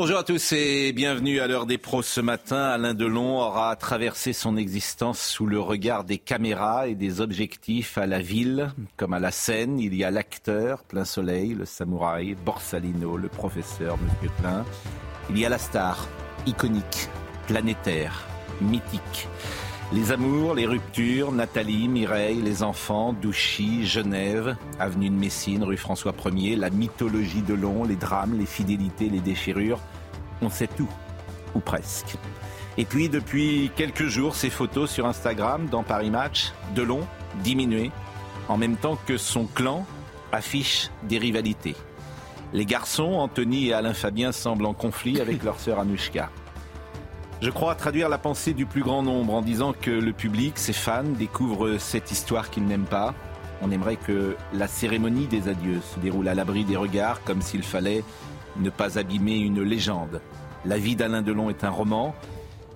[0.00, 2.66] Bonjour à tous et bienvenue à l'heure des pros ce matin.
[2.66, 8.06] Alain Delon aura traversé son existence sous le regard des caméras et des objectifs à
[8.06, 9.80] la ville comme à la scène.
[9.80, 14.64] Il y a l'acteur, plein soleil, le samouraï, Borsalino, le professeur, Monsieur Plein.
[15.30, 16.06] Il y a la star,
[16.46, 17.08] iconique,
[17.48, 18.24] planétaire,
[18.60, 19.26] mythique.
[19.90, 26.12] Les amours, les ruptures, Nathalie, Mireille, les enfants, Douchy, Genève, avenue de Messine, rue François
[26.12, 29.80] 1er, la mythologie de Long, les drames, les fidélités, les déchirures.
[30.42, 30.90] On sait tout,
[31.54, 32.16] ou presque.
[32.76, 37.00] Et puis, depuis quelques jours, ces photos sur Instagram dans Paris Match, Delon,
[37.42, 37.90] diminué,
[38.48, 39.86] en même temps que son clan
[40.32, 41.76] affiche des rivalités.
[42.52, 46.28] Les garçons, Anthony et Alain Fabien, semblent en conflit avec leur sœur Anushka.
[47.40, 50.72] Je crois traduire la pensée du plus grand nombre en disant que le public, ses
[50.72, 53.14] fans, découvrent cette histoire qu'ils n'aiment pas.
[53.62, 57.62] On aimerait que la cérémonie des adieux se déroule à l'abri des regards, comme s'il
[57.62, 58.02] fallait
[58.56, 60.20] ne pas abîmer une légende.
[60.64, 62.12] La vie d'Alain Delon est un roman.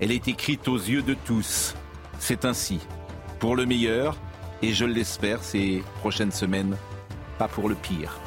[0.00, 1.74] Elle est écrite aux yeux de tous.
[2.20, 2.78] C'est ainsi.
[3.40, 4.16] Pour le meilleur,
[4.62, 6.76] et je l'espère, ces prochaines semaines,
[7.36, 8.20] pas pour le pire.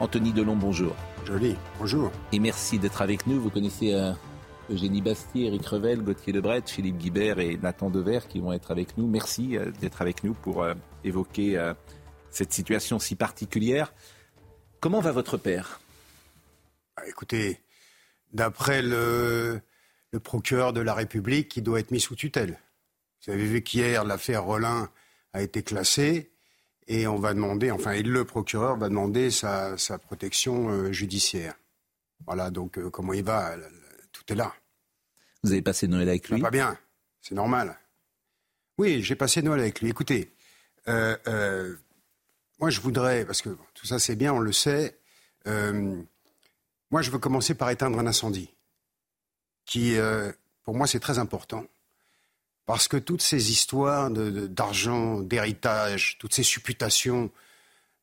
[0.00, 0.96] Anthony Delon, bonjour.
[1.24, 2.10] Joli, bonjour.
[2.32, 3.40] Et merci d'être avec nous.
[3.40, 4.12] Vous connaissez euh,
[4.70, 8.98] Eugénie Bastier, Eric Revel, Gauthier Lebret, Philippe Guibert et Nathan Dever qui vont être avec
[8.98, 9.06] nous.
[9.06, 11.72] Merci euh, d'être avec nous pour euh, évoquer euh,
[12.30, 13.92] cette situation si particulière.
[14.80, 15.80] Comment va votre père?
[16.96, 17.60] Ah, Écoutez,
[18.32, 19.60] d'après le,
[20.22, 22.58] procureur de la République, il doit être mis sous tutelle.
[23.24, 24.90] Vous avez vu qu'hier, l'affaire Rollin
[25.32, 26.30] a été classée
[26.88, 29.76] et on va demander, enfin, le procureur va demander sa,
[30.06, 31.54] protection judiciaire.
[32.24, 33.56] Voilà, donc comment il va?
[34.34, 34.54] Là.
[35.42, 36.78] Vous avez passé Noël avec va lui pas bien,
[37.22, 37.78] c'est normal.
[38.78, 39.88] Oui, j'ai passé Noël avec lui.
[39.90, 40.32] Écoutez,
[40.88, 41.76] euh, euh,
[42.58, 44.98] moi je voudrais, parce que tout ça c'est bien, on le sait,
[45.46, 45.96] euh,
[46.90, 48.50] moi je veux commencer par éteindre un incendie,
[49.64, 49.96] qui
[50.64, 51.64] pour moi c'est très important,
[52.66, 57.30] parce que toutes ces histoires de- de- d'argent, d'héritage, toutes ces supputations,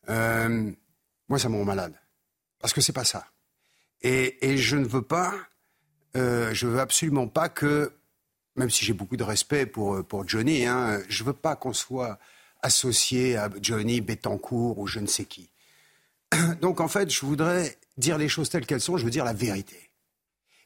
[0.07, 1.93] moi ça me rend malade,
[2.59, 3.27] parce que c'est pas ça.
[4.01, 5.33] Et, et je ne veux pas,
[6.15, 7.91] euh, je veux absolument pas que
[8.55, 12.19] même si j'ai beaucoup de respect pour, euh, Johnny, hein, je veux pas qu'on soit
[12.61, 15.49] associé à Johnny Bettencourt ou je ne sais qui.
[16.61, 19.33] Donc en fait, je voudrais dire les choses telles qu'elles sont, je veux dire la
[19.33, 19.89] vérité.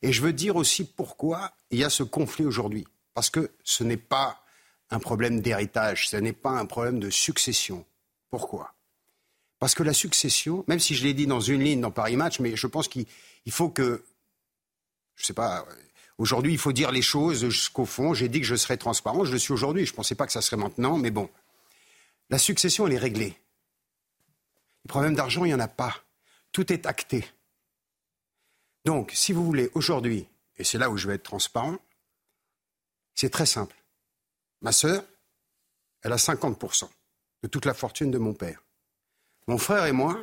[0.02, 2.86] Et je veux dire aussi pourquoi il y a ce conflit aujourd'hui.
[3.13, 4.44] Parce que ce n'est pas
[4.91, 7.86] un problème d'héritage, ce n'est pas un problème de succession.
[8.30, 8.74] Pourquoi?
[9.59, 12.40] Parce que la succession, même si je l'ai dit dans une ligne dans Paris Match,
[12.40, 13.06] mais je pense qu'il
[13.46, 14.03] il faut que,
[15.17, 15.66] je sais pas,
[16.17, 18.13] Aujourd'hui, il faut dire les choses jusqu'au fond.
[18.13, 19.23] J'ai dit que je serais transparent.
[19.23, 19.85] Je le suis aujourd'hui.
[19.85, 21.29] Je ne pensais pas que ça serait maintenant, mais bon.
[22.29, 23.39] La succession, elle est réglée.
[24.85, 25.95] Le problème d'argent, il n'y en a pas.
[26.51, 27.27] Tout est acté.
[28.83, 30.27] Donc, si vous voulez, aujourd'hui,
[30.57, 31.77] et c'est là où je vais être transparent,
[33.13, 33.75] c'est très simple.
[34.61, 35.03] Ma sœur,
[36.01, 36.89] elle a 50%
[37.44, 38.63] de toute la fortune de mon père.
[39.47, 40.19] Mon frère et moi,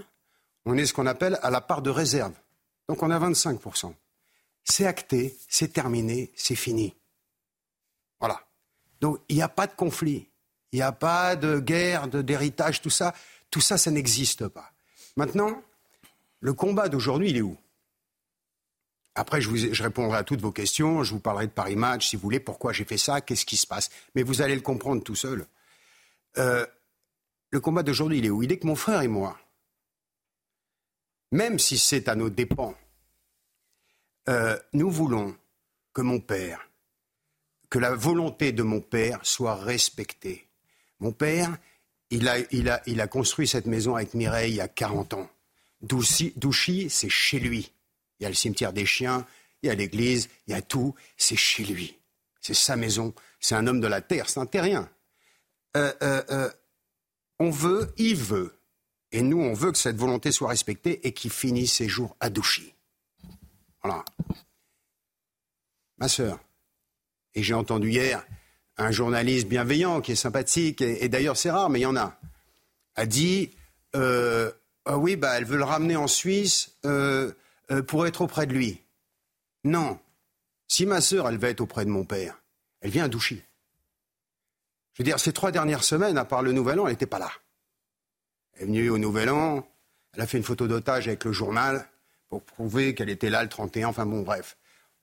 [0.65, 2.35] on est ce qu'on appelle à la part de réserve.
[2.89, 3.95] Donc, on a 25%
[4.65, 6.95] c'est acté, c'est terminé, c'est fini.
[8.19, 8.47] Voilà.
[9.01, 10.29] Donc il n'y a pas de conflit,
[10.73, 13.15] il n'y a pas de guerre, d'héritage, tout ça.
[13.51, 14.73] Tout ça, ça n'existe pas.
[15.17, 15.63] Maintenant,
[16.41, 17.57] le combat d'aujourd'hui, il est où?
[19.15, 22.23] Après, je répondrai à toutes vos questions, je vous parlerai de Paris Match, si vous
[22.23, 23.91] voulez, pourquoi j'ai fait ça, qu'est-ce qui se passe?
[24.17, 25.47] Mais vous allez le comprendre tout seul.
[26.37, 26.67] Euh,
[27.51, 28.43] le combat d'aujourd'hui, il est où?
[28.43, 29.39] Il est que mon frère et moi,
[31.31, 32.75] même si c'est à nos dépens,
[34.29, 35.37] euh, nous voulons
[35.93, 36.69] que mon père,
[37.71, 40.49] que la volonté de mon père soit respectée.
[41.01, 41.57] Mon père,
[42.11, 45.31] il a, construit cette maison avec Mireille il y a 40 ans.
[45.83, 47.73] Douchy, c'est chez lui.
[48.19, 49.27] Il y a le cimetière des chiens,
[49.63, 51.99] il y a l'église, il y a tout, c'est chez lui.
[52.41, 54.89] C'est sa maison, c'est un homme de la terre, c'est un terrien.
[55.77, 56.51] Euh, euh,
[57.39, 58.55] on veut, il veut,
[59.11, 62.31] et nous on veut que cette volonté soit respectée et qu'il finisse ses jours à
[62.31, 62.74] Douchy.
[65.99, 66.39] Ma sœur,
[67.35, 68.25] et j'ai entendu hier
[68.77, 72.19] un journaliste bienveillant qui est sympathique, et, d'ailleurs c'est rare, mais il y en a,
[72.97, 73.51] a dit
[73.95, 74.51] euh,
[74.87, 77.33] ah oui, bah, elle veut le ramener en Suisse euh,
[77.71, 78.83] euh, pour être auprès de lui.
[79.65, 79.99] Non.
[80.69, 82.41] Si ma sœur, elle va être auprès de mon père,
[82.81, 83.43] elle vient à Douchy.
[84.93, 87.19] Je veux dire, ces trois dernières semaines, à part le Nouvel An, elle n'était pas
[87.19, 87.31] là.
[88.55, 89.67] Elle est venue au Nouvel An,
[90.13, 91.89] elle a fait une photo d'otage avec le journal
[92.29, 94.57] pour prouver qu'elle était là le 31, enfin bon, bref,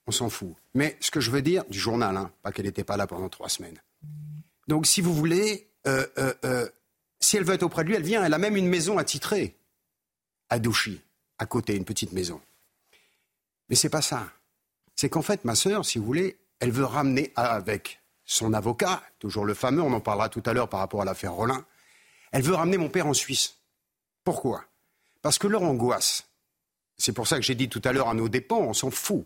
[0.08, 0.54] on s'en fout.
[0.74, 3.30] Mais ce que je veux dire, du journal, hein, pas qu'elle n'était pas là pendant
[3.30, 3.82] trois semaines.
[4.68, 6.70] Donc, si vous voulez, euh, euh, euh,
[7.20, 8.24] si elle veut être auprès de lui, elle vient.
[8.24, 9.58] Elle a même une maison attitrée
[10.50, 11.02] à Douchy,
[11.38, 12.42] à côté, une petite maison.
[13.70, 14.28] Mais c'est pas ça.
[14.96, 19.46] C'est qu'en fait, ma sœur, si vous voulez, elle veut ramener avec son avocat, toujours
[19.46, 21.66] le fameux, on en parlera tout à l'heure par rapport à l'affaire Rollin,
[22.32, 23.58] elle veut ramener mon père en Suisse.
[24.24, 24.64] Pourquoi?
[25.22, 26.31] Parce que leur angoisse,
[27.02, 29.26] c'est pour ça que j'ai dit tout à l'heure à nos dépens, on s'en fout.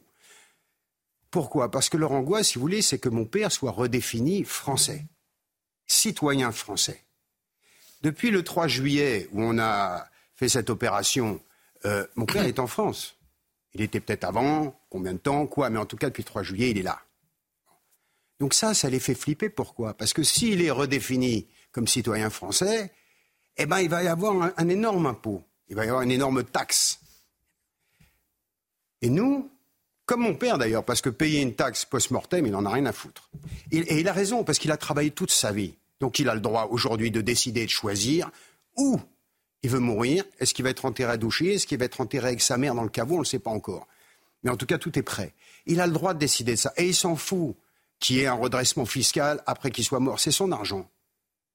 [1.29, 1.69] Pourquoi?
[1.69, 5.05] Parce que leur angoisse, si vous voulez, c'est que mon père soit redéfini français,
[5.85, 7.03] citoyen français.
[8.01, 11.41] Depuis le 3 juillet, où on a fait cette opération,
[11.85, 13.17] euh, mon père est en France.
[13.73, 16.43] Il était peut-être avant, combien de temps, quoi, mais en tout cas, depuis le 3
[16.43, 17.01] juillet, il est là.
[18.39, 19.49] Donc ça, ça les fait flipper.
[19.49, 19.93] Pourquoi?
[19.93, 22.93] Parce que s'il est redéfini comme citoyen français,
[23.57, 25.43] eh ben, il va y avoir un, énorme impôt.
[25.67, 26.99] Il va y avoir une énorme taxe.
[29.01, 29.49] Et nous,
[30.05, 32.93] comme mon père d'ailleurs, parce que payer une taxe post-mortem, il n'en a rien à
[32.93, 33.29] foutre.
[33.71, 35.75] et il a raison, parce qu'il a travaillé toute sa vie.
[35.99, 38.29] Donc il a le droit aujourd'hui de décider, de choisir
[38.75, 38.99] où
[39.63, 40.23] il veut mourir.
[40.39, 41.49] Est-ce qu'il va être enterré à Douchy?
[41.49, 43.15] Est-ce qu'il va être enterré avec sa mère dans le caveau?
[43.15, 43.87] On ne le sait pas encore.
[44.43, 45.33] Mais en tout cas, tout est prêt.
[45.65, 46.73] Il a le droit de décider de ça.
[46.77, 47.55] Et il s'en fout
[47.99, 50.19] qu'il y ait un redressement fiscal après qu'il soit mort.
[50.19, 50.87] C'est son argent.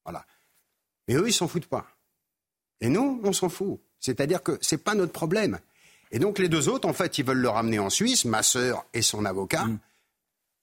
[0.03, 0.25] Voilà.
[1.07, 1.87] Mais eux, ils s'en foutent pas.
[2.81, 3.79] Et nous, on s'en fout.
[3.99, 5.59] C'est-à-dire que ce n'est pas notre problème.
[6.11, 8.85] Et donc les deux autres, en fait, ils veulent le ramener en Suisse, ma sœur
[8.93, 9.79] et son avocat, mm.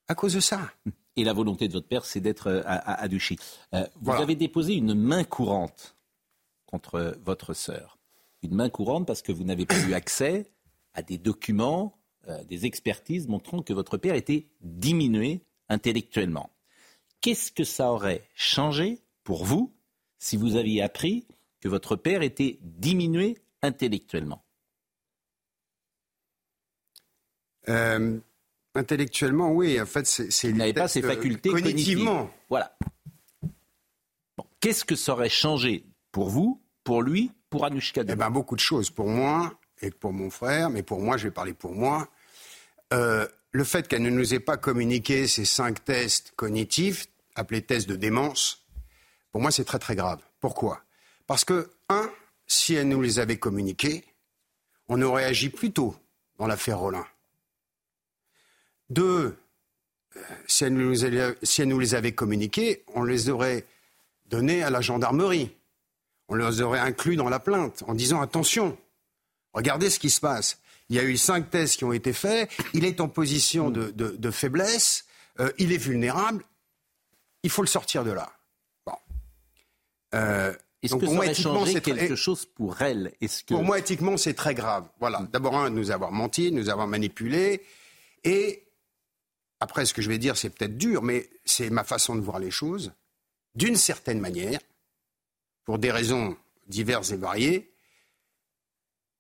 [0.09, 0.71] à cause de ça.
[1.17, 3.39] Et la volonté de votre père, c'est d'être euh, à, à, Duchy.
[3.75, 5.97] Euh, vous avez déposé une main courante
[6.67, 7.99] contre votre sœur.
[8.43, 10.47] Une main courante parce que vous n'avez pas eu accès
[10.95, 11.99] à des documents,
[12.29, 16.51] euh, des expertises montrant que votre père était diminué intellectuellement.
[17.21, 19.73] Qu'est-ce que ça aurait changé pour vous
[20.19, 21.27] si vous aviez appris
[21.61, 24.45] que votre père était diminué intellectuellement?
[28.75, 29.81] Intellectuellement, oui.
[29.81, 30.49] En fait, c'est.
[30.49, 32.31] Il n'avait pas ses facultés cognitivement.
[32.49, 32.77] Voilà.
[34.61, 38.61] Qu'est-ce que ça aurait changé pour vous, pour lui, pour Anushka Eh bien, beaucoup de
[38.61, 38.91] choses.
[38.91, 42.09] Pour moi et pour mon frère, mais pour moi, je vais parler pour moi.
[42.93, 47.89] Euh, le fait qu'elle ne nous ait pas communiqué ces cinq tests cognitifs, appelés tests
[47.89, 48.65] de démence,
[49.31, 50.21] pour moi, c'est très très grave.
[50.41, 50.83] Pourquoi?
[51.27, 52.11] Parce que, un,
[52.47, 54.05] si elle nous les avait communiqués,
[54.89, 55.95] on aurait agi plus tôt
[56.39, 57.07] dans l'affaire Rollin.
[58.91, 59.37] Deux,
[60.17, 63.65] euh, si elle, nous, les avait communiqués, on les aurait
[64.27, 65.51] donnés à la gendarmerie.
[66.29, 68.77] On les aurait inclus dans la plainte en disant attention,
[69.53, 70.61] regardez ce qui se passe.
[70.91, 74.31] Il y a eu cinq tests qui ont été faits, il est en position de,
[74.31, 75.05] faiblesse,
[75.41, 76.45] euh, il est vulnérable,
[77.43, 78.33] il faut le sortir de là.
[78.87, 78.95] Bon.
[80.15, 83.13] Euh, Est-ce que ça aurait changé quelque chose pour elle?
[83.47, 84.89] Pour moi, éthiquement, c'est très grave.
[84.99, 85.27] Voilà.
[85.31, 87.63] D'abord, un, nous avoir menti, nous avoir manipulé,
[88.25, 88.65] et
[89.61, 92.39] après, ce que je vais dire, c'est peut-être dur, mais c'est ma façon de voir
[92.39, 92.93] les choses.
[93.55, 94.61] D'une certaine manière,
[95.65, 96.37] pour des raisons
[96.69, 97.73] diverses et variées,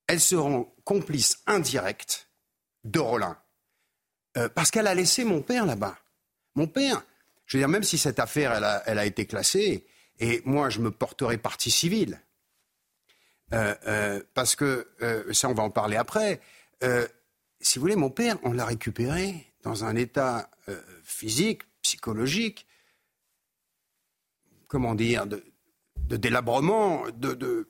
[0.06, 2.28] elles seront complices indirectes
[2.84, 3.36] de Rollin.
[4.36, 5.98] Euh, parce qu'elle a laissé mon père là-bas.
[6.54, 7.02] Mon père,
[7.46, 8.52] je veux dire, même si cette affaire,
[8.86, 9.86] elle a, été classée,
[10.20, 12.20] et moi, je me porterai partie civile,
[13.52, 14.88] euh, euh, parce que,
[15.32, 16.40] ça, on va en parler après,
[17.60, 22.66] si vous voulez, mon père, on l'a récupéré dans un état euh, physique, psychologique,
[24.66, 25.42] comment dire, de,
[26.16, 27.68] délabrement, de,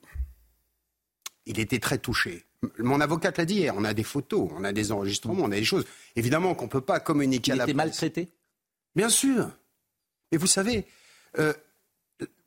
[1.46, 2.44] il était très touché.
[2.78, 5.56] Mon avocate l'a dit hier, on a des photos, on a des enregistrements, on a
[5.56, 5.84] des choses.
[6.16, 8.32] Évidemment qu'on ne peut pas communiquer à la Il était maltraité?
[8.96, 9.50] Bien sûr.
[10.32, 10.86] Mais vous savez,
[11.38, 11.52] euh,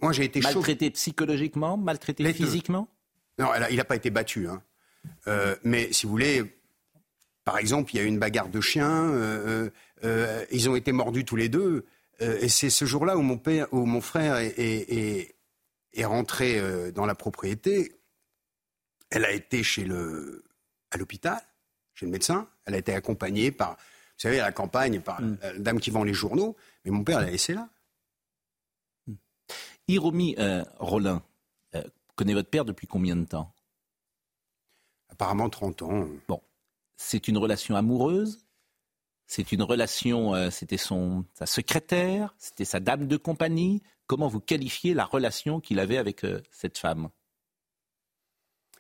[0.02, 2.90] moi j'ai été Maltraité psychologiquement, maltraité physiquement?
[3.40, 4.48] Non, il n'a pas été battu.
[4.48, 4.62] Hein.
[5.28, 6.61] Euh, mais si vous voulez,
[7.44, 9.70] par exemple, il y a eu une bagarre de chiens, euh, euh,
[10.04, 11.86] euh, ils ont été mordus tous les deux.
[12.20, 15.36] et c'est ce jour-là où mon, père, où mon frère est,
[16.04, 18.00] rentré dans la propriété.
[19.10, 20.44] Elle a été chez le,
[20.92, 21.42] à l'hôpital,
[21.96, 22.48] chez le médecin.
[22.66, 25.38] Elle a été accompagnée par, vous savez, à la campagne, par mm.
[25.42, 26.56] la dame qui vend les journaux.
[26.86, 27.68] Mais mon père l'a laissé là.
[29.08, 29.14] Mm.
[29.88, 30.36] Hiromi
[30.78, 31.24] Rollin
[32.16, 33.52] connaît votre père depuis combien de temps?
[35.10, 36.08] Apparemment 30 ans.
[36.28, 36.40] Bon
[37.02, 38.46] c'est une relation amoureuse
[39.26, 44.40] C'est une relation, euh, c'était son, sa secrétaire C'était sa dame de compagnie Comment vous
[44.40, 47.10] qualifiez la relation qu'il avait avec euh, cette femme?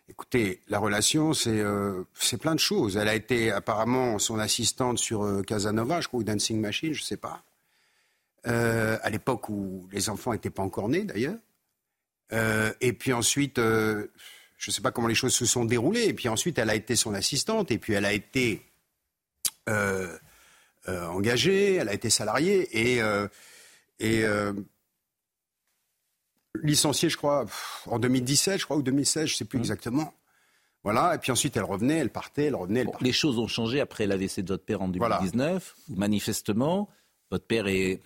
[0.08, 2.98] Écoutez, la relation, euh, c'est plein de choses.
[2.98, 7.06] Elle a été apparemment son assistante sur Casanova, je crois, ou Dancing Machine, je ne
[7.06, 7.46] sais pas.
[8.44, 11.38] À l'époque où les enfants n'étaient pas encore nés, d'ailleurs.
[12.82, 13.58] et puis ensuite,
[14.62, 16.04] je ne sais pas comment les choses se sont déroulées.
[16.04, 17.72] Et puis ensuite, elle a été son assistante.
[17.72, 18.64] Et puis elle a été
[20.88, 22.70] engagée, elle a été salariée.
[22.72, 23.02] Et,
[24.00, 24.24] et
[26.62, 27.46] licenciée, je crois,
[27.88, 29.62] en 2017, je crois, ou 2016, je ne sais plus mmh.
[29.62, 30.14] exactement.
[30.84, 33.06] Voilà, et puis ensuite elle revenait, elle partait, elle revenait, elle partait.
[33.06, 35.76] les choses ont changé après l'AVC de votre père en 2019.
[35.90, 36.90] Manifestement,
[37.30, 38.02] votre père est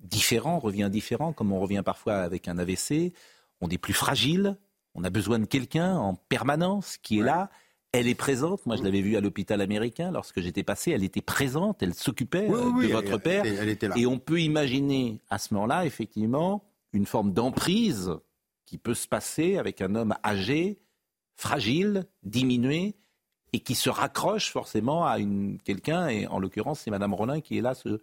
[0.00, 3.12] différent, revient différent, comme on revient parfois avec un AVC.
[3.62, 4.56] On est plus fragile,
[4.94, 7.50] on a besoin de quelqu'un en permanence qui est là.
[7.92, 8.64] Elle est présente.
[8.66, 10.92] Moi, je l'avais vue à l'hôpital américain lorsque j'étais passé.
[10.92, 11.82] Elle était présente.
[11.82, 13.44] Elle s'occupait euh, de votre père.
[13.44, 13.96] Elle était là.
[13.96, 18.12] Et on peut imaginer à ce moment-là, effectivement, une forme d'emprise
[18.66, 20.78] qui peut se passer avec un homme âgé,
[21.34, 22.94] fragile, diminué,
[23.52, 27.58] et qui se raccroche forcément à une, quelqu'un, et en l'occurrence c'est Madame Rollin qui
[27.58, 28.00] est là ce,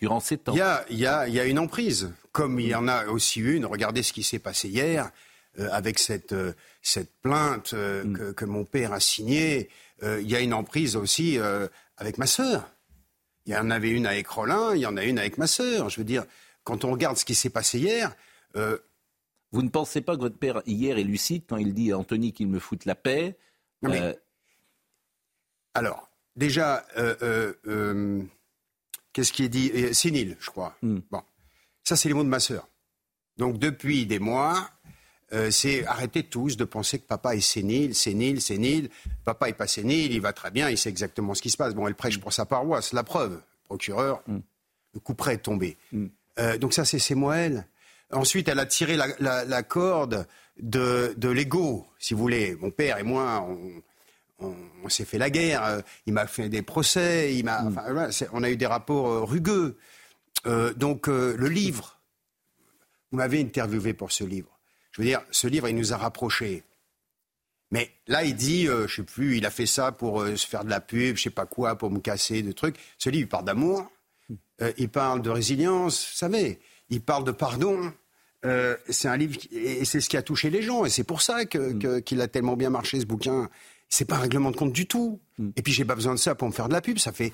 [0.00, 0.52] durant ces temps.
[0.54, 2.88] Il y, a, il, y a, il y a, une emprise, comme il y en
[2.88, 3.66] a aussi une.
[3.66, 5.10] Regardez ce qui s'est passé hier
[5.58, 6.52] avec cette, euh,
[6.82, 8.16] cette plainte euh, mm.
[8.16, 9.68] que, que, mon père a signée.
[10.02, 11.38] il y a une emprise aussi
[11.96, 12.70] avec ma sœur.
[13.46, 15.90] Il y en avait une avec Rollin, il y en a une avec ma sœur.
[15.90, 16.24] Je veux dire,
[16.64, 18.14] quand on regarde ce qui s'est passé hier.
[18.56, 18.78] Euh,
[19.52, 22.32] Vous ne pensez pas que votre père, hier, est lucide quand il dit à Anthony
[22.32, 23.36] qu'il me foute la paix
[23.84, 24.14] euh,
[25.74, 28.22] Alors, déjà, euh,
[29.12, 29.92] qu'est-ce qui est dit?
[29.92, 30.76] Sénile, je crois.
[30.82, 31.00] Hmm.
[31.10, 31.22] Bon,
[31.82, 32.68] ça, c'est les mots de ma sœur.
[33.38, 34.70] Donc, depuis des mois,
[35.50, 38.90] c'est arrêtez tous de penser que papa est sénile, sénile, sénile.
[39.24, 41.74] Papa est pas sénile, il va très bien, il sait exactement ce qui se passe.
[41.74, 43.40] Bon, elle prêche pour sa paroisse, la preuve.
[43.64, 44.40] Procureur, hmm.
[44.94, 45.76] le coup près est tombé.
[45.92, 46.08] Hmm.
[46.40, 47.66] Euh, donc ça, c'est Moël.
[48.12, 50.26] Ensuite, elle a tiré la, corde
[50.58, 52.56] de, l'ego, si vous voulez.
[52.56, 53.46] Mon père et moi,
[54.40, 55.64] on, s'est fait la guerre.
[55.64, 57.36] Euh, il m'a fait des procès.
[57.36, 58.10] Il m'a, mm.
[58.32, 59.76] on a eu des rapports euh, rugueux.
[60.76, 62.00] donc le livre,
[63.12, 64.59] vous m'avez interviewé pour ce livre.
[65.00, 66.62] Je veux dire, ce livre, il nous a rapprochés.
[67.70, 70.64] Mais là, il dit, je je sais plus, il a fait ça pour se faire
[70.64, 72.76] de la pub, je sais pas quoi, pour me casser, de trucs.
[72.98, 73.90] Ce livre, il parle d'amour.
[74.62, 77.92] Euh, il parle de résilience, vous savez, il parle de pardon.
[78.44, 81.20] Euh, c'est un livre et c'est ce qui a touché les gens et c'est pour
[81.20, 82.02] ça mm.
[82.02, 83.48] qu'il a tellement bien marché ce bouquin.
[83.88, 85.20] C'est pas un règlement de compte du tout.
[85.38, 85.50] Mm.
[85.56, 86.98] Et puis j'ai pas besoin de ça pour me faire de la pub.
[86.98, 87.32] Ça fait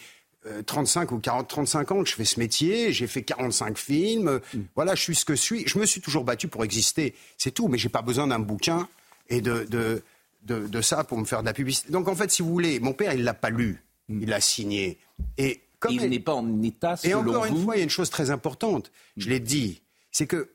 [0.66, 2.92] 35 euh, ou 40, 35 ans que je fais ce métier.
[2.92, 4.40] J'ai fait 45 films.
[4.52, 4.60] Mm.
[4.74, 5.66] Voilà, je suis ce que je suis.
[5.66, 7.14] Je me suis toujours battu pour exister.
[7.38, 7.68] C'est tout.
[7.68, 8.88] Mais j'ai pas besoin d'un bouquin
[9.28, 10.02] et de, de,
[10.44, 11.90] de, ça pour me faire de la publicité.
[11.90, 13.82] Donc en fait, si vous voulez, mon père, il l'a pas lu.
[14.08, 14.98] Il l'a signé.
[15.36, 15.60] Et
[15.90, 18.30] il n'est pas en état, Et encore une fois, il y a une chose très
[18.30, 20.50] importante, je l'ai dit, c'est que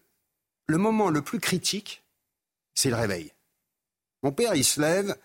[0.67, 2.03] le moment le plus critique,
[2.74, 3.31] c'est le réveil.
[4.24, 5.15] Mon père, il se lève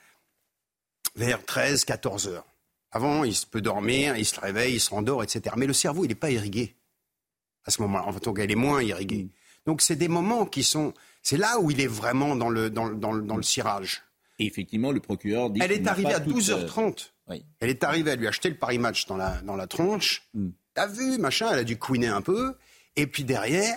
[1.15, 2.47] vers 13, 14 heures.
[2.97, 5.55] Avant, il peut dormir, il se réveille, il se rendort, etc.
[5.59, 6.77] Mais le cerveau, il n'est pas irrigué
[7.67, 8.07] à ce moment-là.
[8.07, 9.29] En fait, il est moins irrigué.
[9.67, 10.95] Donc, c'est des moments qui sont.
[11.23, 14.03] C'est là où il est vraiment dans le, dans, dans, dans le cirage.
[14.39, 15.61] Et effectivement, le procureur dit.
[15.63, 17.11] Elle est arrivée à 12h30.
[17.61, 20.27] Elle est arrivée à lui acheter le Paris Match dans la, dans la tronche.
[20.33, 20.49] Mm.
[20.73, 22.55] T'as vu, machin, elle a dû couiner un peu.
[22.97, 23.77] Et puis derrière,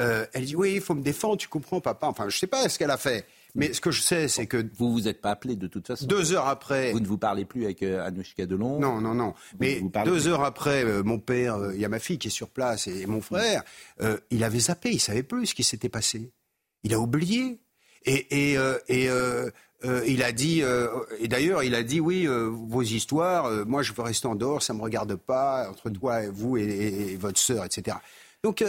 [0.00, 2.06] euh, elle dit Oui, il faut me défendre, tu comprends, papa.
[2.06, 3.26] Enfin, je sais pas ce qu'elle a fait.
[3.54, 4.64] Mais ce que je sais, c'est que.
[4.76, 6.06] Vous vous êtes pas appelé de toute façon.
[6.06, 6.92] Deux heures après.
[6.92, 9.34] Vous ne vous parlez plus avec euh, Anouchka Delon Non, non, non.
[9.60, 12.32] Mais deux heures après, euh, mon père, euh, il y a ma fille qui est
[12.32, 13.62] sur place et, mon frère,
[14.30, 16.30] il avait zappé, il savait plus ce qui s'était passé.
[16.84, 17.60] Il a oublié.
[18.04, 19.08] Et, et, et
[19.84, 20.88] euh, il a dit, euh,
[21.20, 24.62] et d'ailleurs, il a dit oui, euh, vos histoires, moi je veux rester en dehors,
[24.62, 27.96] ça ne me regarde pas, entre toi, et vous et, votre sœur, etc.
[28.42, 28.64] Donc,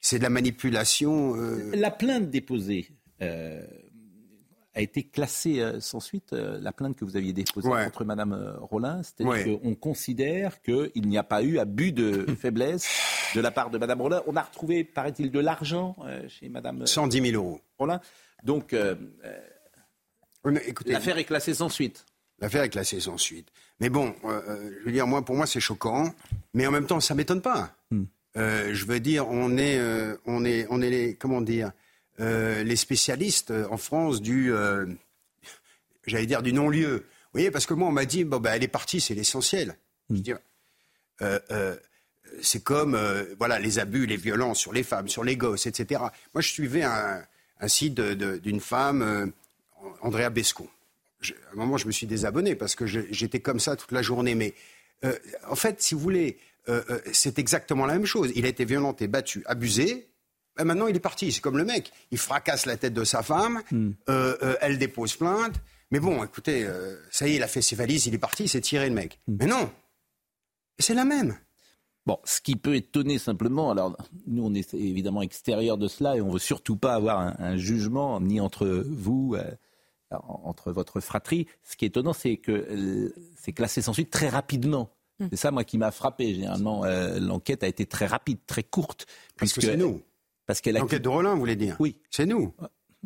[0.00, 1.34] c'est de la manipulation.
[1.72, 2.88] La plainte déposée
[4.78, 9.60] a été classée sans suite, la plainte que vous aviez déposée contre Madame Rollin, c'est-à-dire
[9.60, 12.88] qu'on considère qu'il n'y a pas eu abus de faiblesse
[13.34, 14.22] de la part de Madame Rollin.
[14.26, 15.96] On a retrouvé, paraît-il, de l'argent
[16.28, 16.86] chez Madame.
[16.86, 17.60] 110 000 euros.
[17.78, 18.00] Rollin.
[18.44, 18.74] Donc.
[20.86, 22.06] L'affaire est classée sans suite.
[22.40, 23.48] L'affaire est classée sans suite.
[23.80, 26.12] Mais bon, euh, euh, je veux dire, moi, pour moi, c'est choquant.
[26.54, 27.74] Mais en même temps, ça m'étonne pas.
[27.90, 28.04] Hmm.
[28.36, 29.80] Euh, je veux dire, on est,
[30.24, 31.72] on est, on est les, comment dire,
[32.18, 34.52] les spécialistes en France du,
[36.06, 36.96] j'allais dire, du non-lieu.
[36.96, 39.76] Vous voyez, parce que moi, on m'a dit, bon, ben, elle est partie, c'est l'essentiel.
[40.08, 40.16] Hmm.
[42.42, 42.98] c'est comme,
[43.38, 46.00] voilà, les abus, les violences sur les femmes, sur les gosses, etc.
[46.34, 47.22] Moi, je suivais un,
[47.60, 49.32] un site d'une femme
[50.00, 50.68] Andrea Besco.
[51.22, 54.34] à un moment, je me suis désabonné parce que j'étais comme ça toute la journée.
[54.34, 54.54] Mais
[55.04, 55.16] euh,
[55.48, 58.32] en fait, si vous voulez, euh, euh, c'est exactement la même chose.
[58.34, 60.08] Il a été violenté, battu, abusé.
[60.58, 61.32] Ben, maintenant, il est parti.
[61.32, 61.92] C'est comme le mec.
[62.10, 63.62] Il fracasse la tête de sa femme.
[63.70, 63.90] Hmm.
[64.08, 65.54] euh, euh, elle dépose plainte.
[65.90, 68.44] Mais bon, écoutez, euh, ça y est, il a fait ses valises, il est parti,
[68.44, 69.18] il s'est tiré le mec.
[69.26, 69.36] Hmm.
[69.40, 69.70] Mais non.
[70.78, 71.36] C'est la même.
[72.06, 73.96] Bon, ce qui peut étonner simplement, alors
[74.26, 77.56] nous on est évidemment extérieur de cela et on veut surtout pas avoir un, un
[77.58, 79.44] jugement ni entre vous, euh,
[80.10, 81.46] entre votre fratrie.
[81.64, 84.90] Ce qui est étonnant, c'est que c'est classé sans suite très rapidement.
[85.30, 86.32] C'est ça, moi, qui m'a frappé.
[86.32, 89.06] Généralement, euh, l'enquête a été très rapide, très courte.
[89.36, 90.00] Parce que puisque- c'est nous.
[90.48, 90.80] Parce qu'elle a.
[90.80, 92.00] L'enquête de Rollin, vous voulez dire Oui.
[92.10, 92.52] C'est nous.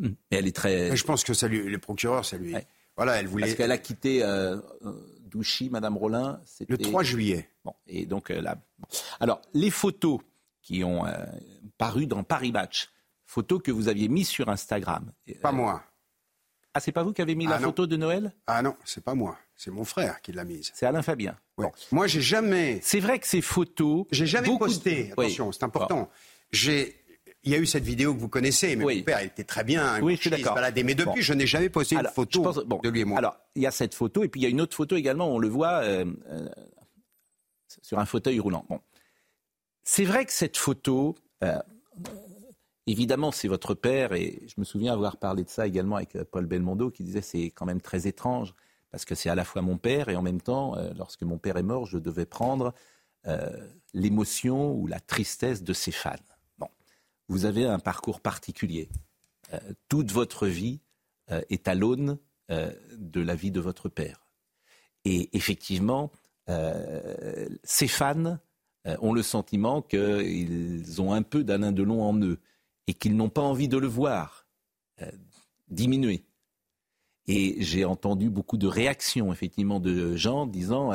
[0.01, 0.87] Hum, Et elle est très.
[0.91, 2.55] Et je pense que ça lui, les procureurs, ça lui.
[2.55, 2.65] Ouais.
[2.97, 3.45] Voilà, elle voulait.
[3.45, 4.93] Parce qu'elle a quitté euh, euh,
[5.25, 6.41] Douchy, Madame Rollin.
[6.67, 7.47] Le 3 juillet.
[7.63, 8.57] Bon, et donc euh, là.
[9.19, 10.19] Alors, les photos
[10.63, 11.11] qui ont euh,
[11.77, 12.89] paru dans Paris Match,
[13.25, 15.11] photos que vous aviez mises sur Instagram.
[15.41, 15.83] Pas Euh, moi.
[16.73, 17.65] Ah, c'est pas vous qui avez mis Ah, la non.
[17.65, 18.33] photo de Noël?
[18.47, 19.37] Ah non, c'est pas moi.
[19.55, 20.71] C'est mon frère qui l'a mise.
[20.73, 21.37] C'est Alain Fabien.
[21.57, 21.67] Ouais.
[21.67, 21.71] Bon.
[21.91, 22.79] Moi, j'ai jamais.
[22.81, 24.05] C'est vrai que ces photos.
[24.11, 25.13] J'ai jamais beaucoup posté.
[25.17, 25.25] Oui.
[25.25, 26.09] Attention, c'est important.
[26.51, 27.02] J'ai.
[27.45, 28.97] Il y a eu cette vidéo que vous connaissez, mais Oui.
[28.99, 30.01] mon père était très bien.
[30.01, 30.57] Oui, je suis d'accord.
[30.73, 31.15] Mais depuis, Bon.
[31.21, 33.17] je n'ai jamais posté Alors, une photo je pense- bon, de lui et moi.
[33.17, 35.27] Alors, il y a cette photo, et puis il y a une autre photo également,
[35.29, 36.47] on le voit euh, euh,
[37.81, 38.65] sur un fauteuil roulant.
[38.69, 38.79] Bon.
[39.83, 41.59] C'est vrai que cette photo, euh,
[42.87, 46.45] évidemment, c'est votre père, et je me souviens avoir parlé de ça également avec Paul
[46.45, 48.53] Belmondo, qui disait c'est quand même très étrange,
[48.89, 51.57] parce que c'est à la fois mon père, et en même temps, lorsque mon père
[51.57, 52.73] est mort, je devais prendre
[53.93, 56.11] l'émotion ou la tristesse de ses fans.
[57.27, 58.89] Vous avez un parcours particulier.
[59.53, 60.79] Euh, toute votre vie
[61.31, 62.17] euh, est à l'aune
[62.51, 64.25] euh, de la vie de votre père.
[65.05, 66.11] Et effectivement,
[67.63, 68.37] ces fans
[68.85, 72.39] ont le sentiment qu'ils ont un peu d'Alain Delon en eux
[72.87, 74.47] et qu'ils n'ont pas envie de le voir
[75.67, 76.23] diminuer.
[77.27, 80.91] Et j'ai entendu beaucoup de réactions, effectivement, de gens disant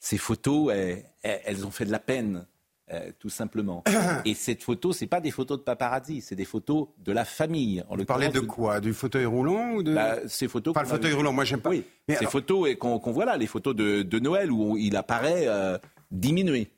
[0.00, 0.74] ces photos,
[1.22, 2.46] elles ont fait de la peine,
[2.92, 3.82] euh, tout simplement.
[4.24, 7.82] Et cette photo, c'est pas des photos de paparazzi, c'est des photos de la famille.
[7.88, 8.80] En Vous parlez de quoi?
[8.80, 10.72] Du fauteuil roulant ou de bah, ces photos.
[10.74, 11.32] Pas le fauteuil roulant.
[11.32, 11.70] Moi, j'aime pas.
[11.70, 14.76] Oui, Mais ces alors- photos et qu'on voit là, les photos de, de Noël où
[14.76, 15.78] il apparaît euh,
[16.10, 16.70] diminué.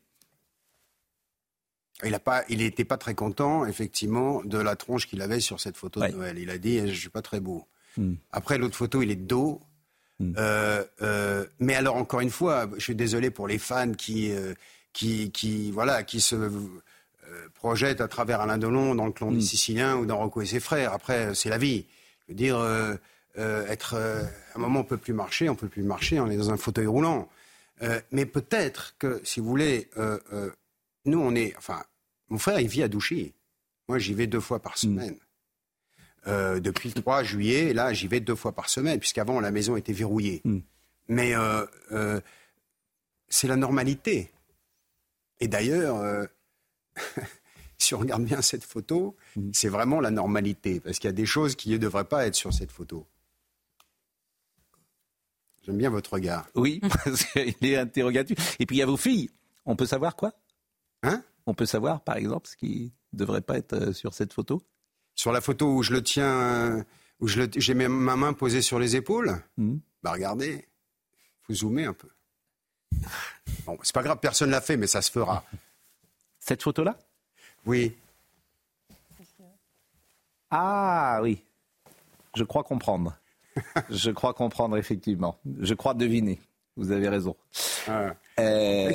[2.05, 5.59] Il a pas, il n'était pas très content, effectivement, de la tronche qu'il avait sur
[5.61, 6.12] cette photo Ouais.
[6.12, 6.38] de Noël.
[6.38, 7.66] Il a dit, je suis pas très beau.
[7.97, 8.14] Hmm.
[8.31, 9.61] Après, l'autre photo, il est de dos.
[10.21, 10.33] Hmm.
[10.38, 14.33] Euh, mais alors, encore une fois, je suis désolé pour les fans qui,
[14.92, 16.51] qui, qui, voilà, qui se euh,
[17.55, 20.61] projettent à travers Alain Delon dans le clan des Siciliens ou dans Rocco et ses
[20.61, 20.92] frères.
[20.92, 21.87] Après, c'est la vie.
[22.27, 22.94] Je veux dire, euh,
[23.38, 24.22] euh, être, euh,
[24.55, 26.57] à un moment, on peut plus marcher, on peut plus marcher, on est dans un
[26.57, 27.29] fauteuil roulant.
[27.83, 30.51] Euh, mais peut-être que, si vous voulez, euh, euh,
[31.05, 31.55] nous, on est.
[31.57, 31.83] Enfin,
[32.29, 33.35] mon frère, il vit à Douchy.
[33.88, 35.16] Moi, j'y vais deux fois par semaine.
[36.27, 39.77] Euh, depuis le 3 juillet, là, j'y vais deux fois par semaine, puisqu'avant, la maison
[39.77, 40.42] était verrouillée.
[40.44, 40.59] Mm.
[41.09, 42.20] Mais euh, euh,
[43.29, 44.31] c'est la normalité.
[45.40, 46.24] Et d'ailleurs, euh,
[47.79, 49.16] si on regarde bien cette photo,
[49.53, 52.35] c'est vraiment la normalité, parce qu'il y a des choses qui ne devraient pas être
[52.35, 53.07] sur cette photo.
[55.62, 56.46] J'aime bien votre regard.
[56.55, 58.57] Oui, parce qu'il est interrogatif.
[58.59, 59.31] Et puis il y a vos filles.
[59.66, 60.33] On peut savoir quoi?
[61.03, 61.22] Hein?
[61.46, 64.62] On peut savoir, par exemple, ce qui ne devrait pas être euh, sur cette photo?
[65.14, 66.85] Sur la photo où je le tiens,
[67.20, 69.79] où j'ai ma ma main posée sur les épaules, Hmm.
[70.03, 70.66] bah regardez,
[71.42, 72.09] faut zoomer un peu.
[73.66, 75.44] Bon, c'est pas grave, personne l'a fait, mais ça se fera.
[76.38, 76.96] Cette photo-là?
[77.66, 77.94] Oui.
[80.51, 81.42] Ah oui.
[82.35, 83.16] Je crois comprendre.
[83.90, 85.37] Je crois comprendre, effectivement.
[85.61, 86.38] Je crois deviner.
[86.77, 87.35] Vous avez raison.
[87.88, 88.92] Euh, Euh,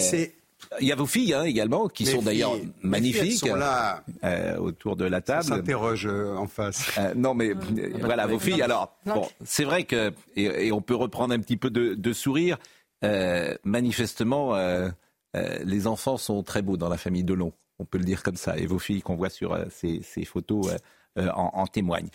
[0.80, 3.44] Il y a vos filles hein, également, qui mes sont d'ailleurs filles- mes filles, magnifiques
[3.44, 5.44] Elles sont là, euh, autour de la table.
[5.44, 6.98] s'interrogent euh, en face.
[6.98, 7.56] Euh, non, mais euh,
[8.00, 8.62] voilà, vos filles.
[8.62, 12.14] Alors, bon, c'est vrai que, et, et on peut reprendre un petit peu de, de
[12.14, 12.58] sourire.
[13.04, 14.90] Euh, manifestement, euh,
[15.36, 17.54] euh, les enfants sont très beaux dans la famille Delon.
[17.80, 18.58] On peut le dire comme ça.
[18.58, 20.76] Et vos filles qu'on voit sur ces, photos
[21.18, 22.10] en, en témoignent.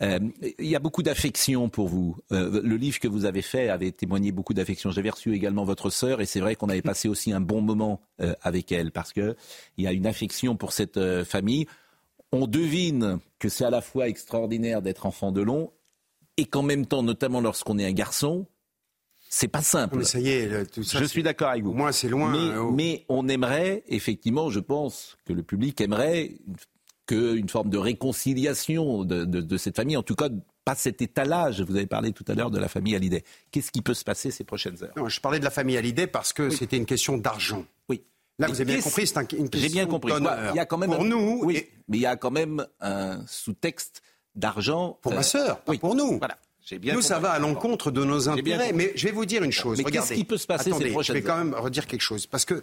[0.00, 2.16] Il y a beaucoup d'affection pour vous.
[2.30, 4.90] Le livre que vous avez fait avait témoigné beaucoup d'affection.
[4.90, 8.00] J'avais reçu également votre sœur et c'est vrai qu'on avait passé aussi un bon moment
[8.42, 9.36] avec elle parce que
[9.78, 11.66] il y a une affection pour cette famille.
[12.32, 15.70] On devine que c'est à la fois extraordinaire d'être enfant de long
[16.36, 18.46] et qu'en même temps, notamment lorsqu'on est un garçon,
[19.36, 19.96] c'est pas simple.
[19.98, 20.98] Mais ça y est, le- tout ça.
[21.00, 21.72] Je suis d'accord avec vous.
[21.72, 22.30] Moins, c'est loin.
[22.30, 26.56] Mais, euh, mais on aimerait, effectivement, je pense que le public aimerait une-
[27.06, 30.28] que une forme de réconciliation de, de- de cette famille, en tout cas
[30.64, 31.60] pas cet étalage.
[31.60, 33.22] Vous avez parlé tout à l'heure de la famille Hallyday.
[33.50, 34.92] Qu'est-ce qui peut se passer ces prochaines heures?
[34.96, 37.66] Non, je parlais de la famille Hallyday parce que c'était une question d'argent.
[37.90, 38.02] Oui.
[38.38, 40.12] Là, Mais vous avez bien compris, c'est un- une question J'ai bien compris.
[40.18, 42.30] Il y a quand même pour un- nous oui, et mais il y a quand
[42.30, 44.00] même un sous-texte
[44.34, 45.78] d'argent pour euh, ma sœur, pas oui.
[45.78, 46.18] pour nous.
[46.18, 46.38] Voilà.
[46.72, 48.72] Bien nous, ça va à l'encontre de nos intérêts.
[48.72, 49.78] Mais je vais vous dire une chose.
[49.78, 52.00] Mais qu'est-ce qui peut se passer ces Attendez, prochaines Je vais quand même redire quelque
[52.00, 52.26] chose.
[52.26, 52.54] Parce que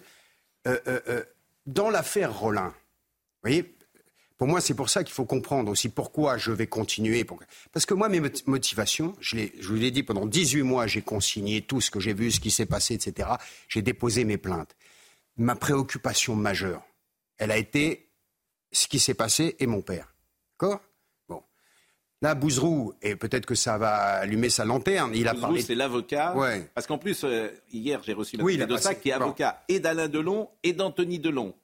[0.68, 1.24] euh, euh, euh,
[1.68, 3.76] dans l'affaire Rollin, vous voyez,
[4.38, 7.26] Pour moi, c'est pour ça qu'il faut comprendre aussi pourquoi je vais continuer.
[7.72, 11.62] Parce que moi, mes motivations, je, je vous l'ai dit, pendant 18 mois, j'ai consigné
[11.62, 13.30] tout ce que j'ai vu, ce qui s'est passé, etc.
[13.68, 14.76] J'ai déposé mes plaintes.
[15.38, 16.82] Ma préoccupation majeure,
[17.38, 18.10] elle a été
[18.72, 20.14] ce qui s'est passé et mon père.
[20.60, 20.82] D'accord?
[22.24, 25.62] Là, Bouzrou, et peut-être que ça va allumer sa lanterne, il a Bouzrou, parlé.
[25.64, 26.36] c'est l'avocat.
[26.38, 26.70] Ouais.
[26.76, 29.18] Parce qu'en plus, euh, hier, j'ai reçu Oui, il Mme a Bédossac, passé- qui est
[29.18, 29.24] bon.
[29.26, 31.56] avocat et d'Alain Delon et d'Anthony Delon.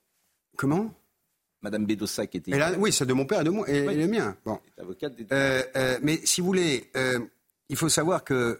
[0.58, 0.92] Comment?
[1.62, 3.94] Madame Bédossac était là, Oui, c'est de mon père et de moi, et, Oui.
[3.94, 4.36] et le mien.
[4.46, 4.60] Bon.
[4.78, 6.90] des Euh, euh, mais si vous voulez,
[7.70, 8.60] il faut savoir que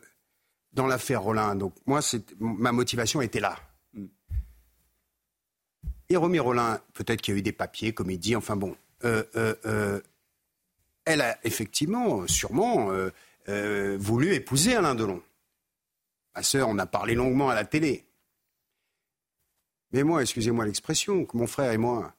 [0.74, 2.02] dans l'affaire Rollin, donc moi,
[2.40, 3.56] ma motivation était là.
[3.94, 4.06] Mm.
[6.10, 8.76] Et Romy Rollin, peut-être qu'il y a eu des papiers, comme il dit, enfin bon.
[11.08, 13.10] Elle a effectivement, sûrement, euh,
[13.48, 15.24] euh, voulu épouser Alain Delon.
[16.36, 18.06] Ma sœur, on a parlé longuement à la télé.
[19.94, 22.14] Mais moi, excusez-moi l'expression, que mon frère et moi,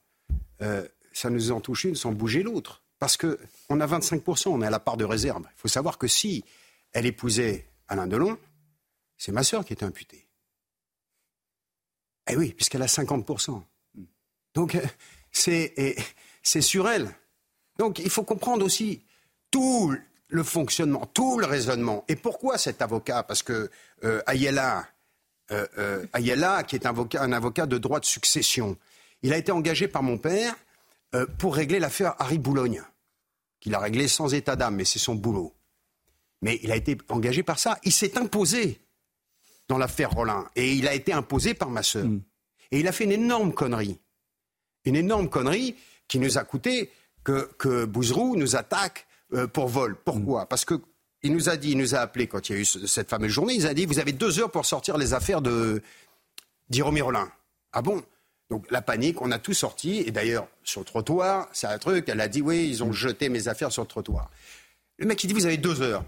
[0.63, 2.81] euh, ça nous en touche une sans bouger l'autre.
[2.97, 5.43] Parce que on a 25%, on est à la part de réserve.
[5.43, 6.43] Il faut savoir que si
[6.91, 8.39] elle épousait Alain Delon,
[9.17, 10.27] c'est ma sœur qui était imputée.
[12.27, 13.61] Eh oui, puisqu'elle a 50%.
[14.55, 14.81] Donc, euh,
[15.31, 15.95] c'est et
[16.41, 17.15] c'est sur elle.
[17.79, 19.01] Donc, il faut comprendre aussi
[19.49, 19.95] tout
[20.27, 22.05] le fonctionnement, tout le raisonnement.
[22.07, 23.23] Et pourquoi cet avocat?
[23.23, 23.71] Parce que
[24.03, 24.85] euh, Ayala,
[25.51, 28.77] euh, euh, Ayala, qui est un avocat, un avocat de droit de succession,
[29.23, 30.53] il a été engagé par mon père
[31.15, 32.83] euh, pour régler l'affaire Harry Boulogne,
[33.59, 35.55] qu'il a réglé sans état d'âme, mais c'est son boulot.
[36.41, 37.79] Mais il a été engagé par ça.
[37.83, 38.79] Il s'est imposé
[39.67, 40.49] dans l'affaire Rollin.
[40.55, 42.07] Et il a été imposé par ma sœur.
[42.71, 43.99] Et il a fait une énorme connerie.
[44.85, 45.75] Une énorme connerie
[46.07, 46.91] qui nous a coûté
[47.23, 49.95] que, que Bouzrou nous attaque euh, pour vol.
[50.03, 50.47] Pourquoi?
[50.47, 50.75] Parce que
[51.21, 53.09] il nous a dit, il nous a appelé quand il y a eu ce- cette
[53.09, 55.81] fameuse journée, il nous a dit, vous avez deux heures pour sortir les affaires de
[56.69, 57.29] d'Iromi Rollin.
[57.73, 58.01] Ah bon?
[58.49, 59.97] Donc la panique, on a tout sorti.
[60.05, 63.27] Et d'ailleurs, sur le trottoir, c'est un truc, elle a dit, oui, ils ont jeté
[63.29, 64.29] mes affaires sur le trottoir.
[64.97, 66.03] Le mec, il dit, vous avez deux heures.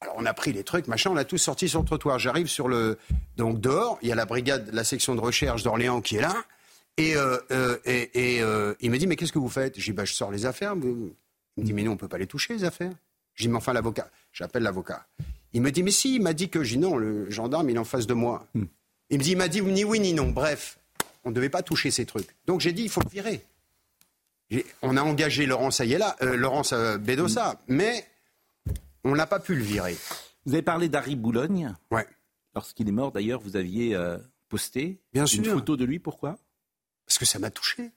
[0.00, 2.18] Alors on a pris les trucs, machin, on a tout sorti sur le trottoir.
[2.18, 2.98] J'arrive sur le
[3.38, 6.44] donc dehors, il y a la brigade, la section de recherche d'Orléans qui est là,
[6.96, 9.78] et, euh, euh, et, et, euh, il me dit mais qu'est-ce que vous faites?
[9.78, 10.74] J'ai dit bah je sors les affaires.
[10.74, 10.82] Il
[11.62, 12.92] me dit mais non on peut pas les toucher les affaires.
[13.34, 15.06] J'ai dit mais enfin l'avocat, j'appelle l'avocat.
[15.52, 17.76] Il me dit mais si, il m'a dit que j'ai dit non le gendarme il
[17.76, 18.46] est en face de moi.
[19.10, 20.30] Il me dit il m'a dit ni oui ni non.
[20.30, 20.78] Bref,
[21.24, 22.28] on ne devait pas toucher ces trucs.
[22.46, 23.42] Donc j'ai dit il faut le virer.
[24.82, 28.06] On a engagé Laurence Ayala, euh, Laurence Bedossa, mais
[29.02, 29.96] on n'a pas pu le virer.
[30.44, 31.74] Vous avez parlé d'Harry Boulogne.
[31.90, 32.06] Ouais.
[32.54, 33.98] Lorsqu'il est mort, d'ailleurs, vous aviez
[34.48, 35.52] posté Bien une sûr.
[35.52, 35.98] photo de lui.
[35.98, 36.38] Pourquoi?
[37.06, 37.90] Parce que ça m'a touché.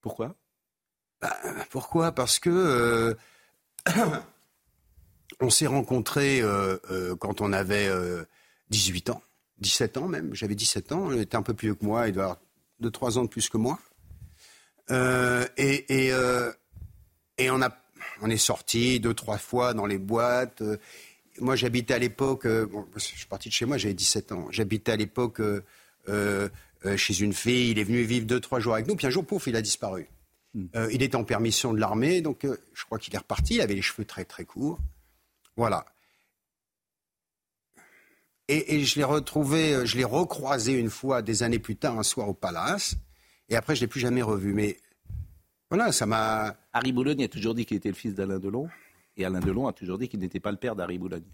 [0.00, 0.34] Pourquoi?
[1.70, 2.12] Pourquoi?
[2.12, 3.14] Parce que euh,
[5.40, 8.24] on s'est rencontrés euh, euh, quand on avait euh,
[8.70, 9.22] 18 ans,
[9.58, 10.34] 17 ans même.
[10.34, 12.38] J'avais 17 ans, il était un peu plus vieux que moi, il doit avoir
[12.82, 13.78] 2-3 ans de plus que moi.
[14.90, 16.12] Et et,
[17.36, 17.70] et on, a,
[18.22, 20.62] on est sortis deux, trois fois dans les boîtes.
[21.40, 24.48] Moi, j'habitais à l'époque, bon, je suis parti de chez moi, j'avais 17 ans.
[24.50, 25.42] J'habitais à l'époque
[26.84, 29.10] euh, chez une fille, il est venu vivre deux, trois jours avec nous, puis un
[29.10, 30.08] jour, pouf, il a disparu.
[30.74, 33.56] Euh, il était en permission de l'armée, donc euh, je crois qu'il est reparti.
[33.56, 34.78] Il avait les cheveux très très courts.
[35.56, 35.84] Voilà.
[38.48, 42.02] Et, et je l'ai retrouvé, je l'ai recroisé une fois des années plus tard, un
[42.02, 42.96] soir au Palace.
[43.50, 44.54] Et après, je l'ai plus jamais revu.
[44.54, 44.80] Mais
[45.70, 46.56] voilà, ça m'a.
[46.72, 48.68] Harry Boulogne a toujours dit qu'il était le fils d'Alain Delon.
[49.16, 51.24] Et Alain Delon a toujours dit qu'il n'était pas le père d'Harry Boulogne.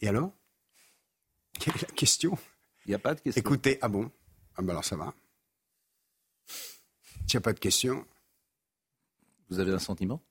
[0.00, 0.32] Et alors?
[1.64, 2.36] Quelle est la question
[2.84, 3.40] Il n'y a pas de question.
[3.40, 4.10] Écoutez, ah bon?
[4.54, 5.14] Ah ben alors ça va.
[6.46, 8.06] S'il n'y a pas de question.
[9.48, 10.22] Vous avez un sentiment?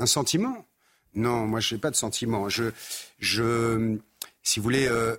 [0.00, 0.66] Un sentiment?
[1.14, 2.48] Non, moi je n'ai pas de sentiment.
[2.48, 2.72] Je,
[3.20, 3.96] je,
[4.42, 5.16] si vous voulez, euh,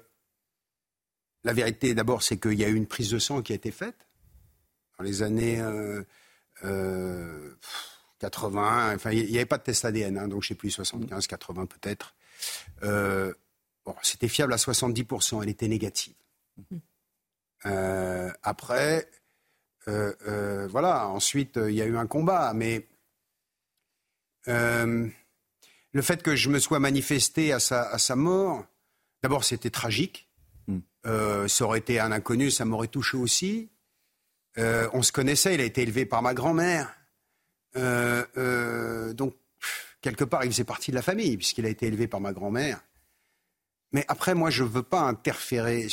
[1.46, 3.72] la vérité d'abord, c'est qu'il y a eu une prise de sang qui a été
[3.72, 4.10] faite
[4.98, 6.04] dans les années euh,
[6.66, 7.56] euh,
[8.20, 8.96] 80.
[8.96, 11.26] Enfin, il n'y avait pas de test ADN, hein, donc je ne sais plus, 75,
[11.26, 12.16] 80 peut-être.
[12.84, 13.34] Euh,
[13.86, 16.16] bon, c'était fiable à 70%, elle était négative.
[17.66, 19.10] Euh, après,
[19.88, 22.88] euh, euh, voilà, ensuite, il y a eu un combat, mais
[24.48, 28.66] le fait que je me sois manifesté à sa, à sa mort,
[29.24, 30.30] d'abord c'était tragique.
[30.68, 30.80] Mm.
[31.06, 33.70] Euh, ça aurait été un inconnu, ça m'aurait touché aussi.
[34.58, 36.94] On se connaissait, il a été élevé par ma grand-mère.
[37.76, 39.36] Donc,
[40.02, 42.82] quelque part, il faisait partie de la famille, puisqu'il a été élevé par ma grand-mère.
[43.92, 45.88] Mais après, moi, je ne veux pas interférer.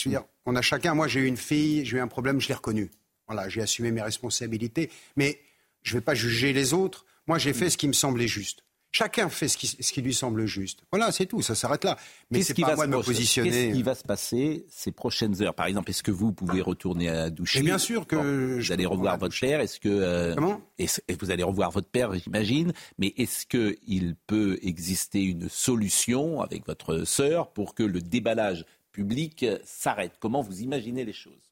[0.46, 2.90] On a chacun, moi j'ai eu une fille, j'ai eu un problème, je l'ai reconnu.
[3.26, 4.90] Voilà, j'ai assumé mes responsabilités.
[5.16, 5.40] Mais
[5.82, 7.04] je ne vais pas juger les autres.
[7.26, 8.64] Moi, j'ai fait ce qui me semblait juste.
[8.90, 10.80] Chacun fait ce qui, ce qui lui semble juste.
[10.90, 11.98] Voilà, c'est tout, ça s'arrête là.
[12.30, 13.50] Mais c'est pas à moi se de me proche- positionner.
[13.50, 15.54] Qu'est-ce qui va se passer ces prochaines heures?
[15.54, 18.72] Par exemple, est-ce que vous pouvez retourner à doucher Et bien sûr que Bon, vous
[18.72, 19.60] allez revoir votre père.
[19.60, 20.60] Est-ce que euh, Comment?
[20.78, 20.86] et
[21.20, 22.72] vous allez revoir votre père, j'imagine.
[22.98, 28.64] Mais est-ce que il peut exister une solution avec votre sœur pour que le déballage
[28.92, 30.12] public s'arrête?
[30.18, 31.47] Comment vous imaginez les choses?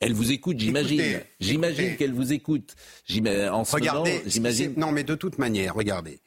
[0.00, 1.20] Elle vous écoute, j'imagine.
[1.40, 2.76] J'imagine qu'elle vous écoute.
[3.50, 4.74] En ce Regardez, moment, j'imagine.
[4.76, 6.20] non, mais de toute manière, regardez,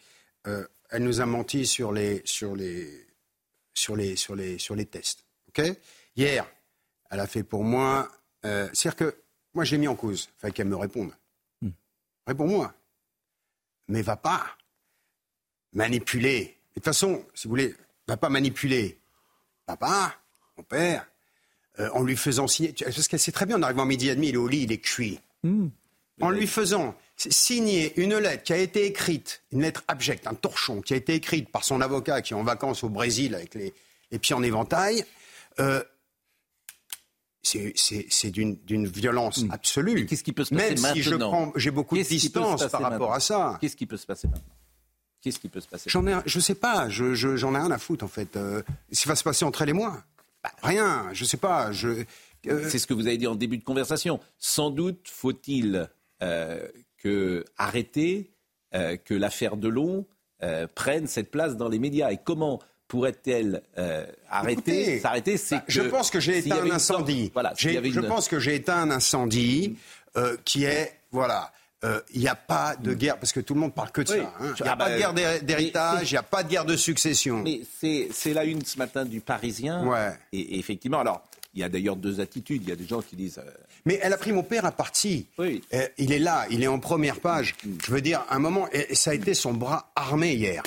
[0.47, 3.07] Euh, elle nous a menti sur les, sur les,
[3.73, 5.23] sur les, sur les, sur les tests.
[5.47, 5.61] Ok?
[6.15, 6.45] Hier,
[7.09, 8.11] elle a fait pour moi.
[8.45, 9.15] euh, C'est-à-dire que
[9.53, 10.29] moi, j'ai mis en cause.
[10.37, 11.11] Il fallait qu'elle me réponde.
[11.61, 11.69] Hmm.
[12.27, 12.73] Réponds-moi.
[13.87, 14.57] Mais va pas
[15.73, 16.57] manipuler.
[16.69, 17.75] De toute façon, si vous voulez,
[18.07, 18.99] va pas manipuler
[19.65, 20.15] papa,
[20.57, 21.07] mon père,
[21.81, 22.73] euh, en lui faisant signer.
[22.73, 24.63] Parce qu'elle sait très bien, en arrivant à midi et demi, il est au lit,
[24.63, 25.19] il est cuit
[26.21, 30.81] en lui faisant signer une lettre qui a été écrite, une lettre abjecte, un torchon,
[30.81, 33.73] qui a été écrite par son avocat qui est en vacances au Brésil avec les,
[34.11, 35.03] les pieds en éventail,
[35.59, 35.83] euh,
[37.43, 39.95] c'est- d'une violence absolue.
[39.95, 42.81] Mais qu'est-ce qui peut se passer Même si je prends, j'ai beaucoup de distance par
[42.91, 43.57] rapport à ça.
[43.59, 44.53] Qu'est-ce qui peut se passer maintenant
[45.21, 47.69] Qu'est-ce qui peut se passer J'en ai, je sais pas, je, je- j'en ai rien
[47.71, 48.35] à foutre en fait.
[48.37, 50.03] Euh, ce qui va se passer entre elle et moi
[50.43, 51.71] Bah, Rien, je sais pas.
[51.71, 52.05] Je,
[52.47, 54.19] euh, C'est ce que vous avez dit en début de conversation.
[54.37, 55.89] Sans doute faut-il
[56.23, 58.31] euh, que arrêter
[58.73, 60.05] euh, que l'affaire Delon
[60.73, 62.11] prenne cette place dans les médias.
[62.11, 63.61] Et comment pourrait-elle
[64.27, 65.37] arrêter, s'arrêter?
[65.37, 67.31] C'est bah, je pense que j'ai éteint un une incendie.
[67.55, 69.77] Je pense que j'ai éteint un incendie
[70.43, 71.53] qui est voilà.
[71.83, 74.11] Euh, Il n'y a pas de guerre, parce que tout le monde parle que de
[74.11, 74.17] Oui.
[74.19, 74.33] ça.
[74.39, 74.53] hein.
[74.59, 76.49] Il n'y Ah a pas bah, de guerre d'hé- d'héritage, il n'y a pas de
[76.49, 77.41] guerre de succession.
[77.43, 79.85] Mais c'est la une ce matin du Parisien.
[79.87, 80.11] Ouais.
[80.33, 82.61] Et, et effectivement, alors, il y a d'ailleurs deux attitudes.
[82.63, 83.39] Il y a des gens qui disent.
[83.39, 83.49] euh,
[83.85, 85.27] Mais elle a pris mon père à partie.
[85.37, 85.61] Oui.
[85.73, 87.55] Euh, il est là, il est en première page.
[87.85, 90.63] Je veux dire, un moment, et ça a été son bras armé hier.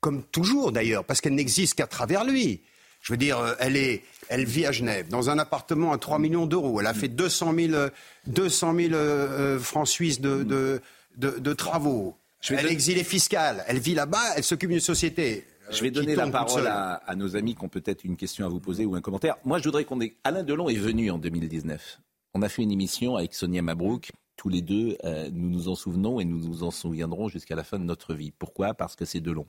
[0.00, 2.60] Comme toujours d'ailleurs, parce qu'elle n'existe qu'à travers lui.
[3.02, 6.18] Je veux dire, euh, elle, est, elle vit à Genève, dans un appartement à 3
[6.18, 6.80] millions d'euros.
[6.80, 7.90] Elle a fait 200 000, euh,
[8.28, 10.80] 200 000 euh, francs suisses de, de,
[11.16, 12.16] de- de travaux.
[12.40, 13.64] Je elle est exilée fiscale.
[13.68, 15.44] Elle vit là-bas, elle s'occupe d'une société.
[15.70, 18.48] Je vais donner la parole à, à nos amis qui ont peut-être une question à
[18.48, 19.36] vous poser ou un commentaire.
[19.44, 20.14] Moi, je voudrais qu'on ait.
[20.24, 22.00] Alain Delon est venu en 2019.
[22.34, 24.10] On a fait une émission avec Sonia Mabrouk.
[24.36, 27.64] Tous les deux, euh, nous nous en souvenons et nous nous en souviendrons jusqu'à la
[27.64, 28.32] fin de notre vie.
[28.38, 28.74] Pourquoi?
[28.74, 29.46] Parce que c'est Delon.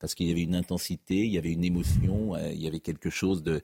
[0.00, 2.80] Parce qu'il y avait une intensité, il y avait une émotion, euh, il y avait
[2.80, 3.62] quelque chose de,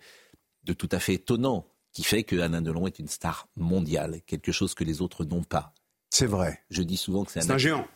[0.64, 4.53] de tout à fait étonnant qui fait que Alain Delon est une star mondiale, quelque
[4.53, 5.72] chose que les autres n'ont pas.
[6.11, 6.61] C'est vrai.
[6.70, 7.87] Je dis souvent que c'est un, un géant.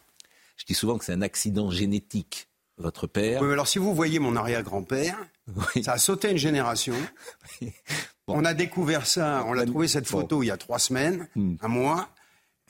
[0.56, 2.48] je dis souvent que c'est un accident génétique.
[2.78, 5.18] Votre père, Oui, mais alors si vous voyez mon arrière-grand-père,
[5.76, 5.84] Oui.
[5.84, 6.94] ça a sauté une génération.
[8.26, 11.56] On a découvert ça, on a trouvé cette photo il y a trois semaines, Hmm.
[11.60, 12.08] un mois.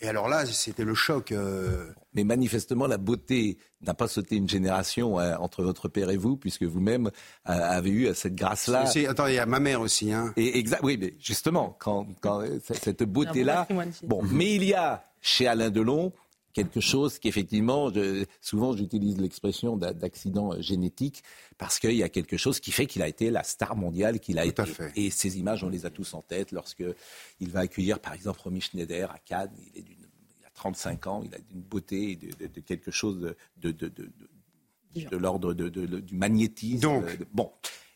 [0.01, 1.31] Et alors là, c'était le choc.
[1.33, 6.17] euh, Mais manifestement, la beauté n'a pas sauté une génération euh, entre votre père et
[6.17, 7.11] vous, puisque vous-même euh,
[7.53, 8.91] avez eu cette grâce-là.
[9.09, 10.13] Attends, il y a ma mère aussi.
[10.13, 10.33] Hein.
[10.37, 13.69] Et exact, oui, mais justement, quand, quand euh, cette beauté-là.
[14.03, 16.13] Bon, mais il y a chez Alain Delon
[16.53, 21.23] quelque chose qu'effectivement, je- souvent j'utilise l'expression d'a- d'accident euh, génétique
[21.59, 24.37] parce qu'il y a quelque chose qui fait qu'il a été la star mondiale qu'il
[24.41, 24.75] a Tout à été.
[24.75, 24.93] fait.
[24.97, 26.83] Et ces images, on les a tous en tête lorsque
[27.39, 29.53] il va accueillir, par exemple, Romy Schneider à Cannes.
[29.73, 30.00] Il est d'une,
[30.61, 33.89] 35 ans, il a d'une beauté, et de, de- de quelque chose de, de, de,
[33.89, 34.11] de-
[34.95, 36.81] de- de l'ordre de- de- de- du magnétisme.
[36.81, 37.05] Donc.
[37.05, 37.51] Euh, bon.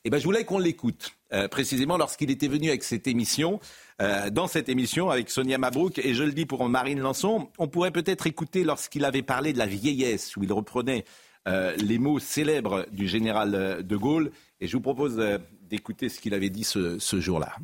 [0.06, 3.58] Eh ben, je voulais qu'on l'écoute, euh, précisément lorsqu'il était venu avec cette émission,
[4.02, 7.68] euh, dans cette émission avec Sonia Mabrouk, et je le dis pour Marine Lançon, on
[7.68, 11.04] pourrait peut-être écouter lorsqu'il avait parlé de la vieillesse, où il reprenait
[11.48, 16.18] euh, les mots célèbres du général de Gaulle, et je vous propose euh, d'écouter ce
[16.20, 17.54] qu'il avait dit ce, ce jour-là.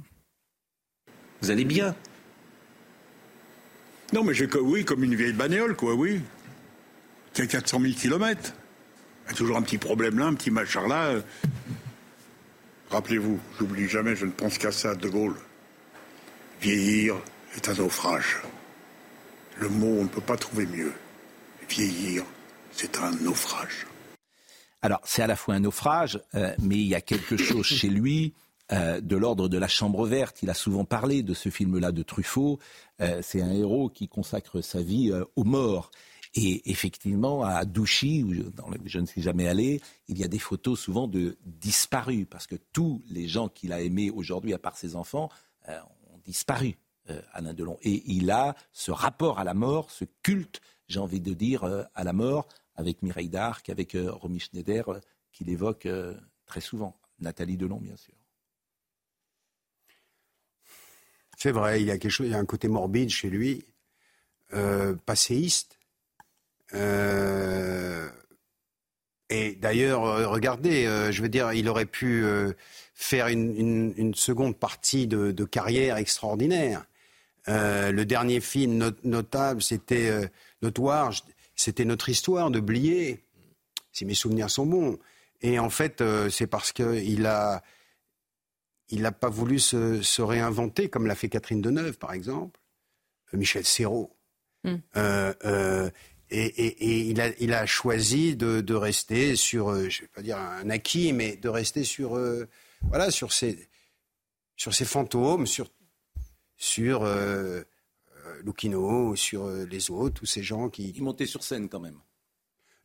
[1.43, 1.95] Vous allez bien?
[4.13, 6.21] Non, mais j'ai oui, comme une vieille bagnole, quoi, oui.
[7.39, 8.53] A 400 000 kilomètres.
[9.25, 11.15] Il y a toujours un petit problème là, un petit machin là.
[12.91, 15.37] Rappelez-vous, j'oublie jamais, je ne pense qu'à ça, De Gaulle.
[16.61, 17.15] Vieillir
[17.55, 18.39] est un naufrage.
[19.59, 20.93] Le mot, on ne peut pas trouver mieux.
[21.69, 22.25] Vieillir,
[22.73, 23.87] c'est un naufrage.
[24.83, 27.89] Alors, c'est à la fois un naufrage, euh, mais il y a quelque chose chez
[27.89, 28.35] lui
[28.73, 30.43] euh, de l'ordre de la chambre verte.
[30.43, 32.61] Il a souvent parlé de ce film-là de Truffaut.
[33.01, 35.91] Euh, c'est un héros qui consacre sa vie euh, aux morts.
[36.35, 38.33] Et effectivement, à Douchy, où
[38.85, 42.55] je, ne suis jamais allé, il y a des photos souvent de disparus, parce que
[42.55, 45.29] tous les gens qu'il a aimés aujourd'hui, à part ses enfants,
[45.67, 46.79] ont disparu,
[47.33, 47.79] Alain Delon.
[47.83, 51.65] Et il a ce rapport à la mort, ce culte, j'ai envie de dire,
[51.97, 54.85] à la mort, avec Mireille d'Arc, avec Romy Schneider,
[55.33, 55.89] qu'il évoque
[56.47, 56.97] très souvent.
[57.19, 58.15] Nathalie Delon, bien sûr.
[61.43, 63.65] C'est vrai, il y a quelque un côté morbide chez lui,
[64.53, 65.79] euh, passéiste.
[66.75, 68.07] Euh,
[69.31, 72.27] et d'ailleurs, euh, regardez, je veux dire, il aurait pu
[72.93, 76.85] faire une, une- seconde partie de, carrière extraordinaire.
[77.47, 81.11] Le dernier film not- notable, c'était notoire,
[81.57, 83.25] c'était notre histoire de Blier,
[83.93, 84.99] si mes souvenirs sont bons.
[85.41, 87.63] Et en fait, c'est parce qu'il a,
[88.91, 92.61] il n'a pas voulu se, se réinventer, comme l'a fait Catherine Deneuve, par exemple,
[93.33, 94.17] euh, Michel Serrault.
[94.65, 94.75] Mm.
[94.97, 95.91] Euh, euh,
[96.31, 100.09] et, et- et il, a, il a choisi de, de rester sur, je ne vais
[100.15, 102.47] pas dire un acquis, mais de rester sur, euh,
[102.83, 103.69] voilà, sur ses,
[104.57, 105.69] sur ses fantômes, sur,
[106.57, 107.05] sur
[108.45, 111.99] Lucchino, sur les autres, tous ces gens qui, Il montait sur scène quand même.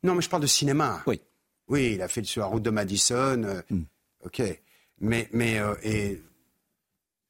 [0.04, 1.04] non, mais je parle de cinéma.
[1.08, 1.22] Oui.
[1.68, 3.62] Oui, il a fait sur la route de Madison.
[3.70, 3.84] Hmm.
[4.24, 4.42] Ok.
[5.00, 6.22] Mais, mais euh, et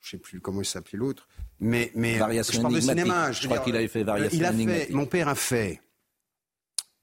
[0.02, 1.28] je sais plus comment il s'appelait l'autre.
[1.60, 3.32] Mais, mais Variation je parle de cinéma.
[3.32, 4.90] Je veux crois qu'il avait fait Variation il a fait.
[4.92, 5.82] Mon père a fait,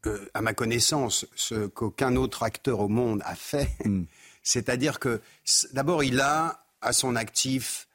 [0.06, 3.68] euh, à ma connaissance, ce qu'aucun autre acteur au monde a fait.
[3.84, 4.04] Hmm.
[4.42, 5.20] C'est-à-dire que,
[5.72, 7.86] d'abord, il a à son actif,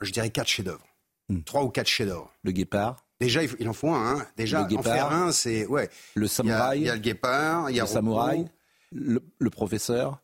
[0.00, 0.86] je dirais, quatre chefs-d'œuvre.
[1.28, 1.42] Hmm.
[1.42, 2.32] Trois ou quatre chefs-d'œuvre.
[2.42, 4.18] Le guépard, Déjà, il en faut un.
[4.18, 4.26] hein.
[4.36, 4.84] Déjà, Le en guépard.
[4.84, 5.64] faire un, c'est.
[5.66, 5.88] Ouais.
[6.16, 8.48] le Il y, a, samouraï, il y a le guépard, il y a le samouraï,
[8.90, 10.20] le, le professeur.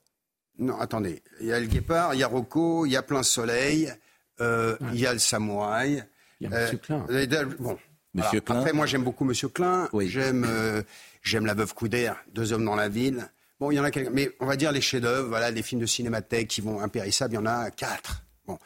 [0.59, 1.23] Non, attendez.
[1.41, 3.93] Il y a le guépard, il y a Rocco, il y a plein soleil,
[4.41, 6.05] euh, il y a le samouraï.
[6.41, 7.07] Il y a Monsieur Klein.
[7.11, 7.79] euh, Bon.
[8.15, 8.59] Monsieur Klein.
[8.59, 9.89] Après, moi, j'aime beaucoup Monsieur Klein.
[9.93, 10.09] Oui.
[10.09, 10.83] J'aime, euh,
[11.23, 13.29] j'aime La Veuve Coudert, Deux hommes dans la ville.
[13.61, 15.81] Bon, il y en a quelques, mais on va dire les chefs-d'œuvre, voilà, les films
[15.81, 18.23] de cinémathèque qui vont impérissables, il y en a quatre.
[18.47, 18.59] Bon,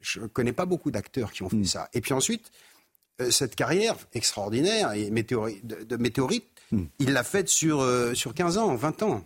[0.00, 1.64] je connais pas beaucoup d'acteurs qui ont fait Mm.
[1.64, 1.88] ça.
[1.92, 2.50] Et puis ensuite,
[3.20, 6.84] euh, cette carrière extraordinaire et météori- de, de météorite, Mm.
[6.98, 9.24] il l'a faite sur, euh, sur 15 ans, 20 ans.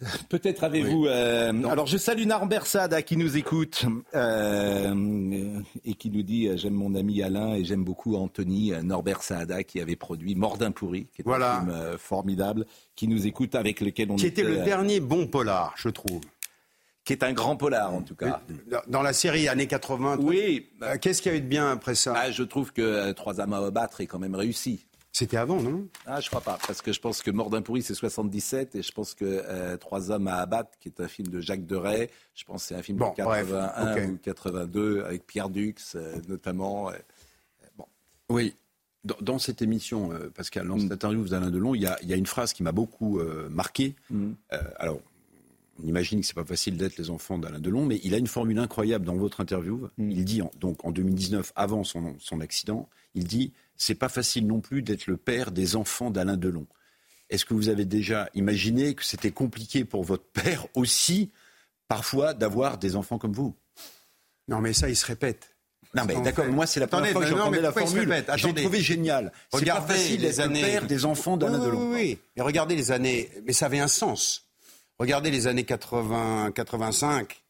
[0.28, 1.06] Peut-être avez-vous.
[1.06, 3.84] euh, alors, je salue Norbert Sada qui nous écoute
[4.14, 8.72] euh, et qui nous dit J'aime mon ami Alain et j'aime beaucoup Anthony.
[8.72, 11.58] euh, Norbert Saada qui avait produit Mordin pourri, qui est Voilà.
[11.58, 15.26] un film formidable, qui nous écoute, avec lequel on Qui était le euh, dernier bon
[15.26, 16.20] polar, je trouve.
[17.04, 18.40] qui est un grand polar en tout cas.
[18.88, 20.68] Dans- la série années 80, Oui,
[21.00, 22.14] qu'est-ce qu'il y a eu de bien après ça?
[22.16, 24.86] Ah, je trouve que Trois âmes à abattre est quand même réussi.
[25.12, 25.88] C'était avant, non?
[26.06, 28.92] Ah, je crois pas, parce que je pense que Mordin pourri c'est 77 et je
[28.92, 32.44] pense que euh, Trois hommes à abattre, qui est un film de Jacques Deray, je
[32.44, 34.10] pense que c'est un film Bon, de bref, 81 ok.
[34.12, 36.90] ou 82 avec Pierre Dux euh, notamment.
[36.90, 36.94] euh,
[38.28, 38.54] Oui.
[39.02, 42.08] Dans, dans cette émission, euh, Pascal, dans cette interview d'Alain Delon, il y a, il
[42.08, 43.96] y a une phrase qui m'a beaucoup euh, marqué.
[44.10, 44.32] Mm.
[44.52, 45.00] Euh, alors,
[45.82, 48.26] on imagine que c'est pas facile d'être les enfants d'Alain Delon, mais il a une
[48.26, 49.88] formule incroyable dans votre interview.
[49.98, 50.10] Mm.
[50.10, 54.46] Il dit, en- donc en 2019, avant son, son accident, il dit c'est pas facile
[54.46, 56.66] non plus d'être le père des enfants d'Alain Delon.
[57.30, 61.30] Est-ce que vous avez déjà imaginé que c'était compliqué pour votre père aussi,
[61.88, 63.54] parfois, d'avoir des enfants comme vous?
[64.48, 65.54] Non, mais ça, il se répète.
[65.94, 68.24] Non, mais d'accord, moi, c'est la Attendez, première fois que j'entendais la formule.
[68.36, 69.32] J'ai trouvé génial.
[69.52, 71.90] C'est pas facile les d'être le années- père des enfants d'Alain oui, Delon.
[71.90, 73.28] Oui, oui, Mais regardez les années.
[73.44, 74.49] Mais ça avait un sens.
[75.00, 77.42] Regardez les années 80, 85,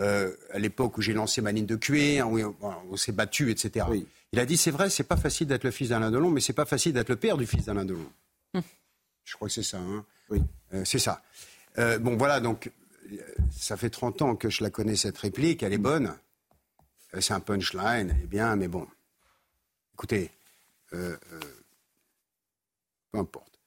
[0.00, 3.86] euh, à l'époque où j'ai lancé ma ligne de cuir, où, on s'est battu, etc.
[3.88, 4.04] Oui.
[4.32, 6.52] Il a dit c'est vrai, c'est pas facile d'être le fils d'Alain Delon, mais c'est
[6.52, 8.10] pas facile d'être le père du fils d'Alain Delon.
[9.24, 9.78] Je crois que c'est ça.
[9.78, 10.42] Hein Oui.
[10.74, 11.22] Euh, c'est ça.
[11.78, 12.72] Euh, bon, voilà, donc,
[13.12, 13.16] euh,
[13.56, 16.16] ça fait 30 ans que je la connais, cette réplique, elle est bonne.
[17.14, 18.88] Euh, c'est un punchline, elle est bien, mais bon.
[19.94, 20.32] Écoutez,
[20.94, 21.40] euh, euh,
[23.12, 23.57] peu importe.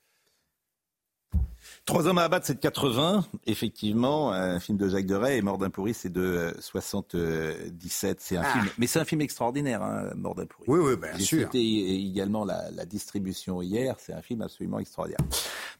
[1.85, 4.31] Trois hommes à abattre, c'est de 80, effectivement.
[4.31, 8.19] Un film de Jacques Deray et Mordin pourri, c'est de euh, 77.
[8.21, 10.65] C'est un film, mais c'est un film extraordinaire, hein, Mordin pourri.
[10.67, 11.47] Oui, oui, bien J'ai sûr.
[11.51, 11.59] cité
[11.95, 13.95] également la, la distribution hier.
[13.99, 15.19] C'est un film absolument extraordinaire.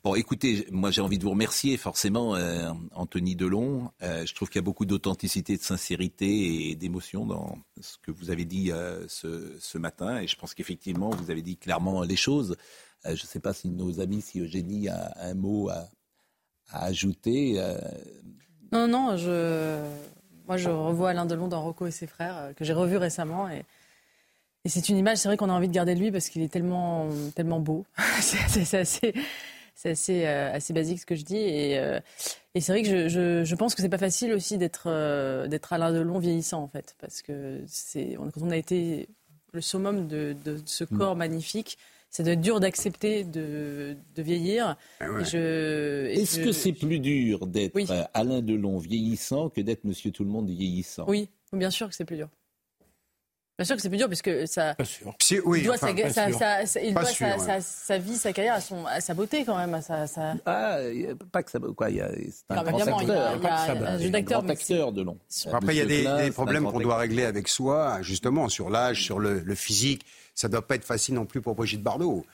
[0.04, 3.92] Bon, écoutez, moi j'ai envie de vous remercier forcément, euh, Anthony Delon.
[4.02, 8.10] Euh, je trouve qu'il y a beaucoup d'authenticité, de sincérité et d'émotion dans ce que
[8.12, 10.20] vous avez dit euh, ce, ce matin.
[10.20, 12.56] Et je pense qu'effectivement, vous avez dit clairement les choses.
[13.06, 15.90] Euh, je ne sais pas si nos amis, si Eugénie a un mot à,
[16.70, 17.56] à ajouter.
[17.58, 17.78] euh,
[18.72, 19.82] Non, non, je...
[20.48, 23.50] moi je revois Alain Delon dans Rocco et ses frères, euh, que j'ai revu récemment.
[23.50, 23.66] Et,
[24.66, 26.44] et c'est une image, c'est vrai qu'on a envie de garder de lui parce qu'il
[26.44, 27.86] est tellement, tellement beau.
[28.22, 29.14] c'est assez,
[29.84, 31.38] assez, euh, basique ce que je dis.
[31.38, 32.00] Et, euh,
[32.54, 35.48] et c'est vrai que je, je, je pense que c'est pas facile aussi d'être euh,
[35.48, 36.96] d'être Alain Delon vieillissant en fait.
[37.00, 39.10] Parce que c'est, quand on a été
[39.54, 41.78] le summum de, de ce corps magnifique,
[42.12, 44.76] c'est de dur d'accepter de, de vieillir.
[45.00, 45.22] Ah ouais.
[45.22, 47.88] Est-ce je- que c'est plus dur d'être Oui.
[47.90, 51.06] euh, Alain Delon vieillissant que d'être Monsieur Tout le Monde vieillissant?
[51.08, 52.30] Oui, bien sûr que c'est plus dur.
[53.62, 54.74] Bien sûr que c'est plus dur parce que ça.
[54.74, 55.14] Pas sûr.
[55.22, 57.46] Si- oui, il doit, enfin, sa, sa- sa- sa- il Pas doit sûr, sa, ouais.
[57.46, 59.74] sa- sa vie, sa carrière, à, son- à sa beauté quand même.
[59.76, 60.78] À sa, sa- Ah,
[61.32, 61.60] pas que ça.
[61.60, 63.02] Quoi, il y a, c'est un grand acteur.
[63.02, 64.50] il y a- Pas que ça, il y a bah, un y jeu d'acteur.
[64.50, 65.18] acteur de long.
[65.54, 69.20] Après, il y a des, problèmes qu'on doit régler avec soi, justement, sur l'âge, sur
[69.20, 70.06] le, le physique.
[70.34, 72.26] Ça ne doit pas être facile non plus pour Brigitte Bardot.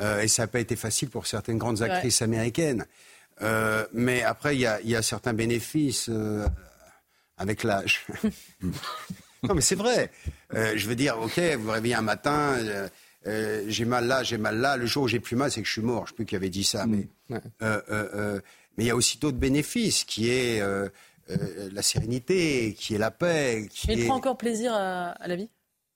[0.00, 1.88] Euh, et ça n'a pas été facile pour certaines grandes Ouais.
[1.90, 2.86] actrices américaines.
[3.42, 6.46] Euh, mais après, il y a, il y a certains bénéfices euh,
[7.36, 8.06] avec l'âge.
[9.42, 10.10] non, mais c'est vrai.
[10.54, 12.88] Euh, je veux dire, OK, vous vous réveillez un matin, euh,
[13.26, 14.76] euh, j'ai mal là, j'ai mal là.
[14.76, 15.98] Le jour où j'ai plus mal, c'est que je suis mort.
[15.98, 16.86] Je ne sais plus qui avait dit ça.
[16.86, 17.40] Mais Ouais.
[17.62, 18.40] euh, euh, euh,
[18.76, 20.88] mais il y a aussi d'autres bénéfices, qui est euh,
[21.30, 23.68] euh, la sérénité, qui est la paix.
[23.70, 24.06] Qui Mais il est...
[24.06, 25.48] prend encore plaisir à, à la vie?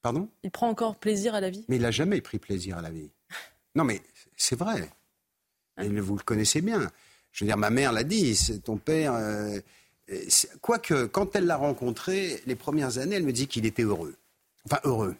[0.02, 0.28] Pardon?
[0.44, 1.64] Il prend encore plaisir à la vie?
[1.68, 3.10] Mais il n'a jamais pris plaisir à la vie.
[3.74, 4.00] Non, mais
[4.38, 4.88] c'est vrai.
[5.82, 6.90] Et vous le connaissez bien.
[7.32, 9.12] Je veux dire, ma mère l'a dit, c'est ton père.
[10.10, 10.24] Euh,
[10.60, 14.14] Quoique, quand elle l'a rencontré, les premières années, elle me dit qu'il était heureux.
[14.64, 15.16] Enfin, heureux.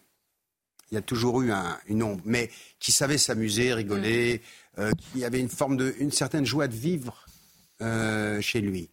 [0.91, 4.41] Il y a toujours eu un- une ombre, mais qui savait s'amuser, rigoler,
[4.79, 7.27] euh, qui avait une forme de, une certaine joie de vivre
[7.83, 8.89] euh, chez lui.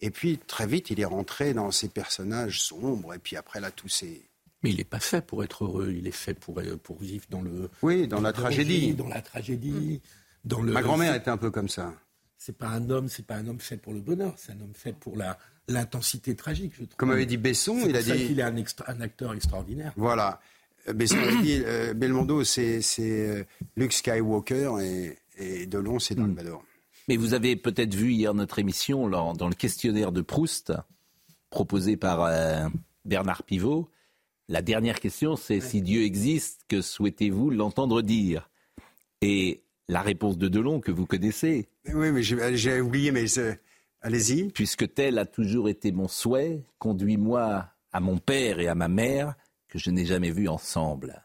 [0.00, 3.70] Et puis, très vite, il est rentré dans ces personnages sombres, et puis après, là,
[3.70, 4.22] tous ces.
[4.62, 7.42] Mais il n'est pas fait pour être heureux, il est fait pour, pour vivre dans
[7.42, 7.68] le.
[7.82, 8.94] Oui, dans la danger, tragédie.
[8.94, 10.00] Dans la tragédie.
[10.44, 11.92] Dans le, Ma grand-mère était un peu comme ça.
[12.44, 14.74] C'est pas un homme, c'est pas un homme fait pour le bonheur, c'est un homme
[14.74, 15.38] fait pour la
[15.68, 16.96] l'intensité tragique, je trouve.
[16.96, 18.26] Comme avait dit Besson, il a ça dit.
[18.26, 19.92] qu'il est un, extra- un acteur extraordinaire.
[19.96, 20.40] Voilà.
[20.88, 23.44] Euh, Besson a dit euh, Belmondo, c'est c'est, euh,
[23.76, 26.64] Luke Skywalker et, et Delon, c'est Dark Vador.
[27.08, 30.72] Mais vous avez peut-être vu hier notre émission dans le questionnaire de Proust,
[31.50, 32.66] proposé par euh,
[33.04, 33.88] Bernard Pivot.
[34.48, 38.50] La dernière question, c'est si Dieu existe, que souhaitez-vous l'entendre dire?
[39.20, 39.62] Et
[39.92, 43.26] la réponse de Delon, que vous connaissez, Oui, mais j'ai oublié, mais
[44.00, 44.50] allez-y.
[44.50, 49.34] puisque tel a toujours été mon souhait, conduis-moi à mon père et à ma mère,
[49.68, 51.22] que je n'ai jamais vus ensemble.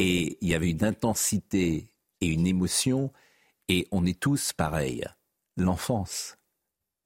[0.00, 3.12] Et il y avait une intensité et une émotion,
[3.68, 5.04] et on est tous pareils.
[5.56, 6.36] L'enfance,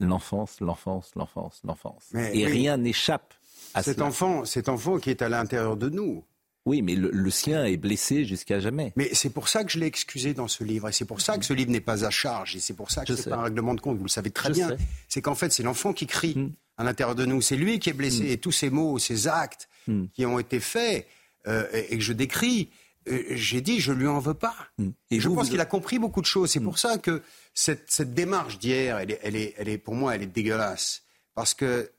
[0.01, 2.09] l'enfance, l'enfance, l'enfance, l'enfance.
[2.15, 2.47] Et oui.
[2.47, 3.35] rien n'échappe
[3.75, 4.07] à Cet cela.
[4.07, 6.25] enfant, cet enfant qui est à l'intérieur de nous.
[6.67, 8.93] Oui, mais le, le sien est blessé jusqu'à jamais.
[8.97, 10.89] Mais c'est pour ça que je l'ai excusé dans ce livre.
[10.89, 12.55] Et c'est pour ça que ce livre n'est pas à charge.
[12.57, 13.97] Et c'est pour ça que c'est pas un règlement de compte.
[13.97, 14.77] Vous le savez très Je bien.
[15.09, 16.53] C'est qu'en fait, c'est l'enfant qui crie Mm.
[16.77, 17.41] à l'intérieur de nous.
[17.41, 18.31] C'est lui qui est blessé.
[18.31, 20.05] Et tous ces mots, ces actes Mm.
[20.13, 21.07] qui ont été faits
[21.47, 22.69] euh, et, que je décris,
[23.09, 24.55] euh, j'ai dit, je lui en veux pas.
[24.79, 26.51] Et Et je vous, pense vous- qu'il a compris beaucoup de choses.
[26.51, 27.23] C'est pour ça que
[27.55, 31.03] cette, cette démarche d'hier, elle est, elle, est, elle est, pour moi, elle est dégueulasse.
[31.35, 31.91] Parce que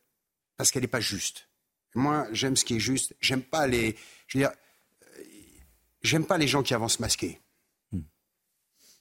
[0.58, 1.48] parce qu'elle n'est pas juste.
[1.96, 3.16] Moi, j'aime ce qui est juste.
[3.20, 3.96] J'aime pas les.
[4.32, 4.52] Je veux dire,
[5.04, 5.24] euh,
[6.04, 7.42] j'aime pas les gens qui avancent masqués.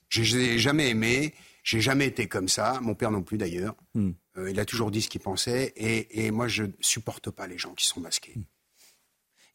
[0.09, 1.33] Je Je les ai jamais aimés.
[1.63, 2.79] J'ai jamais été comme ça.
[2.81, 3.75] Mon père non plus d'ailleurs.
[3.93, 4.11] Hmm.
[4.37, 5.71] Euh, il a toujours dit ce qu'il pensait.
[5.77, 8.35] Et, et moi, je supporte pas les gens qui sont masqués.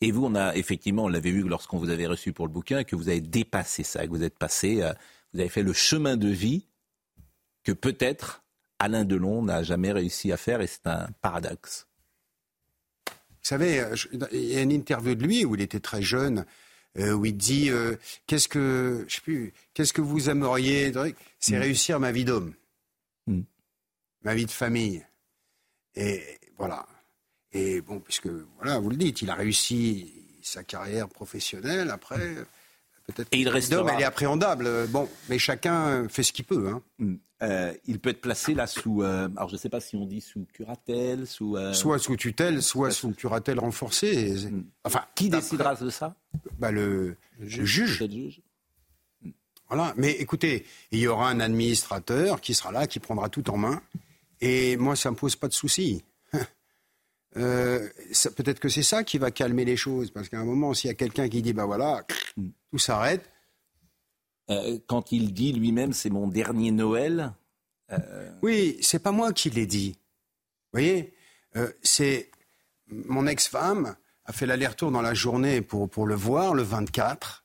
[0.01, 2.85] Et vous, on a effectivement, on l'avait vu lorsqu'on vous avait reçu pour le bouquin,
[2.85, 4.95] que vous avez dépassé ça, que vous êtes passé, euh,
[5.35, 6.69] vous avez fait le chemin de vie
[7.65, 8.45] que peut-être
[8.79, 11.87] Alain Delon n'a jamais réussi à faire, et c'est un paradoxe.
[13.47, 16.03] Vous savez, euh, je- il y a une interview de lui où il était très
[16.03, 16.45] jeune,
[16.99, 17.95] euh, où il dit euh,
[18.27, 20.93] qu'est-ce que je sais plus, qu'est-ce que vous aimeriez
[21.39, 22.55] C'est réussir ma vie d'homme,
[23.29, 23.43] Mm.
[24.25, 25.07] ma vie de famille.
[25.95, 26.25] Et
[26.59, 26.89] voilà.
[27.53, 28.27] Et bon, puisque
[28.57, 31.91] voilà, vous le dites, il a réussi sa carrière professionnelle.
[31.91, 32.35] Après,
[33.07, 33.29] peut-être.
[33.33, 34.87] Et il restera- d'homme, elle est appréhendable.
[34.89, 36.69] Bon, mais chacun fait ce qu'il peut.
[37.01, 37.15] Hein.
[37.43, 40.07] Euh, il peut être placé là sous, euh, alors je ne sais pas si on
[40.07, 41.57] dit sous curatelle, sous...
[41.59, 44.35] euh, Soit sous tutelle, soit sous curatelle renforcée.
[44.85, 46.15] Enfin, Qui décidera de ça?
[46.59, 47.99] Bah, le, le juge.
[47.99, 48.41] Peut-être juge
[49.69, 49.93] Voilà.
[49.99, 53.83] Mais écoutez, il y aura un administrateur qui sera là, qui prendra tout en main.
[54.41, 56.03] Et moi, ça me pose pas de souci.
[57.37, 57.89] Euh,
[58.37, 60.11] Peut-être que c'est ça qui va calmer les choses.
[60.11, 62.05] Parce qu'à un moment, s'il y a quelqu'un qui dit, bah voilà,
[62.71, 63.29] tout s'arrête.
[64.51, 67.33] Euh, Quand il dit lui-même, c'est mon dernier Noël,
[68.43, 69.91] Oui, c'est pas moi qui l'ai dit.
[69.93, 71.15] Vous voyez
[71.57, 72.31] Euh, C'est
[72.89, 77.45] mon ex-femme a fait l'aller-retour dans la journée pour, pour le voir, le 24,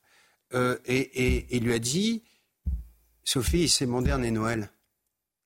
[0.53, 2.23] euh, et, et- et lui a dit
[3.23, 4.69] Sophie, c'est mon dernier Noël.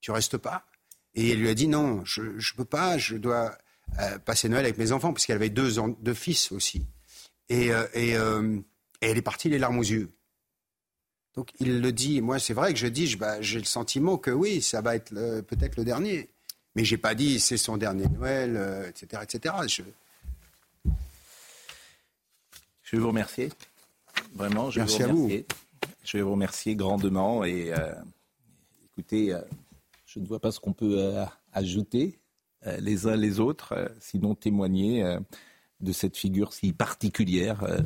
[0.02, 0.66] Tu restes pas?
[1.14, 3.58] Et elle lui a dit Non, je ne peux pas, je dois
[4.00, 6.86] euh, passer Noël avec mes enfants, parce qu'elle avait deux, en- deux fils aussi.
[7.50, 8.58] Et, euh, et, euh,
[9.02, 10.10] et elle est partie les larmes aux yeux.
[11.36, 12.22] Donc il le dit.
[12.22, 14.96] Moi, c'est vrai que je dis, je- bah, j'ai le sentiment que oui, ça va
[14.96, 16.30] être peut-être le dernier.
[16.76, 19.56] Mais j'ai pas dit c'est son dernier Noël, etc., etc.
[19.68, 19.84] Je-
[22.84, 23.50] Je vais vous remercier.
[24.34, 25.46] Vraiment, je Merci vais à vous remercier.
[26.04, 27.44] Je vais vous remercier grandement.
[27.44, 27.72] Et
[28.92, 29.36] écoutez,
[30.06, 31.16] je ne vois pas ce qu'on peut
[31.54, 32.18] ajouter
[32.80, 35.20] les uns les autres, euh, sinon témoigner euh,
[35.82, 37.80] de cette figure si particulière euh,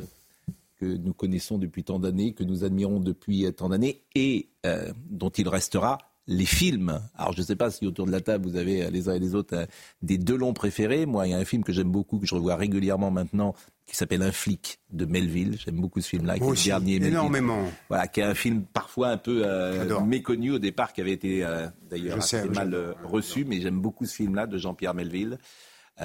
[0.76, 5.28] que nous connaissons depuis tant d'années, que nous admirons depuis tant d'années et euh, dont
[5.30, 5.98] il restera
[6.30, 7.00] les films.
[7.16, 9.14] Alors je ne sais pas si autour de la table vous avez euh, les uns
[9.14, 9.66] et les autres euh,
[10.00, 11.04] des deux longs préférés.
[11.04, 13.54] Moi, il y a un film que j'aime beaucoup, que je revois régulièrement maintenant,
[13.90, 15.58] qui s'appelle Un flic de Melville.
[15.58, 17.08] J'aime beaucoup ce film-là, qui est Moi le aussi, dernier Melville.
[17.08, 17.58] énormément.
[17.88, 21.44] Voilà, qui est un film parfois un peu euh, méconnu au départ, qui avait été
[21.44, 25.38] euh, d'ailleurs sais, assez mal euh, reçu, mais j'aime beaucoup ce film-là de Jean-Pierre Melville.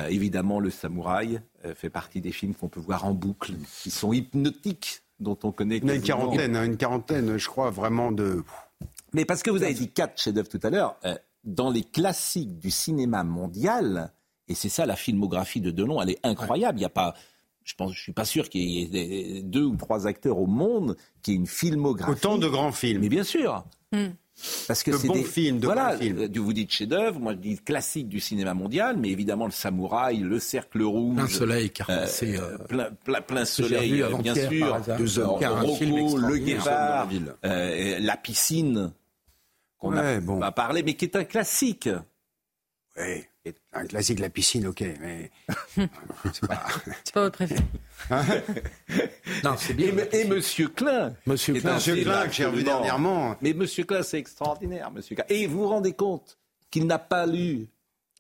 [0.10, 1.40] Évidemment, Le Samouraï
[1.74, 5.78] fait partie des films qu'on peut voir en boucle, qui sont hypnotiques, dont on connaît.
[5.78, 8.44] Il y a une quarantaine, hein, une quarantaine, je crois, vraiment de.
[9.16, 12.58] Mais parce que vous avez dit quatre chefs-d'œuvre tout à l'heure, euh, dans les classiques
[12.60, 14.12] du cinéma mondial,
[14.48, 16.80] et c'est ça la filmographie de Delon, elle est incroyable.
[16.80, 17.14] Il y a pas,
[17.64, 20.48] je pense, je suis pas sûr qu'il y ait des- deux ou trois acteurs au
[20.48, 22.12] monde qui aient une filmographie.
[22.12, 23.02] Autant de grands films.
[23.02, 23.64] Mais bien sûr.
[24.68, 26.18] Parce que De c'est bons des films, de voilà, bons films.
[26.20, 30.18] euh, Vous dites chef-d'œuvre, moi je dis classique du cinéma mondial, mais évidemment le samouraï,
[30.18, 32.38] le cercle rouge, Plein soleil, car euh, c'est.
[32.38, 34.82] euh, plein, plein, plein j'ai soleil, euh, bien sûr.
[34.98, 35.96] Deux Euh, film
[36.28, 37.08] le guépard,
[37.46, 38.92] euh, la piscine,
[39.78, 40.40] qu'on Ouais, a bon.
[40.40, 41.90] pas parlé, mais qui est un classique.
[42.98, 43.26] Oui,
[43.74, 45.30] un classique, la piscine, ok, mais.
[45.76, 46.66] c'est pas.
[47.04, 47.62] C'est pas votre préféré.
[49.44, 49.92] Non, c'est Et, bien.
[49.92, 51.14] me- et Monsieur Klein.
[51.26, 53.36] Monsieur Klein, Monsieur que j'ai revu dernièrement.
[53.42, 55.26] Mais Monsieur Klein, c'est extraordinaire, Monsieur Klein.
[55.30, 56.38] Et vous vous rendez compte
[56.72, 57.68] qu'il n'a pas lu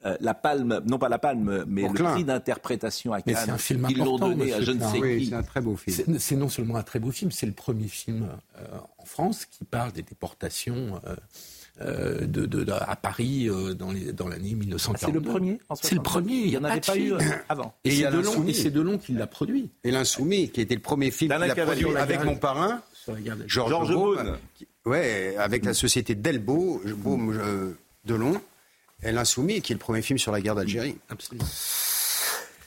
[0.05, 2.11] euh, la palme, non pas la palme, mais Pour le Klein.
[2.13, 3.49] prix d'interprétation à Mais c'est Cannes.
[3.51, 5.25] un film Ils l'ont donné à je ne sais Oui, qui.
[5.27, 6.17] c'est un très beau film.
[6.19, 8.27] C'est non seulement un très beau film, c'est le premier film
[8.59, 8.63] euh,
[8.97, 11.15] en France qui parle des déportations euh,
[11.81, 15.05] euh, de, de- de- à Paris euh, dans les- dans l'année Ah, 1942.
[15.05, 16.03] c'est le premier en C'est le 62.
[16.03, 16.33] premier.
[16.35, 17.17] Il n'y en avait pas eu film.
[17.19, 17.73] euh, avant.
[17.83, 18.49] Et, c'est Delon, l'Insoumis.
[18.49, 19.69] et c'est Delon qui l'a produit.
[19.83, 22.81] Et L'Insoumis, qui était le premier film qu'il a produit avec mon parrain,
[23.47, 23.91] Georges.
[23.93, 24.37] Beaune.
[24.53, 27.71] qui- Ouais, avec la société Delbo, Beaume euh,
[28.05, 28.39] Delon.
[29.03, 30.97] Et L'Insoumis, qui est le premier film sur la guerre d'Algérie.
[31.09, 31.45] Absolument.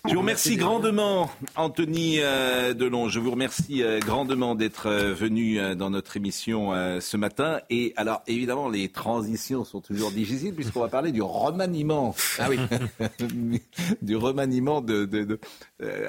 [0.06, 3.08] Je vous remercie grandement, Anthony euh, Delon.
[3.08, 6.70] Je vous remercie euh, grandement d'être euh, venu dans notre émission
[7.00, 7.60] ce matin.
[7.68, 12.14] Et alors, évidemment, les transitions sont toujours difficiles puisqu'on va parler du remaniement.
[12.38, 12.58] Ah oui.
[14.02, 15.40] du remaniement de, de- de-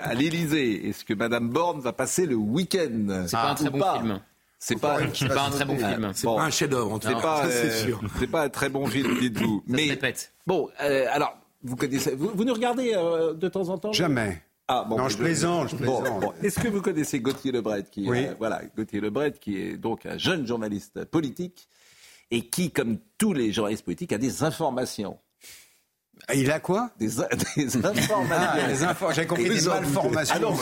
[0.02, 0.88] à l'Élysée.
[0.90, 3.24] Est-ce que Madame Borne va passer le week-end?
[3.26, 3.98] C'est pas un ou très bon pas?
[4.00, 4.22] film.
[4.62, 5.00] C'est pas.
[5.00, 6.12] Pas un très bon film.
[6.14, 6.36] C'est Bon.
[6.36, 7.50] pas un chef-d'œuvre, en tout C'est cas.
[7.50, 9.64] c'est euh, c'est pas un très bon film, dites-vous.
[9.68, 10.34] Mais répète.
[10.46, 14.42] bon, euh, alors vous connaissez, vous, vous nous regardez euh, de temps en temps Jamais.
[14.68, 16.22] Ah, bon, Non, je plaisante, je Bon, plaisante.
[16.22, 16.34] bon.
[16.44, 18.28] Est-ce que vous connaissez Gauthier Lebret qui, Oui.
[18.28, 21.68] euh, voilà, Gauthier Lebret, qui est donc un jeune journaliste politique
[22.32, 25.18] et qui, comme tous les journalistes politiques, a des informations.
[26.30, 26.92] Ah, Il a quoi?
[27.00, 28.24] Des, des informations.
[28.32, 29.08] Ah, infos.
[29.12, 30.36] J'avais compris des malformations.
[30.36, 30.54] Ah non,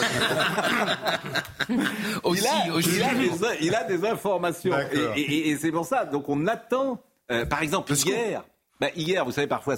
[2.24, 2.90] Aussi, il, a, aussi.
[2.96, 4.74] il a des, il a des informations.
[5.16, 6.06] Et, et- et c'est pour ça.
[6.06, 7.02] Donc on attend,
[7.32, 8.44] euh, par exemple, hier.
[8.80, 9.76] bah, hier, vous savez, parfois,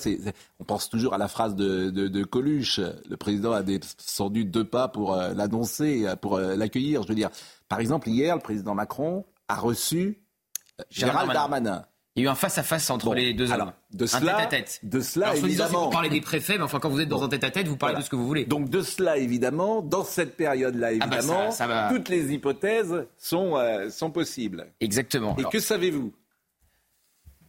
[0.60, 2.80] on pense toujours à la phrase de, de, de Coluche.
[3.10, 7.02] Le président a descendu deux pas pour euh, l'annoncer, euh, pour euh, l'accueillir.
[7.04, 7.30] Je veux dire,
[7.68, 10.22] par exemple, hier, le président Macron a reçu
[10.80, 11.86] euh, Gérald Gérald Darmanin.
[12.20, 13.53] Il y a eu un face-à-face entre Bon, les deux hommes.
[13.53, 14.80] alors, de un cela- tête-à-tête.
[14.84, 15.84] de cela, Alors, évidemment.
[15.84, 18.01] pour parler des préfets, mais enfin, quand vous êtes dans un tête-à-tête, vous parlez Voilà.
[18.01, 18.43] de ce que vous voulez.
[18.45, 21.89] Donc de cela, évidemment, dans cette période-là, Ah bah, évidemment, ça- ça va.
[21.93, 24.67] toutes les hypothèses sont, euh, sont possibles.
[24.82, 25.36] Exactement.
[25.38, 26.11] Et Alors, que savez-vous?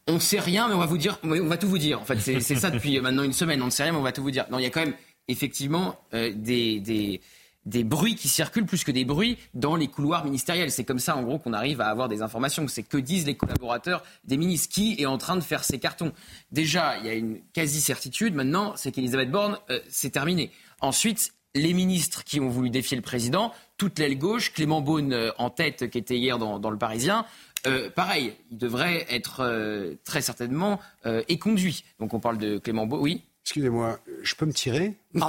[0.06, 2.00] On sait rien, mais on va vous dire, on va tout vous dire.
[2.00, 3.60] En fait, c'est c'est ça depuis maintenant une semaine.
[3.62, 4.46] On ne sait rien, mais on va tout vous dire.
[4.50, 4.94] Non, il y a quand même
[5.28, 7.20] effectivement euh, des, des
[7.66, 10.70] des bruits qui circulent plus que des bruits dans les couloirs ministériels.
[10.70, 12.66] C'est comme ça, en gros, qu'on arrive à avoir des informations.
[12.68, 16.12] C'est que disent les collaborateurs des ministres qui est en train de faire ses cartons?
[16.52, 18.34] Déjà, il y a une quasi-certitude.
[18.34, 20.50] Maintenant, c'est qu'Elisabeth Borne, euh, c'est terminé.
[20.80, 25.30] Ensuite, les ministres qui ont voulu défier le président, toute l'aile gauche, Clément Beaune euh,
[25.38, 27.26] en tête, qui était hier dans, le Parisien,
[27.66, 30.80] euh, pareil, il devrait être euh, très certainement
[31.28, 31.84] éconduit.
[31.98, 33.24] Donc on parle de Clément Beaune, oui?
[33.50, 35.28] Excusez-moi, je peux me tirer alors,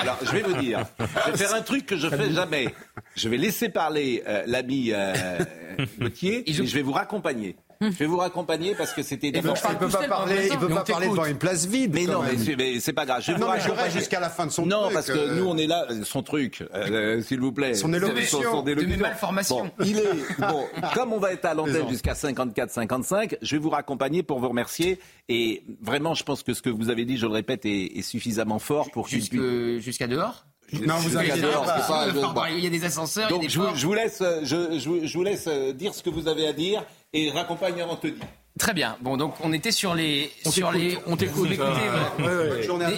[0.00, 2.74] alors, je vais vous dire, je vais faire un truc que je fais jamais.
[3.16, 5.38] Je vais laisser parler euh, l'ami euh,
[6.00, 6.62] Gauthier et je...
[6.62, 7.56] vais vous raccompagner.
[7.80, 10.82] Je vais vous raccompagner parce que c'était Il ne peut pas, parler, il peut pas
[10.82, 11.92] parler devant une place vide.
[11.94, 13.22] Mais non, mais c'est- mais c'est pas grave.
[13.24, 15.34] Je vais Non, mais jusqu'à la fin de son Non, truc, parce que euh.
[15.36, 17.74] nous, on est là, son truc, euh, s'il vous plaît.
[17.74, 18.42] Son élocution.
[18.42, 19.64] Son- son malformations.
[19.78, 20.02] Bon, il est,
[20.40, 20.64] bon,
[20.94, 24.98] comme on va être à l'antenne jusqu'à 54-55, je vais vous raccompagner pour vous remercier.
[25.28, 28.02] Et vraiment, je pense que ce que vous avez dit, je le répète, est, est
[28.02, 31.80] suffisamment fort pour qu'il puisse- Jusque- Jusqu'à dehors Non, vous Jusqu'à inquiétez dehors, pas.
[31.80, 32.42] c'est pas- je- bon.
[32.56, 33.76] Il y a des ascenseurs, il y a Donc des je vous, portes.
[33.78, 36.28] je vous laisse, euh, je, je vous- je vous laisse euh, dire ce que vous
[36.28, 38.18] avez à dire et raccompagner Anthony.
[38.58, 38.96] Très bien.
[39.00, 40.30] Bon, donc on était sur les.
[40.44, 41.50] sur les on t'écoute.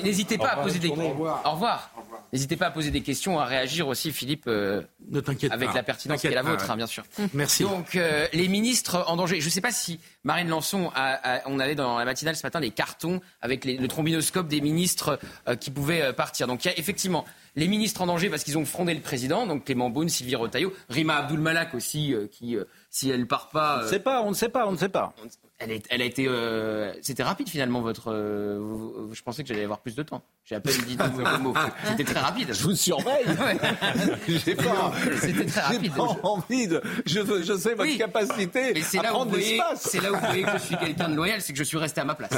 [0.03, 1.43] N'hésitez pas à poser des Au revoir.
[1.45, 1.91] Au revoir.
[2.33, 5.75] N'hésitez pas à poser des questions, à réagir aussi, Philippe, euh, Ne t'inquiète avec pas.
[5.75, 7.03] la pertinence qui est la vôtre, hein, bien sûr.
[7.35, 7.65] Merci.
[7.65, 9.41] Donc, euh, les ministres en danger.
[9.41, 12.47] Je ne sais pas si Marine Lançon, a, a- on avait dans la matinale ce
[12.47, 15.19] matin des cartons avec les- le trombinoscope des ministres
[15.49, 16.47] euh, qui pouvaient euh, partir.
[16.47, 17.25] Donc, il y a effectivement
[17.57, 20.73] les ministres en danger parce qu'ils ont frondé le président, donc Clément Beaune, Sylvie Retailleau,
[20.89, 24.31] Rima Abdul-Malak aussi, euh, qui, euh, si elle part pas, On ne sait pas, on
[24.31, 25.15] ne sait pas, on ne sait pas.
[25.61, 28.11] Elle, est- elle a été, euh, c'était rapide finalement votre.
[28.13, 30.23] euh, je pensais que j'allais avoir plus de temps.
[30.45, 31.55] J'ai à peine dit deux mots.
[31.87, 32.53] C'était très rapide.
[32.53, 33.25] Je vous surveille.
[34.29, 35.95] J'ai pas, C'était très j'ai rapide.
[35.95, 36.83] pas envie de.
[37.07, 37.99] Je, je sais votre Oui.
[37.99, 39.89] capacité Mais c'est à là, où vous prendre l'espace.
[39.89, 41.77] c'est là où vous voyez que je suis quelqu'un de loyal, c'est que je suis
[41.79, 42.31] resté à ma place,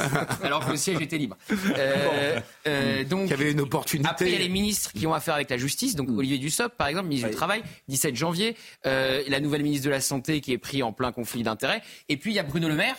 [0.43, 1.37] alors que le siège était libre.
[1.77, 4.09] Euh, euh, donc, Il y avait une opportunité.
[4.09, 5.95] après, il y a les ministres qui ont affaire avec la justice.
[5.95, 8.55] Donc, Olivier Dussopt, par exemple, ministre du Travail, 17 janvier.
[8.85, 11.81] Euh, la nouvelle ministre de la Santé qui est pris en plein conflit d'intérêts.
[12.09, 12.95] Et puis, il y a Bruno Le Maire.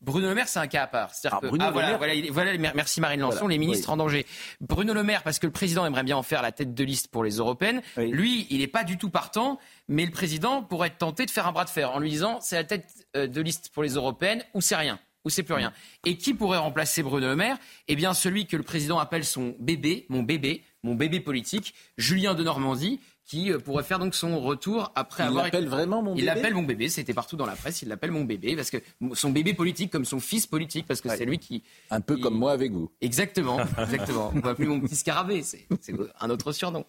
[0.00, 1.10] Bruno Le Maire, c'est un cas à part.
[1.24, 1.98] Ah, que- Bruno Le voilà, Maire.
[1.98, 3.92] voilà, il- voilà, mer- merci Marine Lançon, les ministres oui.
[3.94, 4.26] en danger.
[4.60, 7.08] Bruno Le Maire, parce que le président aimerait bien en faire la tête de liste
[7.08, 7.82] pour les européennes.
[7.96, 8.10] Oui.
[8.10, 11.46] Lui, il n'est pas du tout partant, mais le président pourrait être tenté de faire
[11.48, 13.94] un bras de fer en lui disant c'est la tête euh, de liste pour les
[13.94, 15.72] européennes ou c'est rien ou c'est plus rien.
[16.06, 17.58] Et qui pourrait remplacer Bruno Le Maire?
[17.88, 22.34] Eh bien, celui que le président appelle son bébé, mon bébé, mon bébé politique, Julien
[22.34, 26.14] de Normandie, qui euh, pourrait faire donc son retour après Il avoir l'appelle vraiment mon
[26.14, 28.70] il bébé l'appelle mon bébé, c'était partout dans la presse, il l'appelle mon bébé, parce
[28.70, 28.78] que
[29.12, 31.62] son bébé politique comme son fils politique, parce que c'est lui qui...
[31.90, 32.90] Un peu il- comme moi avec vous.
[33.02, 34.32] Exactement, exactement.
[34.34, 36.86] On va plus mon petit scarabée, c'est c'est un autre surnom.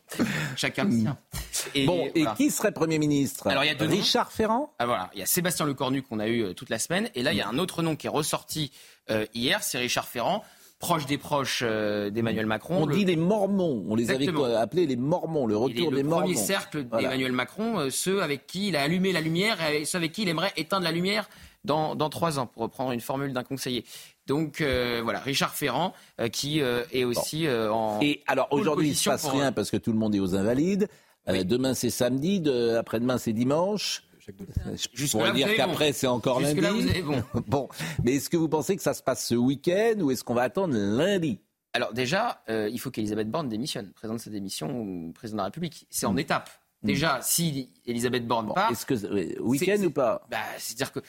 [0.55, 1.17] Chacun le sien.
[1.75, 2.35] Et, Bon, et voilà.
[2.35, 3.45] qui serait Premier ministre?
[3.47, 3.91] Alors, il y a deux noms.
[3.97, 4.73] Richard Ferrand?
[4.79, 7.21] Ah, voilà, il y a Sébastien Lecornu qu'on a eu euh, toute la semaine, et
[7.21, 8.71] là il y a un autre nom qui est ressorti
[9.09, 10.43] euh, hier, c'est Richard Ferrand,
[10.79, 12.83] proche des proches euh, d'Emmanuel Macron.
[12.83, 13.85] On Le- dit les Mormons.
[13.89, 14.45] On les avait Exactement.
[14.55, 16.23] appelés les Mormons, le il est retour le des Mormons.
[16.23, 17.09] premier cercle Voilà.
[17.09, 20.23] d'Emmanuel Macron, euh, ceux avec qui il a allumé la lumière et ceux avec qui
[20.23, 21.29] il aimerait éteindre la lumière
[21.65, 23.83] dans, dans trois ans, pour reprendre une formule d'un conseiller.
[24.27, 27.99] Donc euh, voilà, Richard Ferrand, euh, qui euh, est aussi euh, en...
[28.01, 30.35] Et alors aujourd'hui, il ne se passe rien parce que tout le monde est aux
[30.35, 30.87] Invalides.
[31.27, 31.45] Euh, Oui.
[31.45, 34.03] demain c'est samedi, de- après-demain c'est dimanche.
[34.93, 35.95] Je pourrais vous dire qu'après bon.
[35.95, 36.55] c'est encore lundi.
[36.55, 37.23] Jusque-là, vous avez bon.
[37.47, 37.69] bon,
[38.03, 40.43] mais est-ce que vous pensez que ça se passe ce week-end ou est-ce qu'on va
[40.43, 41.39] attendre lundi?
[41.73, 45.45] Alors déjà, euh, il faut qu'Elisabeth Borne démissionne, présente sa démission au président de la
[45.45, 45.85] République.
[45.89, 46.49] C'est en étapes.
[46.81, 50.25] Déjà, si Elisabeth Borne Bon, part, Est-ce que euh, week-end ou pas?
[50.31, 51.01] Bah, c'est-à-dire que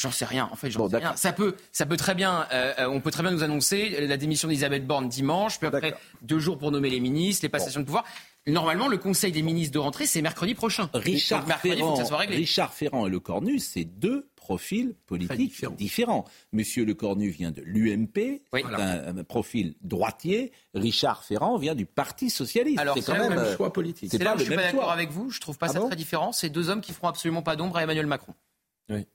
[0.00, 0.48] j'en sais rien.
[0.52, 1.14] En fait, j'en Bon, sais rien.
[1.16, 2.46] Ça peut, ça peut très bien.
[2.52, 6.38] euh, on peut très bien nous annoncer la démission d'Elisabeth Borne dimanche, puis après deux
[6.40, 8.04] jours pour nommer les ministres, les passations de pouvoir.
[8.46, 10.90] Normalement, le Conseil des ministres de rentrée, c'est mercredi prochain.
[10.94, 12.36] Richard mercredi, faut Ferrand, que ça soit réglé.
[12.36, 15.74] Richard Ferrand et Le Cornu, c'est deux profils politiques différents.
[15.76, 16.24] différents.
[16.52, 18.62] Monsieur Le Cornu vient de l'UMP, Oui.
[18.64, 20.50] un, un profil droitier.
[20.74, 22.80] Richard Ferrand vient du Parti socialiste.
[22.80, 24.10] Alors, c'est quand même le euh, choix politique.
[24.10, 25.30] c'est là pas où je suis pas même d'accord avec vous.
[25.30, 26.32] Je trouve pas Ah ça bon très différent.
[26.32, 28.34] C'est deux hommes qui feront absolument pas d'ombre à Emmanuel Macron.
[28.90, 29.06] Oui,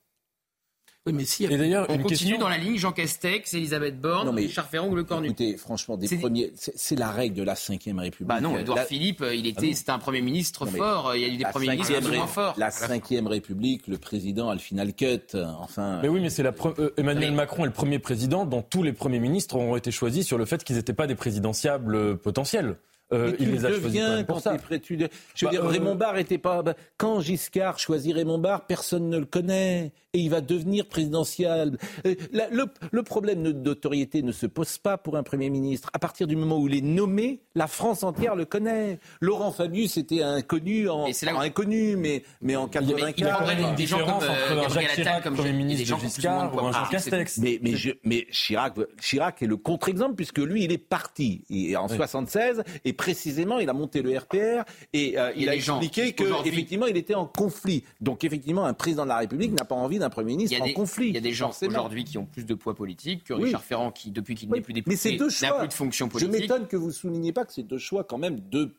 [1.14, 1.46] mais si.
[1.46, 2.38] Et d'ailleurs, On une continue question.
[2.40, 5.28] dans la ligne Jean Castex, Elisabeth Borne, Richard Ferrand ou Le Cornu.
[5.28, 8.28] Écoutez, franchement, des C'est- premiers, c'est c'est la règle de la Ve République.
[8.28, 9.74] Bah non, Euh, Édouard la- Philippe, euh, il était, non.
[9.74, 11.16] c'était un premier ministre Non, fort.
[11.16, 12.54] Il y a eu des premiers ministres moins Ré- forts.
[12.58, 15.36] La Cinquième République, le président a le final cut.
[15.60, 18.46] Enfin, Mais oui, mais c'est la pre- euh, Emmanuel Mais- Macron est le premier président
[18.46, 21.16] dont tous les premiers ministres ont été choisis sur le fait qu'ils n'étaient pas des
[21.16, 22.78] présidentiables euh, potentiels.
[23.14, 24.52] Euh, il les a choisis quand même pour quand ça.
[24.52, 26.62] t'es prêt, tu de- Je veux Bah, dire, euh, Raymond Barre était pas.
[26.62, 31.78] bah, Quand Giscard choisit Raymond Barre, personne ne le connaît et il va devenir présidentiel.
[32.06, 35.90] Euh, la- le, le problème de notoriété ne se pose pas pour un premier ministre.
[35.94, 39.00] À partir du moment où il est nommé, la France entière le connaît.
[39.22, 42.88] Laurent Fabius était inconnu en Et c'est là où- inconnu, mais mais en Mais il
[42.88, 43.36] 84.
[43.38, 46.02] prendrait une des gens différence comme, euh, entre un Jacques Chirac, comme Premier ministre de
[46.02, 47.38] Giscard, ou un poids Jean politique, c'est Castex.
[47.38, 51.76] Mais, mais, je- mais Chirac, Chirac est le contre-exemple puisque lui, il est parti Et
[51.78, 56.88] en 76 et précisément, il a monté le RPR et euh, Il a expliqué qu'effectivement,
[56.88, 57.84] il était en conflit.
[58.02, 61.10] Donc effectivement, un président de la République n'a pas envie d'un premier ministre en conflit.
[61.10, 63.46] il y a des gens aujourd'hui qui ont plus de poids politique que Oui.
[63.46, 66.08] Richard Ferrand qui, depuis qu'il Oui, n'est plus mais c'est député, n'a plus de fonction
[66.08, 66.42] Je politique.
[66.42, 68.74] m'étonne que vous souligniez pas que c'est deux choix quand même deux,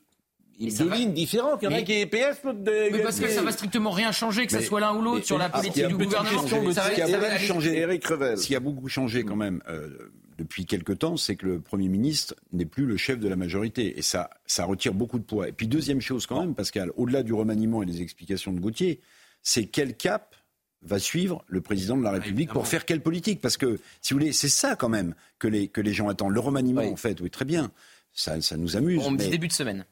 [0.58, 1.60] Deux va- lignes différentes.
[1.62, 3.52] Il y en a Mais- qui est PS, l'autre de Mais parce que ça va
[3.52, 5.96] strictement rien changer, que ce soit l'un ou l'autre, sur la mais- politique il du
[6.04, 6.42] gouvernement.
[6.46, 8.38] Ce qui a beaucoup changé, Éric Revel.
[8.38, 9.88] ce qui a beaucoup changé quand même euh,
[10.36, 13.98] depuis quelque temps, c'est que le Premier ministre n'est plus le chef de la majorité.
[13.98, 15.48] Et ça, ça retire beaucoup de poids.
[15.48, 19.00] Et puis deuxième chose quand même, Pascal, au-delà du remaniement et des explications de Gauthier,
[19.42, 20.34] c'est quel cap
[20.82, 23.40] va suivre le président de la République pour faire quelle politique?
[23.40, 26.34] Parce que, si vous voulez, c'est ça quand même que les, que les gens attendent.
[26.34, 26.88] Le remaniement, Oui.
[26.90, 27.72] en fait, oui, très bien.
[28.12, 29.00] Ça, ça nous amuse.
[29.04, 29.84] On me dit mais- début de semaine.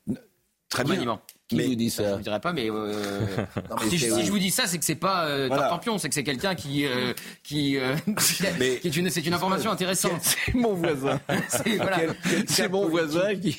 [0.69, 1.21] Très bien.
[1.49, 2.93] Qui Mais- vous dit Ça, je ne dirais pas, mais, euh,
[3.71, 5.63] Non, mais si, je vous dis ça, c'est que c'est pas euh, Voilà.
[5.63, 7.13] Tartampion, c'est que c'est quelqu'un qui, euh,
[7.45, 7.95] qui, euh,
[8.59, 10.21] Mais- qui est une, c'est une information intéressante.
[10.23, 11.21] C'est mon voisin.
[11.49, 11.99] C'est- voilà.
[12.49, 13.57] C'est mon voisin qui.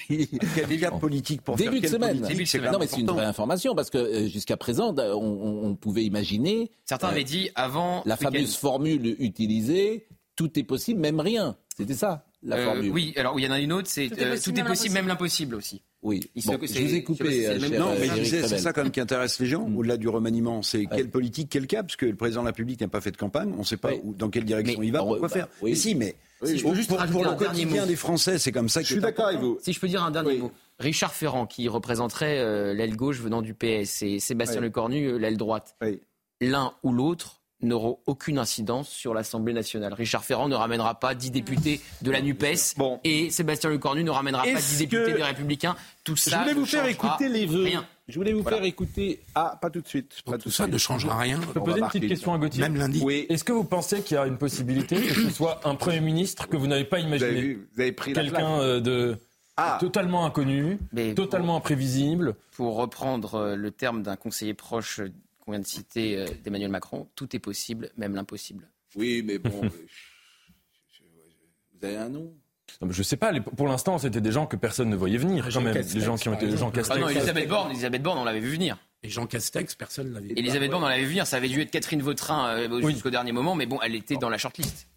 [0.53, 2.21] Quel cap politique pour Début faire de semaine.
[2.21, 2.73] Début de c'est semaine.
[2.73, 6.03] Non, mais c'est une vraie information parce que euh, jusqu'à présent, on, on- on pouvait
[6.03, 8.03] imaginer Certains euh, avaient dit avant.
[8.05, 11.55] la fameuse formule utilisée tout est possible, même rien.
[11.77, 12.91] C'était ça, la Euh, formule.
[12.91, 14.19] oui, alors il y en a une autre, c'est Tout
[14.59, 15.81] est possible, même l'impossible aussi.
[16.07, 17.47] Oui, Bon, je c'est- vous ai je coupé.
[17.47, 19.45] euh, le même cher, Non, mais je disais, c'est ça quand même qui intéresse les
[19.45, 19.77] gens, Mm.
[19.77, 20.61] au-delà du remaniement.
[20.61, 20.87] C'est Ouais.
[20.95, 23.17] quelle politique, quel cap Parce que le président de la République n'a pas fait de
[23.17, 25.47] campagne, on ne sait pas où- dans quelle direction Mais- il va, pourquoi bah, faire
[25.61, 25.71] oui.
[25.71, 27.87] Mais si, mais Si je peux pour, juste pour- pour le un dernier quotidien mot.
[27.87, 29.57] des Français, c'est comme ça Je que suis d'accord avec vous.
[29.61, 30.37] Si je peux dire un dernier Oui.
[30.39, 30.51] mot.
[30.79, 34.67] Richard Ferrand, qui représenterait euh, l'aile gauche venant du PS, et Sébastien Oui.
[34.67, 35.75] Lecornu, euh, l'aile droite.
[35.81, 35.99] Oui.
[36.39, 39.93] L'un ou l'autre n'auront aucune incidence sur l'Assemblée nationale.
[39.93, 42.99] Richard Ferrand ne ramènera pas 10 députés de la NUPES Bon.
[43.03, 45.75] et Sébastien Lecornu ne ramènera pas Est-ce 10 députés des Républicains.
[46.03, 47.63] Tout ça Je voulais ne vous faire écouter les vœux.
[47.63, 47.85] Rien.
[48.07, 48.57] Je voulais vous Voilà.
[48.57, 49.21] faire écouter.
[49.35, 50.21] Ah, pas tout de suite.
[50.25, 50.73] Pas tout ça suite.
[50.73, 51.41] ne changera rien.
[51.41, 53.01] Je peux poser une petite question à Gauthier Même lundi.
[53.03, 53.25] Oui.
[53.27, 56.47] Est-ce que vous pensez qu'il y a une possibilité que ce soit un Premier ministre
[56.47, 59.17] que vous n'avez pas Vous avez imaginé vu, vous avez pris la Quelqu'un euh, de
[59.57, 62.35] Ah, totalement inconnu, Mais totalement imprévisible.
[62.55, 65.11] Pour reprendre euh, le terme d'un conseiller proche euh,
[65.47, 68.69] qu'on vient de citer euh, d'Emmanuel Macron, tout est possible, même l'impossible.
[68.97, 69.63] oui, mais bon.
[69.63, 72.33] euh, je- je- je- vous avez un nom?
[72.81, 75.17] Non, mais Je sais pas, les- pour l'instant, c'était des gens que personne ne voyait
[75.17, 75.73] venir, quand Jean même.
[75.73, 76.79] Castex, Les gens qui ont été Jean exemple.
[76.91, 77.15] Ah non, Castex.
[77.19, 78.77] Elisabeth Borne, Elisabeth Borne, on l'avait vu venir.
[79.03, 80.33] Et Jean Castex, personne ne l'avait dit.
[80.37, 81.25] Elisabeth Borne, on l'avait vu venir.
[81.25, 82.91] Ça avait dû être Catherine Vautrin euh, Oui.
[82.93, 84.87] jusqu'au dernier moment, mais bon, elle était dans la shortlist.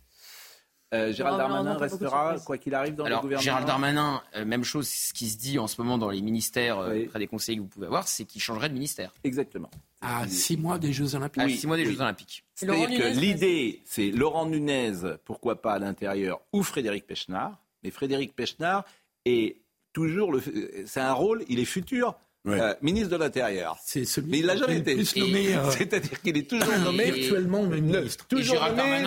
[0.93, 3.45] Euh, Gérald on Darmanin restera, quoi qu'il arrive, dans le Alors, gouvernement.
[3.45, 6.81] Gérald Darmanin, euh, même chose, ce qui se dit en ce moment dans les ministères,
[6.81, 7.05] euh, Oui.
[7.07, 9.15] près des conseillers que vous pouvez avoir, c'est qu'il changerait de ministère.
[9.23, 9.71] Exactement.
[10.03, 11.43] À six mois des Jeux Olympiques.
[11.43, 11.93] À six mois des oui.
[11.95, 12.45] Jeux Olympiques.
[12.55, 14.93] C'est-à-dire que l'idée, c'est Laurent Nunez,
[15.25, 17.59] pourquoi pas à l'intérieur, ou Frédéric Pechnard.
[17.83, 18.85] Mais Frédéric Pechnard
[19.27, 19.57] est
[19.93, 20.43] toujours le.
[20.87, 22.15] C'est un rôle, il est futur
[22.47, 22.59] Ouais.
[22.59, 23.77] euh, ministre de l'Intérieur.
[23.85, 24.95] C'est celui Mais il l'a qui jamais est le été.
[24.95, 28.27] plus Et- nommé euh, C'est-à-dire qu'il est toujours Et- nommé, virtuellement le ministre.
[28.29, 29.05] Toujours nommé,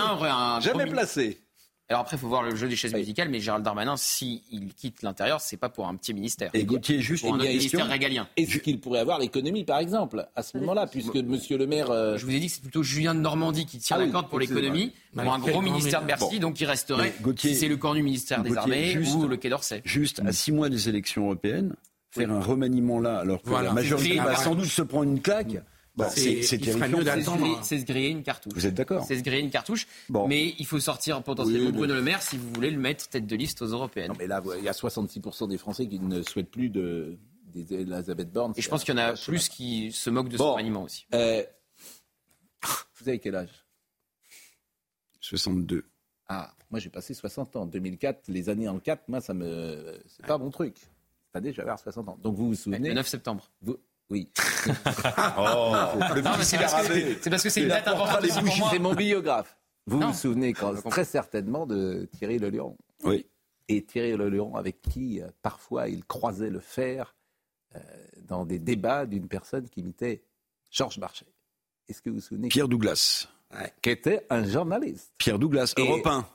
[0.62, 1.40] jamais premier- placé.
[1.90, 3.02] Alors après, il faut voir le jeu des chaises Oui.
[3.02, 4.42] musicales, mais Gérald Darmanin, s'il
[4.76, 6.50] quitte l'intérieur, c'est pas pour un petit ministère.
[6.54, 7.78] Et Gauthier, juste pour un une autre question.
[7.80, 8.28] ministère régalien.
[8.38, 11.92] Est-ce qu'il pourrait avoir l'économie, par exemple, à ce moment-là, puisque Monsieur le maire.
[11.92, 14.06] euh, Je vous ai dit que c'est plutôt Julien de Normandie qui tire Ah la
[14.06, 16.26] oui, corde pour l'économie, pour un gros ministère de ministre.
[16.30, 19.16] Bercy, donc il resterait, Gauthier- si c'est le corps du ministère des Gauthier, Armées juste-
[19.16, 19.82] ou le Quai d'Orsay.
[19.84, 21.76] Juste à six mois des élections européennes,
[22.12, 23.68] faire un remaniement là, alors que Voilà.
[23.70, 25.58] la majorité va sans doute se prendre une claque,
[25.96, 26.88] bah, C'est- terrifiant.
[26.88, 27.38] mieux C'est se d'attendre.
[27.42, 28.54] griller- C'est se griller une cartouche.
[28.54, 30.28] Vous êtes d'accord C'est se griller une cartouche, Bon.
[30.28, 33.28] mais il faut sortir potentiellement Oui, Bruno Le Maire si vous voulez le mettre tête
[33.28, 34.10] de liste aux européennes.
[34.10, 37.18] Non, mais là, il y a 66% des Français qui ne souhaitent plus de
[37.54, 38.54] d'Elisabeth Borne.
[38.58, 40.52] Et je pense qu'il y en a plus qui se moquent de Bon.
[40.52, 41.06] son maniement aussi.
[41.14, 41.44] Euh,
[43.00, 43.50] vous avez quel âge?
[45.22, 45.86] 62.
[46.28, 47.66] Ah, moi j'ai passé 60 ans.
[47.66, 50.00] 2004, les années en 4, moi ça me.
[50.08, 50.76] C'est pas mon truc.
[51.32, 52.18] C'est-à-dire, j'avais 60 ans.
[52.22, 53.52] Donc vous vous souvenez Le 9 septembre.
[53.62, 53.78] vous-
[54.14, 54.30] Oui.
[55.38, 55.74] Oh,
[56.42, 58.70] c'est parce que c'est parce que c'est une date importante aussi pour moi.
[58.72, 59.58] C'est mon biographe.
[59.88, 60.08] Vous Non.
[60.12, 62.78] vous souvenez quand, très certainement de Thierry Le Lion.
[63.04, 63.26] Oui.
[63.68, 67.16] Et Thierry Le Lion, avec qui euh, parfois il croisait le fer
[67.76, 67.80] euh,
[68.28, 70.24] dans des débats d'une personne qui imitait
[70.70, 71.26] Georges Marchais.
[71.90, 73.28] Est-ce que vous vous souvenez Pierre Douglas.
[73.82, 75.12] Qui était un journaliste.
[75.18, 76.26] Pierre Douglas, Et- Europe 1.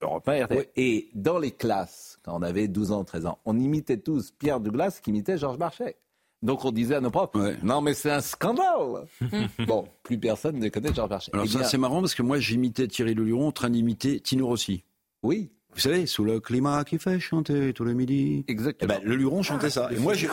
[0.00, 0.44] européen.
[0.46, 0.58] RTL.
[0.58, 0.64] Oui.
[0.76, 4.60] Et dans les classes, quand on avait 12 ans, 13 ans, on imitait tous Pierre
[4.60, 5.96] Douglas qui imitait Georges Marchais.
[6.42, 7.56] Donc on disait à nos profs, Ouais.
[7.62, 9.06] non mais c'est un scandale.
[9.66, 11.30] bon, plus personne ne connaît Georges Marchais.
[11.32, 14.18] Alors Eh ça, bien, c'est marrant parce que moi, j'imitais Thierry Leluron en train d'imiter
[14.20, 14.84] Tino Rossi.
[15.22, 18.44] oui, Vous savez, sous le climat qui fait chanter tous les midis.
[18.48, 18.92] Eh exactement.
[18.94, 19.88] ben, Leluron chantait ça.
[19.92, 20.28] Et moi, j'ai.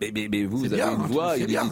[0.00, 1.62] Mais, mais- mais vous, vous avez une hein, voix, il bien,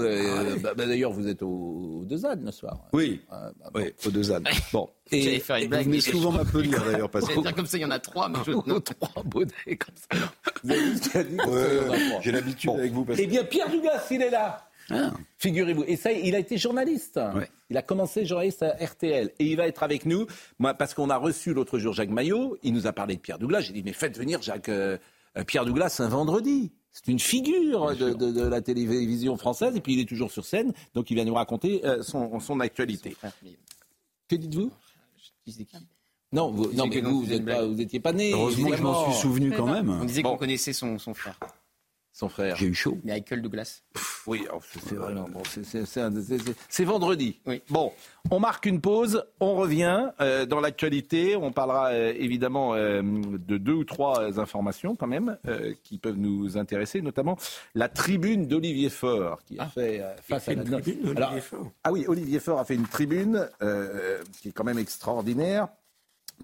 [0.00, 2.78] euh, bah, bah, D'ailleurs, vous êtes au, au Deux Ânes le soir.
[2.92, 3.80] Oui, bah, bon.
[3.80, 4.44] oui, aux deux ânes.
[4.72, 4.88] Bon.
[5.10, 7.78] J'allais faire une Et blague, vous venez souvent m'applaudir d'ailleurs, parce J'allais dire comme ça,
[7.78, 8.52] il y en a trois, mais je...
[8.66, 8.80] Non.
[8.80, 10.18] trois bonnets comme ça.
[10.62, 11.40] Vous avez qu'il dit comme ça, il y
[11.88, 12.20] en a trois.
[12.22, 12.78] J'ai l'habitude Bon.
[12.78, 13.04] avec vous.
[13.04, 13.18] Parce...
[13.20, 14.68] Eh bien, Pierre Douglas, il est là.
[14.90, 15.10] Ah.
[15.38, 15.84] Figurez-vous.
[15.86, 17.18] Et ça, il a été journaliste.
[17.34, 17.48] Ouais.
[17.70, 19.30] Il a commencé journaliste à RTL.
[19.38, 20.26] Et il va être avec nous.
[20.58, 22.58] Moi, parce qu'on a reçu l'autre jour Jacques Maillot.
[22.62, 23.60] Il nous a parlé de Pierre Douglas.
[23.60, 24.98] J'ai dit, mais faites venir Jacques, euh,
[25.38, 26.72] euh, Pierre Douglas un vendredi.
[26.92, 29.74] C'est une figure de, de- de la télévision française.
[29.76, 30.72] Et puis, il est toujours sur scène.
[30.94, 33.16] Donc, il va nous raconter euh, son, son actualité.
[34.28, 34.70] Que dites-vous?
[36.32, 37.02] Non, vous, non, mais
[37.74, 38.32] n'étiez pas, né.
[38.32, 39.90] Heureusement que je m'en suis souvenu quand On même.
[39.90, 40.30] On disait Bon.
[40.32, 41.38] qu'on connaissait son, son frère,
[42.14, 42.56] Son frère.
[42.56, 42.98] J'ai eu chaud.
[43.04, 43.80] Michael Douglas.
[44.26, 45.42] Oui, alors, c'est bon.
[46.68, 47.40] c'est- vendredi.
[47.46, 47.62] Oui.
[47.70, 47.90] Bon,
[48.30, 51.36] on marque une pause, on revient euh, dans l'actualité.
[51.36, 56.18] On parlera euh, évidemment euh, de deux ou trois informations quand même euh, qui peuvent
[56.18, 57.38] nous intéresser, notamment
[57.74, 59.68] la tribune d'Olivier Faure qui a Ah.
[59.68, 61.70] fait euh, face à la une tribune, Olivier Alors, Faure.
[61.82, 65.68] Ah oui, Olivier Faure a fait une tribune euh, qui est quand même extraordinaire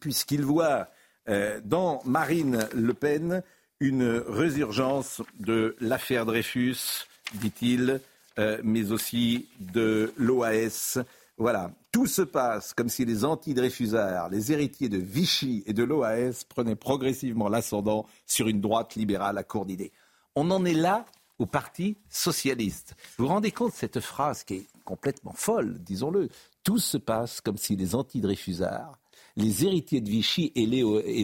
[0.00, 0.88] puisqu'il voit
[1.28, 3.42] euh, dans Marine Le Pen
[3.80, 8.00] une résurgence de l'affaire Dreyfus, dit-il,
[8.38, 10.98] euh, mais aussi de l'OAS.
[11.36, 16.44] Voilà, tout se passe comme si les anti-Dreyfusards, les héritiers de Vichy et de l'OAS
[16.48, 19.92] prenaient progressivement l'ascendant sur une droite libérale à court d'idées.
[20.34, 21.04] On en est là
[21.38, 22.96] au Parti socialiste.
[23.16, 26.28] Vous vous rendez compte de cette phrase qui est complètement folle, disons-le?
[26.64, 28.98] Tout se passe comme si les anti-Dreyfusards,
[29.38, 30.66] les héritiers de Vichy et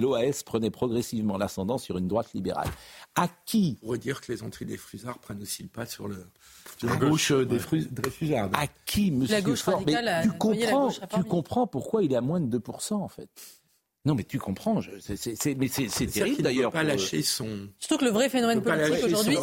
[0.00, 2.68] l'OAS prenaient progressivement l'ascendant sur une droite libérale.
[3.16, 6.08] À qui On pourrait dire que les entrées des Fusards prennent aussi le pas sur,
[6.08, 6.24] le,
[6.82, 8.50] la gauche euh, des, Fusards.
[8.54, 11.66] À qui, monsieur gauche Faure Mais radicale a tu noyé la comprends, gauche tu comprends
[11.66, 13.28] pourquoi il est à moins de 2%, en fait?
[14.06, 14.80] Non, mais tu comprends.
[14.82, 16.72] je- c'est- c'est- c'est- mais c'est c'est C'est-à-dire terrible, d'ailleurs.
[16.72, 17.68] pas pour- lâcher son...
[17.78, 19.36] Surtout que le vrai phénomène politique aujourd'hui,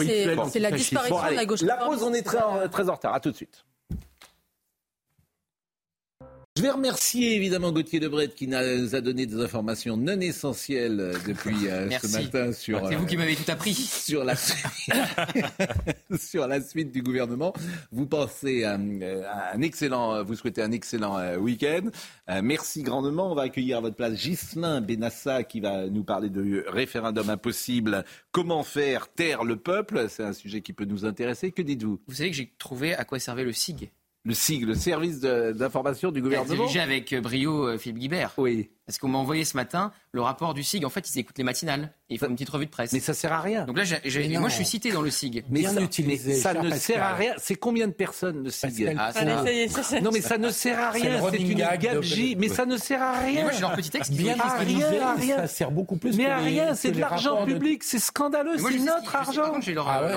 [0.52, 2.88] c'est la disparition Bon, allez, de la gauche la pause, on est très, en- très
[2.90, 3.14] en retard.
[3.16, 3.66] À tout de suite.
[6.58, 11.14] Je vais remercier évidemment Gauthier Lebret qui nous a donné des informations non essentielles euh,
[11.26, 13.74] depuis euh, ce matin sur, C'est vous euh, qui m'avez tout appris.
[13.74, 14.36] sur la,
[16.20, 17.54] sur la suite du gouvernement.
[17.94, 21.84] Vous pensez à, euh, à un excellent, vous souhaitez un excellent euh, week-end.
[22.30, 23.32] Euh, merci grandement.
[23.32, 28.04] On va accueillir à votre place Ghislain Benassa qui va nous parler de référendum impossible.
[28.34, 30.08] Comment faire taire le peuple?
[30.10, 31.54] C'est un sujet qui peut nous intéresser.
[31.54, 32.02] Que dites-vous?
[32.08, 33.90] Vous savez que j'ai trouvé à quoi servait le SIG.
[34.24, 38.34] Le SIG, le service d'information du gouvernement Dirigé avec euh, brio euh, Philippe Guibert.
[38.38, 38.70] Oui.
[38.86, 40.84] Parce qu'on m'a envoyé ce matin le rapport du SIG.
[40.86, 42.92] En fait, ils écoutent les matinales et ils font une petite revue de presse.
[42.92, 43.64] Mais ça sert à rien.
[43.66, 44.40] Donc là, non.
[44.42, 45.46] moi, je suis cité dans le SIG.
[45.50, 46.80] Mais Bien ça, utilisé, mais ça cher ne Pascal.
[46.96, 47.34] sert à rien.
[47.38, 49.12] C'est combien de personnes le SIG Ah,
[50.02, 51.22] Non, mais ça ne sert à rien.
[51.32, 52.36] C'est une gabegie.
[52.38, 53.42] Mais ça ne sert à Mais rien.
[53.44, 54.12] moi, j'ai leur petit texte.
[54.14, 55.38] Bien rien, ah, rien.
[55.38, 59.16] ça sert beaucoup plus Mais à rien, c'est de l'argent public, c'est scandaleux, c'est notre
[59.16, 59.52] argent.
[59.52, 60.10] contre, j'ai leur, Ah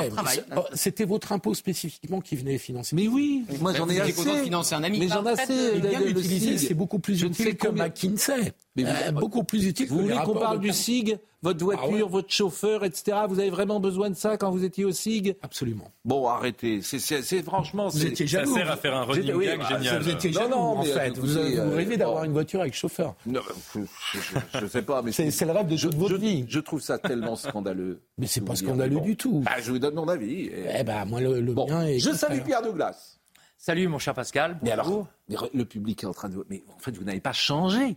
[0.57, 2.97] oh, c'était votre impôt spécifiquement qui venait financer.
[2.97, 4.45] Mais oui, moi j'en ai êtes content de assez.
[4.45, 4.99] financer un ami.
[4.99, 6.59] Mais j'en ai assez.
[6.59, 8.54] c'est beaucoup plus Je ne sais utile que McKinsey.
[8.77, 11.63] Mais vous- Euh, beaucoup plus utile Vous que voulez qu'on parle de du SIG Votre
[11.65, 12.03] voiture, Ah ouais.
[12.03, 13.19] votre chauffeur, etc.
[13.29, 15.37] Vous avez vraiment besoin de ça quand vous étiez au SIG?
[15.43, 15.91] Absolument.
[16.05, 16.81] Bon, arrêtez.
[16.83, 17.89] C'est- franchement.
[17.89, 20.03] Vous Ça sert à faire un running oui, gag bah, génial.
[20.03, 21.11] Vous étiez Non, jaloux, non, en mais, fait.
[21.11, 22.25] euh, Vous, vous euh, rêvez d'avoir bon.
[22.25, 23.15] une voiture avec chauffeur.
[23.27, 23.41] Non,
[23.75, 23.81] je,
[24.15, 26.45] je- je sais pas, mais C'est le rêve de toute votre je, vie.
[26.49, 28.01] je trouve ça tellement scandaleux.
[28.19, 29.03] Mais c'est Je pas scandaleux bon.
[29.05, 29.41] du tout.
[29.45, 30.47] Bah, je vous donne mon avis.
[30.47, 31.99] et- Eh ben, moi, le, le Bon, mien est...
[32.01, 33.19] je salue Pierre Douglas.
[33.59, 34.59] Salut mon cher Pascal.
[34.63, 35.07] Mais bonjour.
[35.31, 36.45] alors, le public est en train de.
[36.51, 37.97] Mais en fait, vous n'avez pas changé.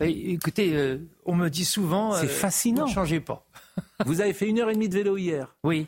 [0.00, 2.12] Eh, Écoutez, euh, on me dit souvent.
[2.12, 2.86] C'est euh, fascinant.
[2.86, 3.46] Ne changez pas.
[4.06, 5.54] Vous avez fait une heure et demie de vélo hier.
[5.64, 5.86] Oui.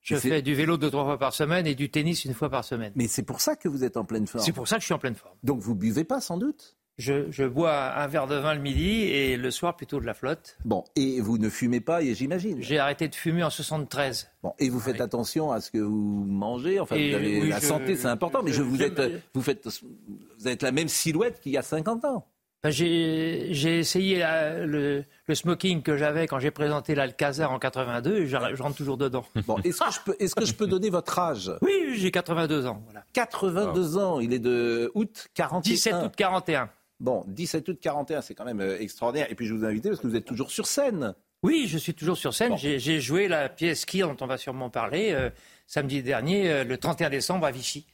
[0.00, 2.62] Je fais du vélo deux, trois fois par semaine et du tennis une fois par
[2.64, 2.92] semaine.
[2.94, 4.44] Mais c'est pour ça que vous êtes en pleine forme.
[4.44, 5.34] C'est pour ça que je suis en pleine forme.
[5.42, 6.76] Donc vous buvez pas sans doute?
[6.98, 10.12] Je, je bois un verre de vin le midi et le soir plutôt de la
[10.14, 10.58] flotte.
[10.64, 12.58] Bon, et vous ne fumez pas, et j'imagine.
[12.62, 14.30] J'ai arrêté de fumer en 73.
[14.44, 15.00] Bon, et vous faites Oui.
[15.02, 16.78] attention à ce que vous mangez.
[16.78, 18.42] Enfin, Et vous avez oui, la je- santé, c'est important.
[18.44, 19.00] Mais je, vous êtes,
[19.32, 22.28] vous faites, vous êtes la même silhouette qu'il y a 50 ans.
[22.70, 28.26] J'ai essayé la- le, le smoking que j'avais quand j'ai présenté l'Alcazar en 82 et
[28.26, 29.24] je, je rentre toujours dedans.
[29.46, 31.50] Bon, est-ce que je peux, est-ce que je peux donner votre âge?
[31.62, 32.82] Oui, j'ai 82 ans.
[32.86, 33.04] Voilà.
[33.12, 34.20] 82 ans.
[34.20, 35.60] Il est de août 41.
[35.72, 36.68] 17 août 41.
[37.00, 39.26] Bon, 17 août 41, c'est quand même euh, extraordinaire.
[39.30, 41.14] Et puis je vous invite parce que vous êtes toujours sur scène.
[41.42, 42.50] Oui, je suis toujours sur scène.
[42.50, 42.56] Bon.
[42.56, 45.28] J'ai- J'ai joué la pièce qui dont on va sûrement parler euh,
[45.66, 47.84] samedi dernier, euh, le 31 décembre à Vichy.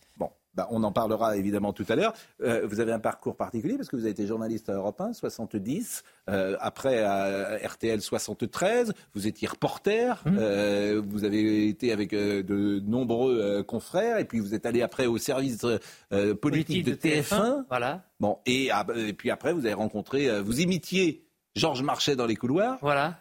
[0.54, 2.12] Bah, on en parlera évidemment tout à l'heure.
[2.42, 5.12] Euh, vous avez un parcours particulier parce que vous avez été journaliste à Europe 1,
[5.12, 10.36] 70, euh, après à RTL 73, vous étiez reporter, Mmh.
[10.40, 15.18] euh, vous avez été avec de nombreux confrères et puis vous êtes allé après au
[15.18, 15.64] service
[16.12, 17.64] euh, politique, de, TF1.
[17.68, 21.24] Voilà, Bon, et, ah, bah, et puis après vous avez rencontré, vous imitiez
[21.56, 22.78] Georges Marchais dans les couloirs.
[22.80, 23.18] voilà.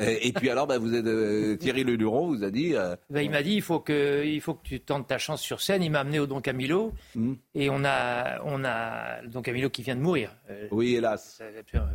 [0.00, 2.74] Et, et puis alors, bah, vous êtes euh, Thierry Le Luron vous a dit.
[2.74, 5.40] euh, Ben, il m'a dit il faut que il faut que tu tentes ta chance
[5.40, 5.82] sur scène.
[5.82, 7.34] Il m'a amené au Don Camillo Hmm.
[7.54, 10.30] et on a on a le Don Camillo qui vient de mourir.
[10.50, 11.40] Euh, oui, hélas,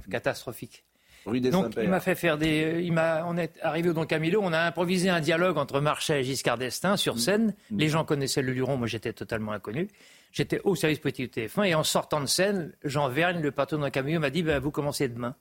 [0.09, 0.83] catastrophique.
[1.25, 2.63] rue des Donc il m'a fait faire des.
[2.63, 3.25] euh, Il m'a.
[3.27, 4.39] On est arrivé au Don Camillo.
[4.43, 7.53] On a improvisé un dialogue entre Marchais et Giscard d'Estaing sur scène.
[7.75, 8.77] Les gens connaissaient le Luron.
[8.77, 9.87] Moi, j'étais totalement inconnu.
[10.31, 13.77] J'étais au service politique de TF1 et en sortant de scène, Jean Vergne, le patron
[13.77, 15.35] de Don Camillo, m'a dit ben, vous commencez demain.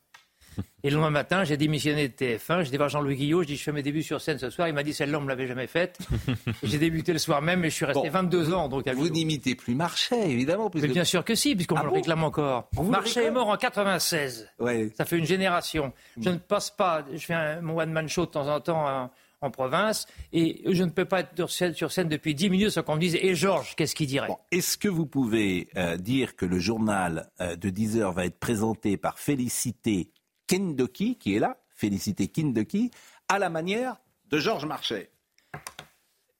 [0.82, 2.64] Et le lendemain matin, j'ai démissionné de TF1.
[2.64, 3.42] J'ai voir Jean-Louis Guillot.
[3.42, 4.68] Je dis je fais mes débuts sur scène ce soir.
[4.68, 5.98] Il m'a dit celle-là on me l'avait jamais faite.
[6.62, 8.10] j'ai débuté le soir même et je suis resté Bon.
[8.10, 8.68] 22 ans.
[8.68, 10.70] Donc Vous n'imitez plus Marchais, évidemment.
[10.74, 12.68] mais bien sûr que si, puisqu'on Ah me le réclame encore.
[12.76, 14.48] On Marchais est mort en 96.
[14.58, 14.90] Ouais.
[14.96, 15.92] Ça fait une génération.
[16.20, 19.10] Je ne passe pas, je fais un, mon one-man show de temps en temps en,
[19.42, 22.70] en province, et je ne peux pas être sur scène, sur scène depuis 10 minutes
[22.70, 25.96] sans qu'on me dise Et Georges, qu'est-ce qu'il dirait Bon, Est-ce que vous pouvez euh,
[25.96, 30.10] dire que le journal euh, de 10 heures va être présenté par Félicité
[30.50, 32.90] Kindoki, qui est là, Félicité Kindoki,
[33.28, 33.98] à la manière
[34.30, 35.12] de Georges Marchais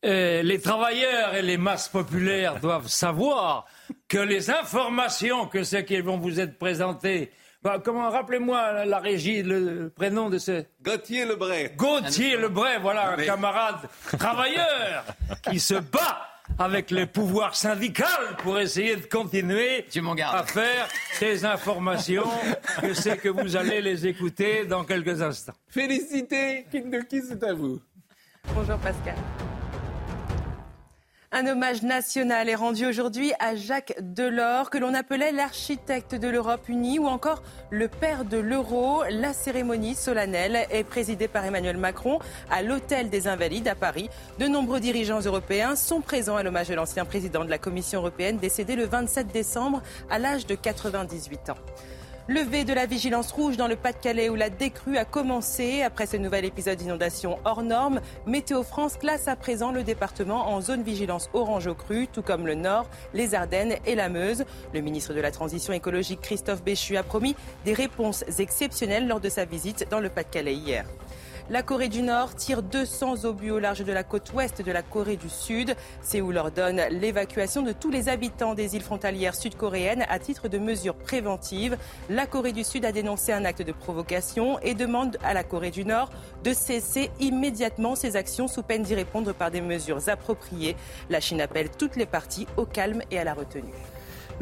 [0.02, 3.66] Les travailleurs et les masses populaires doivent savoir
[4.08, 7.30] que les informations que ceux qui vont vous être présentées.
[7.62, 11.74] Bah, comment rappelez-moi la, la régie, le prénom de ce Gauthier Lebray.
[11.76, 13.88] Gauthier Lebray, voilà un camarade
[14.18, 15.04] travailleur
[15.48, 18.04] qui se bat avec les pouvoirs syndicaux
[18.42, 19.86] pour essayer de continuer
[20.22, 20.88] à faire
[21.20, 22.24] des informations.
[22.82, 25.54] Je sais que vous allez les écouter dans quelques instants.
[25.68, 27.80] Félicité Kindoki, c'est à vous.
[28.54, 29.16] Bonjour Pascal.
[31.32, 36.68] Un hommage national est rendu aujourd'hui à Jacques Delors, que l'on appelait l'architecte de l'Europe
[36.68, 39.04] unie ou encore le père de l'euro.
[39.08, 42.18] La cérémonie solennelle est présidée par Emmanuel Macron
[42.50, 44.10] à l'Hôtel des Invalides à Paris.
[44.40, 48.38] De nombreux dirigeants européens sont présents à l'hommage de l'ancien président de la Commission européenne
[48.38, 51.58] décédé le 27 décembre à l'âge de 98 ans.
[52.30, 56.16] Levé de la vigilance rouge dans le Pas-de-Calais où la décrue a commencé après ce
[56.16, 58.00] nouvel épisode d'inondation hors norme.
[58.24, 62.46] Météo France classe à présent le département en zone vigilance orange au cru, tout comme
[62.46, 64.44] le Nord, les Ardennes et la Meuse.
[64.72, 69.28] Le ministre de la Transition écologique Christophe Béchu a promis des réponses exceptionnelles lors de
[69.28, 70.84] sa visite dans le Pas-de-Calais hier.
[71.50, 74.82] La Corée du Nord tire 200 obus au large de la côte ouest de la
[74.82, 75.74] Corée du Sud.
[76.00, 80.94] Séoul ordonne l'évacuation de tous les habitants des îles frontalières sud-coréennes à titre de mesure
[80.94, 81.76] préventive.
[82.08, 85.72] La Corée du Sud a dénoncé un acte de provocation et demande à la Corée
[85.72, 86.10] du Nord
[86.44, 90.76] de cesser immédiatement ses actions sous peine d'y répondre par des mesures appropriées.
[91.08, 93.74] La Chine appelle toutes les parties au calme et à la retenue.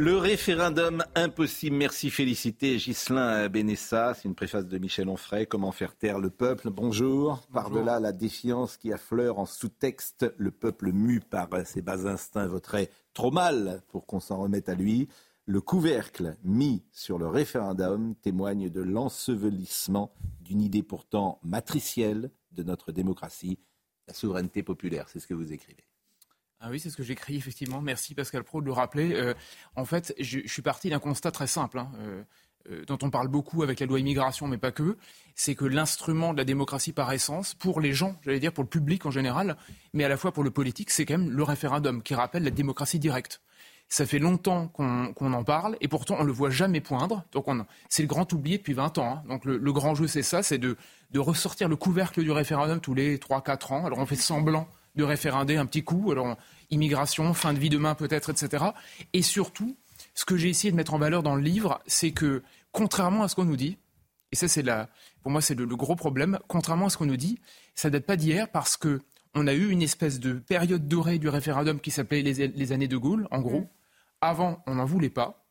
[0.01, 1.75] Le référendum impossible.
[1.75, 4.15] Merci, félicité Ghislain Benessa.
[4.15, 5.45] C'est une préface de Michel Onfray.
[5.45, 7.43] Comment faire taire le peuple Bonjour.
[7.53, 12.91] Par-delà la défiance qui affleure en sous-texte, le peuple mu par ses bas instincts voterait
[13.13, 15.09] trop mal pour qu'on s'en remette à lui.
[15.47, 22.93] Le couvercle mis sur le référendum témoigne de l'ensevelissement d'une idée pourtant matricielle de notre
[22.93, 23.59] démocratie,
[24.07, 25.09] la souveraineté populaire.
[25.09, 25.88] C'est ce que vous écrivez.
[26.61, 27.81] Ah oui, c'est ce que j'écris, effectivement.
[27.81, 29.15] Merci Pascal Pro de le rappeler.
[29.15, 29.33] Euh,
[29.77, 32.23] en fait, je, suis parti d'un constat très simple, hein, euh,
[32.71, 34.97] euh, dont on parle beaucoup avec la loi immigration, mais pas que.
[35.37, 38.69] C'est que l'instrument de la démocratie par essence, pour les gens, j'allais dire pour le
[38.69, 39.57] public en général,
[39.93, 42.51] mais à la fois pour le politique, c'est quand même le référendum qui rappelle la
[42.51, 43.41] démocratie directe.
[43.89, 47.25] Ça fait longtemps qu'on en parle et pourtant on ne le voit jamais poindre.
[47.33, 47.47] Donc
[47.89, 49.23] c'est le grand oublié depuis 20 ans.
[49.25, 49.29] Hein.
[49.29, 50.77] Donc le, grand jeu c'est ça, c'est de,
[51.11, 53.87] de ressortir le couvercle du référendum tous les 3-4 ans.
[53.87, 54.69] Alors on fait semblant
[54.99, 56.11] de référender un petit coup.
[56.11, 56.37] Alors,
[56.71, 58.65] immigration, fin de vie demain peut-être, etc.
[59.15, 59.77] Et surtout,
[60.15, 62.43] ce que j'ai essayé de mettre en valeur dans le livre, c'est que,
[62.73, 63.79] contrairement à ce qu'on nous dit,
[64.33, 64.91] et ça, c'est la,
[65.23, 67.41] pour moi, c'est le, le, gros problème, contrairement à ce qu'on nous dit,
[67.75, 69.01] ça date pas d'hier parce que
[69.35, 72.89] on a eu une espèce de période dorée du référendum qui s'appelait les, les, années
[72.89, 73.61] de Gaulle, en gros.
[73.61, 73.69] Mmh.
[74.21, 75.47] Avant, on n'en voulait pas.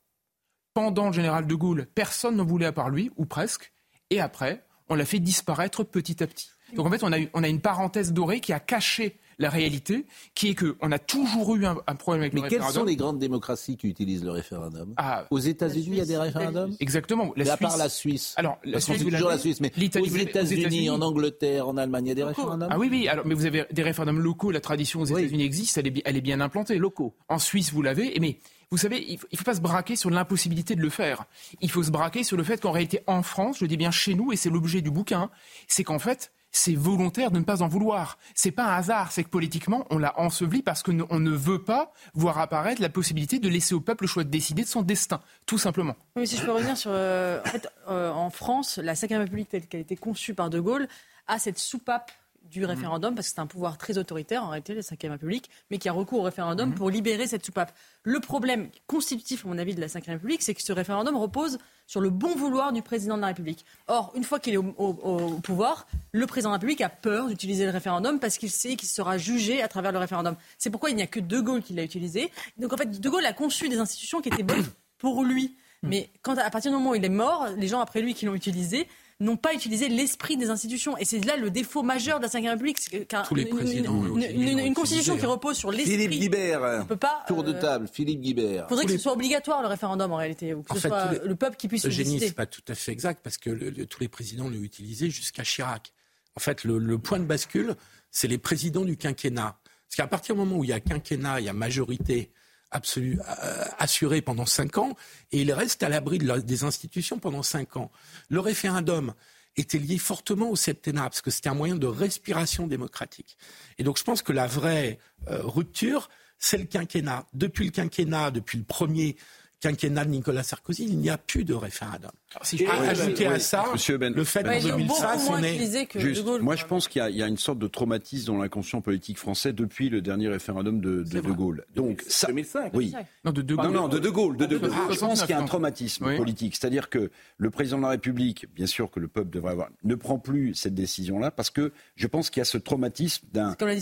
[0.73, 3.71] Pendant le général de Gaulle, personne n'en voulait à part lui, ou presque.
[4.09, 6.49] Et après, on l'a fait disparaître petit à petit.
[6.75, 10.05] Donc en fait, on a, on a une parenthèse dorée qui a caché la réalité,
[10.33, 12.67] qui est qu'on a toujours eu un, un problème avec Mais le référendum.
[12.67, 14.93] Mais quelles sont les grandes démocraties qui utilisent le référendum?
[14.97, 16.75] Ah, Aux États-Unis, il y a des référendums?
[16.79, 17.33] Exactement.
[17.35, 18.33] La à part la Suisse.
[18.37, 22.11] Alors, la Suisse, toujours la Suisse, mais aux États-Unis, en Angleterre, en Allemagne, il y
[22.11, 22.69] a des référendums?
[22.71, 23.07] Ah oui, oui.
[23.07, 24.51] Alors, mais vous avez des référendums locaux.
[24.51, 25.45] La tradition aux États-Unis oui.
[25.45, 25.77] existe.
[25.77, 26.77] Elle est, elle est bien implantée.
[26.77, 27.15] Locaux.
[27.29, 28.17] En Suisse, vous l'avez.
[28.19, 28.39] Mais
[28.71, 31.25] vous savez, il ne faut pas se braquer sur l'impossibilité de le faire.
[31.61, 34.13] Il faut se braquer sur le fait qu'en réalité, en France, je dis bien chez
[34.13, 35.29] nous, et c'est l'objet du bouquin,
[35.67, 38.17] c'est qu'en fait, c'est volontaire de ne pas en vouloir.
[38.33, 41.93] C'est pas un hasard, c'est que politiquement, on l'a enseveli parce qu'on ne veut pas
[42.13, 45.21] voir apparaître la possibilité de laisser au peuple le choix de décider de son destin,
[45.45, 45.95] tout simplement.
[46.23, 46.91] Si je peux revenir sur.
[46.93, 50.49] Euh, en, fait, euh, en France, la Ve République telle qu'elle a été conçue par
[50.49, 50.87] De Gaulle
[51.27, 52.11] a cette soupape
[52.49, 55.77] du référendum, parce que c'est un pouvoir très autoritaire en réalité, la Ve République, mais
[55.77, 56.75] qui a recours au référendum mmh.
[56.75, 57.73] pour libérer cette soupape.
[58.03, 61.57] Le problème constitutif, à mon avis, de la Ve République, c'est que ce référendum repose
[61.85, 63.65] sur le bon vouloir du président de la République.
[63.87, 66.89] Or, une fois qu'il est au, au, au, pouvoir, le président de la République a
[66.89, 70.35] peur d'utiliser le référendum parce qu'il sait qu'il sera jugé à travers le référendum.
[70.57, 72.31] C'est pourquoi il n'y a que De Gaulle qui l'a utilisé.
[72.57, 74.65] Donc en fait, De Gaulle a conçu des institutions qui étaient bonnes
[74.97, 75.55] pour lui.
[75.83, 78.25] Mais quand, à partir du moment où il est mort, les gens après lui qui
[78.25, 78.87] l'ont utilisé
[79.19, 80.97] n'ont pas utilisé l'esprit des institutions.
[80.97, 83.07] Et c'est là le défaut majeur de la Ve République.
[83.27, 84.05] Tous les présidents.
[84.05, 85.93] Une, une, une, une constitution qui repose sur l'esprit.
[85.97, 86.85] Philippe Guibert.
[86.87, 88.65] peut pas, Tour de table, Philippe Guibert.
[88.65, 90.87] Il faudrait que ce soit obligatoire le référendum en réalité, ou que en ce fait,
[90.89, 92.27] soit les, le peuple qui puisse le décider.
[92.27, 95.09] c'est pas tout à fait exact parce que le, le, tous les présidents l'ont utilisé
[95.09, 95.93] jusqu'à Chirac.
[96.35, 97.75] En fait, le, le point de bascule,
[98.11, 99.57] c'est les présidents du quinquennat.
[99.87, 102.29] Parce qu'à partir du moment où il y a quinquennat, il y a majorité
[102.71, 104.95] absolue euh, assurée pendant cinq ans,
[105.31, 107.91] et il reste à l'abri de la, des institutions pendant cinq ans.
[108.29, 109.13] Le référendum,
[109.57, 113.37] était lié fortement au septennat, parce que c'était un moyen de respiration démocratique.
[113.77, 114.99] Et donc je pense que la vraie
[115.29, 117.25] euh, rupture, c'est le quinquennat.
[117.33, 119.17] Depuis le quinquennat, depuis le premier
[119.59, 122.11] quinquennat de Nicolas Sarkozy, il n'y a plus de référendum.
[122.33, 123.65] Alors, si je peux oui, ajouter oui, à ça
[123.97, 125.99] ben, le fait qu'en 2005, on est...
[125.99, 129.17] Juste, moi, je pense qu'il y, y, a une sorte de traumatisme dans l'inconscient politique
[129.17, 131.65] français depuis le dernier référendum de De, de Gaulle.
[131.75, 132.71] Donc, ça, 2005.
[132.75, 132.93] Oui.
[133.25, 133.65] Non, de De Gaulle.
[133.67, 134.37] Non, non, de De Gaulle.
[134.37, 134.71] De de Gaulle.
[134.73, 136.17] Ah, je pense qu'il y a un traumatisme oui.
[136.17, 136.55] politique.
[136.55, 139.95] C'est-à-dire que le président de la République, bien sûr que le peuple devrait avoir, ne
[139.95, 143.79] prend plus cette décision-là parce que je pense qu'il y a ce traumatisme d'un ré,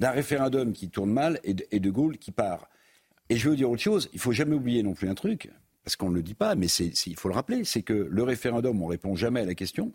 [0.00, 2.68] référendum qui tourne mal et de, et de Gaulle qui part.
[3.30, 5.50] Et je veux dire autre chose, il faut jamais oublier non plus un truc,
[5.82, 8.22] parce qu'on ne le dit pas, mais c'est, il faut le rappeler, c'est que le
[8.22, 9.92] référendum, on répond jamais à la question.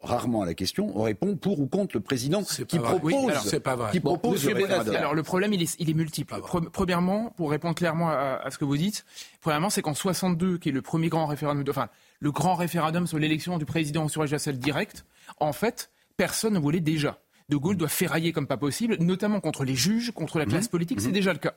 [0.00, 3.42] rarement à la question, on répond pour ou contre le président qui propose, Oui, alors,
[3.42, 3.90] c'est pas vrai.
[3.92, 4.96] qui Bon, propose Monsieur le.
[4.96, 6.34] Alors le problème, il est, il est multiple.
[6.34, 9.06] Pre- Premièrement, pour répondre clairement à, à ce que vous dites,
[9.40, 11.88] premièrement, c'est qu'en 62, qui est le premier grand référendum, enfin
[12.20, 15.06] le grand référendum sur l'élection du président au suffrage direct,
[15.38, 17.18] en fait, personne ne voulait déjà.
[17.50, 21.00] De Gaulle doit ferrailler comme pas possible, notamment contre les juges, contre la classe politique,
[21.02, 21.52] c'est déjà le cas.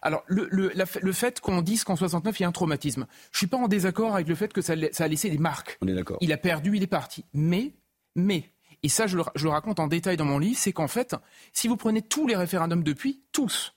[0.00, 3.06] Alors, le, le, la- le fait qu'on dise qu'en 69, il y a un traumatisme,
[3.32, 5.78] je suis pas en désaccord avec le fait que ça, a laissé des marques.
[5.82, 6.18] On est d'accord.
[6.20, 7.24] Il a perdu, il est parti.
[7.32, 7.72] Mais,
[8.14, 8.50] mais,
[8.84, 11.16] et ça je le, je le raconte en détail dans mon livre, c'est qu'en fait,
[11.52, 13.74] si vous prenez tous les référendums depuis, tous,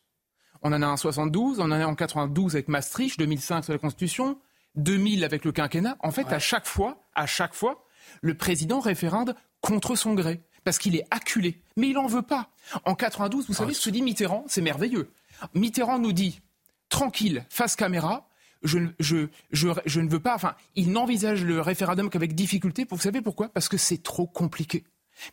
[0.61, 3.63] on en a un en 72, on en a un en 92 avec Maastricht, 2005
[3.63, 4.37] sur la Constitution,
[4.75, 5.97] 2000 avec le quinquennat.
[6.01, 7.85] En fait, à chaque fois, à chaque fois,
[8.21, 10.41] le président référende contre son gré.
[10.65, 11.61] Parce qu'il est acculé.
[11.77, 12.49] Mais il n'en veut pas.
[12.83, 15.09] En 92, vous savez ce que dit Mitterrand C'est merveilleux.
[15.53, 16.41] Mitterrand nous dit,
[16.89, 18.27] tranquille, face caméra,
[18.63, 22.85] je, ne- je, je, je ne veux pas, enfin, il n'envisage le référendum qu'avec difficulté.
[22.89, 23.49] Vous savez pourquoi?
[23.49, 24.83] Parce que c'est trop compliqué.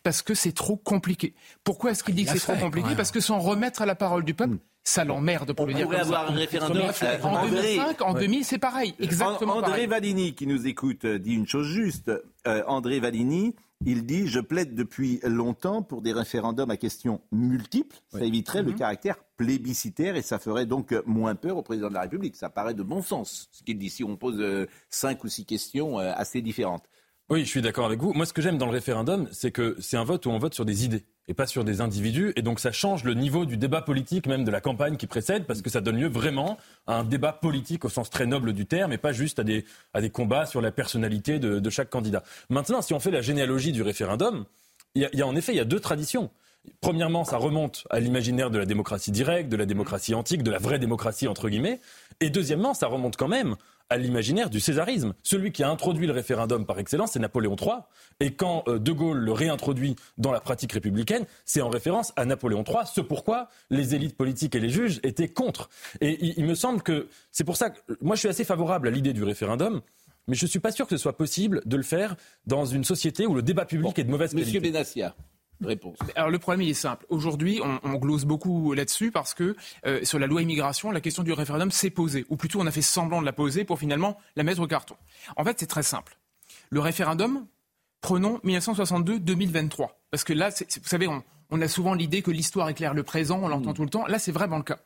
[0.03, 1.33] Parce que c'est trop compliqué.
[1.65, 2.95] Pourquoi est-ce qu'il dit Il que c'est trop compliqué?
[2.95, 5.85] Parce que sans remettre à la parole du peuple, ça l'emmerde pour On le dire
[5.85, 6.19] pourrait comme ça.
[6.19, 6.83] avoir un référendum,
[7.23, 8.93] En André- 2005, en 2000, c'est pareil.
[8.99, 9.87] Exactement André pareil.
[9.87, 12.11] Valigny, qui nous écoute, euh, dit une chose juste.
[12.47, 13.55] Euh, André Valigny,
[13.85, 17.97] il dit Je plaide depuis longtemps pour des référendums à questions multiples.
[18.11, 18.69] Ça éviterait Mhm.
[18.69, 22.35] le caractère plébiscitaire et ça ferait donc euh, moins peur au président de la République.
[22.35, 25.45] Ça paraît de bon sens, ce qu'il dit, si on pose euh, cinq ou six
[25.45, 26.83] questions euh, assez différentes.
[27.29, 28.13] Oui, je suis d'accord avec vous.
[28.13, 30.53] Moi, ce que j'aime dans le référendum, c'est que c'est un vote où on vote
[30.53, 32.33] sur des idées et pas sur des individus.
[32.35, 35.45] Et donc, ça change le niveau du débat politique, même de la campagne qui précède,
[35.45, 36.57] parce que ça donne lieu vraiment
[36.87, 39.65] à un débat politique au sens très noble du terme et pas juste à des,
[39.93, 42.23] à des combats sur la personnalité de, de chaque candidat.
[42.49, 44.45] Maintenant, si on fait la généalogie du référendum,
[44.95, 46.29] il y a, il y a en effet, il y a deux traditions.
[46.79, 50.59] Premièrement, ça remonte à l'imaginaire de la démocratie directe, de la démocratie antique, de la
[50.59, 51.81] vraie démocratie entre guillemets.
[52.21, 53.55] Et deuxièmement, ça remonte quand même
[53.93, 55.13] à l'imaginaire du césarisme.
[55.21, 57.75] Celui qui a introduit le référendum par excellence, c'est Napoléon III.
[58.19, 62.25] Et quand euh, De Gaulle le réintroduit dans la pratique républicaine, c'est en référence à
[62.25, 65.69] Napoléon III, ce pourquoi les élites politiques et les juges étaient contre.
[66.01, 68.91] Et il, me semble que c'est pour ça que moi je suis assez favorable à
[68.91, 69.81] l'idée du référendum.
[70.27, 72.15] Mais je ne suis pas sûr que ce soit possible de le faire
[72.47, 74.71] dans une société où le débat public est de mauvaise Monsieur qualité.
[74.71, 75.15] Benassia,
[75.67, 75.97] réponse.
[76.15, 77.05] Alors le problème il est simple.
[77.09, 79.55] Aujourd'hui, on, on glose beaucoup là-dessus parce que
[79.85, 82.71] euh, sur la loi immigration, la question du référendum s'est posée, ou plutôt on a
[82.71, 84.95] fait semblant de la poser pour finalement la mettre au carton.
[85.37, 86.17] En fait, c'est très simple.
[86.69, 87.45] Le référendum,
[88.01, 92.93] prenons 1962-2023, parce que là, vous savez, on, on a souvent l'idée que l'histoire éclaire
[92.93, 94.07] le présent, on l'entend tout le temps.
[94.07, 94.79] Là, c'est vraiment le cas.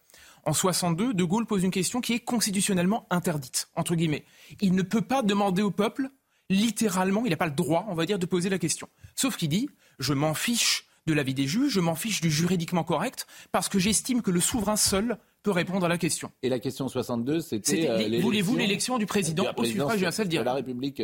[0.46, 4.26] En 62, De Gaulle pose une question qui est constitutionnellement interdite, entre guillemets.
[4.62, 6.10] Il ne peut pas demander au peuple,
[6.50, 8.88] littéralement, il n'a pas le droit, on va dire, de poser la question.
[9.16, 9.70] Sauf qu'il dit,
[10.00, 13.80] je m'en fiche de l'avis des juges, je m'en fiche du juridiquement correct, parce que
[13.80, 16.32] j'estime que le souverain seul peut répondre à la question.
[16.44, 17.90] Et la question 62, c'était.
[17.90, 20.46] Euh, voulez-vous l'élection du président de la au suffrage universel de direct?
[20.46, 21.02] La République.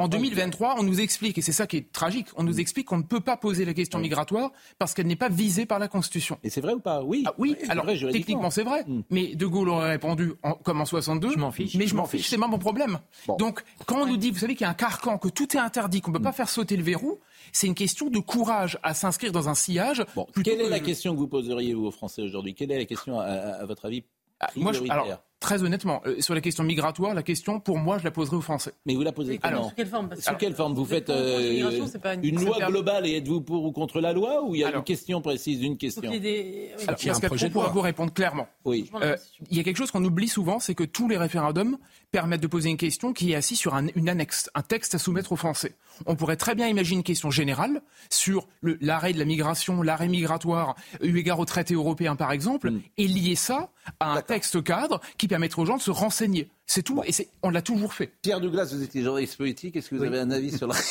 [0.00, 2.96] En 2023, on nous explique, et c'est ça qui est tragique, on nous explique qu'on
[2.98, 6.36] ne peut pas poser la question migratoire parce qu'elle n'est pas visée par la Constitution.
[6.42, 7.02] Et c'est vrai ou pas?
[7.04, 7.22] Oui.
[7.26, 9.02] Ah oui, alors vrai, techniquement c'est vrai, Mm.
[9.10, 11.74] mais De Gaulle aurait répondu en- comme en 62, Je m'en fiche.
[11.76, 12.30] mais je Je m'en fiche, fiche.
[12.30, 12.98] c'est pas mon problème.
[13.28, 13.36] Bon.
[13.36, 15.60] Donc quand on nous dit, vous savez qu'il y a un carcan, que tout est
[15.60, 16.24] interdit, qu'on ne peut Mm.
[16.24, 17.20] pas faire sauter le verrou,
[17.52, 20.04] c'est une question de courage à s'inscrire dans un sillage.
[20.16, 22.54] Bon, quelle est que- la question que vous poseriez vous aux Français aujourd'hui?
[22.54, 24.02] Quelle est la question, à, à- à votre avis,
[24.40, 25.04] Ah, moi, je- prioritaire?
[25.04, 28.36] alors, très honnêtement, euh, sur la question migratoire, la question, pour moi, je la poserai
[28.36, 28.72] aux Français.
[28.86, 30.08] Mais vous la posez Alors, comment sous quelle forme?
[30.18, 31.70] Sous quelle forme Vous faites euh,
[32.02, 34.68] pas une- loi globale et êtes-vous pour ou contre la loi ou il y a
[34.68, 36.84] Alors, une question précise, une question ait des- oui.
[36.86, 38.46] Alors, qu'il y un projet vous répondre clairement.
[38.64, 38.90] Oui.
[39.02, 39.16] Euh,
[39.50, 41.76] il y a quelque chose qu'on oublie souvent, c'est que tous les référendums
[42.10, 44.98] permettent de poser une question qui est assise sur un- une annexe, un texte à
[44.98, 45.74] soumettre aux Français.
[46.06, 50.74] On pourrait très bien imaginer une question générale sur l'arrêt de la migration, l'arrêt migratoire,
[51.02, 52.80] eu égard au traité européen par exemple, Mm.
[52.98, 53.68] et lier ça
[54.00, 56.48] à un texte cadre qui permettrait aux gens de se renseigner.
[56.66, 58.12] C'est tout, et c'est- on l'a toujours fait.
[58.22, 59.76] Pierre Douglas, vous étiez journaliste politique.
[59.76, 60.74] Est-ce que vous avez un avis sur la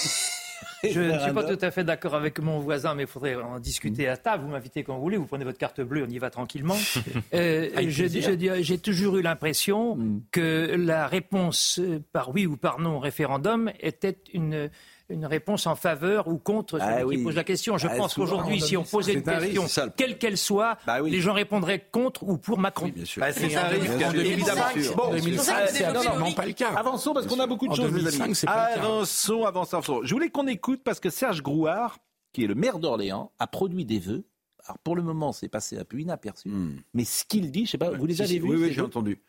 [0.83, 3.59] Je ne suis pas tout à fait d'accord avec mon voisin, mais il faudrait en
[3.59, 4.43] discuter à table.
[4.43, 6.77] Vous m'invitez quand vous voulez, vous prenez votre carte bleue, on y va tranquillement.
[7.33, 9.97] Euh, J'ai toujours eu l'impression
[10.31, 14.69] que la réponse euh, par oui ou par non au référendum était une,
[15.13, 17.17] une réponse en faveur ou contre celui Ah oui.
[17.17, 17.77] qui pose la question.
[17.77, 21.11] Je Ah, pense qu'aujourd'hui, si on posait une risque, question, quelle qu'elle soit, Bah oui.
[21.11, 22.89] les gens répondraient contre ou pour Macron.
[22.93, 23.19] Bien sûr.
[23.21, 24.61] Bah, c'est un risque, En 2005, évidemment.
[24.73, 26.33] c'est- Bon, en 2005, ah, c'est non, non, absolument non.
[26.33, 26.73] pas le cas.
[26.75, 28.35] Avançons parce qu'on a beaucoup de En choses, les 2005, amis.
[28.35, 28.81] c'est pas le cas.
[28.85, 29.99] Avançons, avançons, avançons.
[30.03, 31.99] Je voulais qu'on écoute parce que Serge Grouard,
[32.33, 34.23] qui est le maire d'Orléans, a produit des vœux.
[34.65, 36.49] Alors pour le moment, c'est passé un peu inaperçu.
[36.49, 36.77] Hmm.
[36.93, 38.81] Mais ce qu'il dit, je sais pas, vous les avez si, vus Oui, oui, j'ai
[38.81, 39.21] entendu.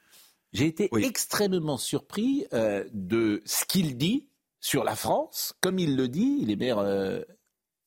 [0.52, 1.04] J'ai été Oui.
[1.04, 4.28] extrêmement surpris euh, de ce qu'il dit
[4.64, 6.38] sur la France, comme il le dit.
[6.40, 7.20] Il est maire, euh,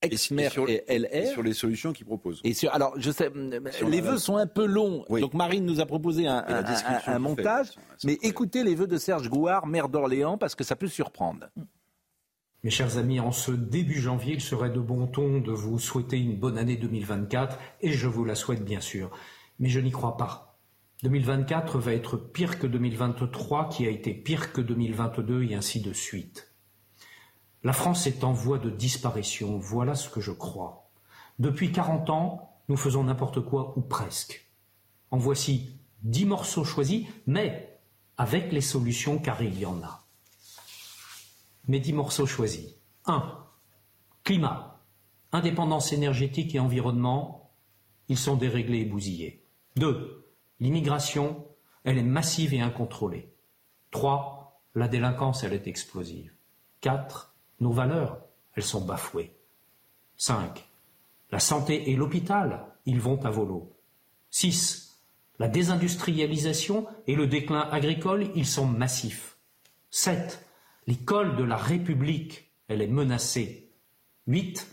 [0.03, 1.31] ex-maire et Et LR.
[1.31, 2.39] sur les solutions qu'il propose.
[2.43, 3.31] Et sur, alors, je sais,
[3.71, 5.03] Sur les vœux sont un peu longs.
[5.09, 5.21] Oui.
[5.21, 7.69] Donc, Marine nous a proposé un, fait, montage.
[8.03, 8.19] Mais incroyable.
[8.21, 11.49] écoutez les vœux de Serge Gouard, maire d'Orléans, parce que ça peut surprendre.
[12.63, 16.19] Mes chers amis, en ce début janvier, il serait de bon ton de vous souhaiter
[16.19, 19.09] une bonne année 2024, et je vous la souhaite bien sûr.
[19.57, 20.59] Mais je n'y crois pas.
[21.01, 25.91] 2024 va être pire que 2023, qui a été pire que 2022, et ainsi de
[25.91, 26.46] suite.
[27.63, 30.89] La France est en voie de disparition, voilà ce que je crois.
[31.39, 34.49] Depuis 40 ans, nous faisons n'importe quoi ou presque.
[35.11, 35.71] En voici
[36.03, 37.79] dix morceaux choisis, mais
[38.17, 40.05] avec les solutions car il y en a.
[41.67, 42.75] Mes dix morceaux choisis.
[43.05, 43.45] 1.
[44.23, 44.81] Climat.
[45.31, 47.53] Indépendance énergétique et environnement.
[48.07, 49.45] Ils sont déréglés et bousillés.
[49.75, 50.33] 2.
[50.59, 51.45] L'immigration.
[51.83, 53.33] Elle est massive et incontrôlée.
[53.91, 54.61] 3.
[54.75, 56.33] La délinquance, elle est explosive.
[56.81, 57.36] 4.
[57.59, 58.19] Nos valeurs,
[58.55, 59.35] elles sont bafouées.
[60.17, 60.67] 5.
[61.31, 63.75] La santé et l'hôpital, ils vont à volo.
[64.29, 64.99] 6.
[65.39, 69.37] La désindustrialisation et le déclin agricole, ils sont massifs.
[69.91, 70.45] 7.
[70.87, 73.69] L'école de la République, elle est menacée.
[74.27, 74.67] 8.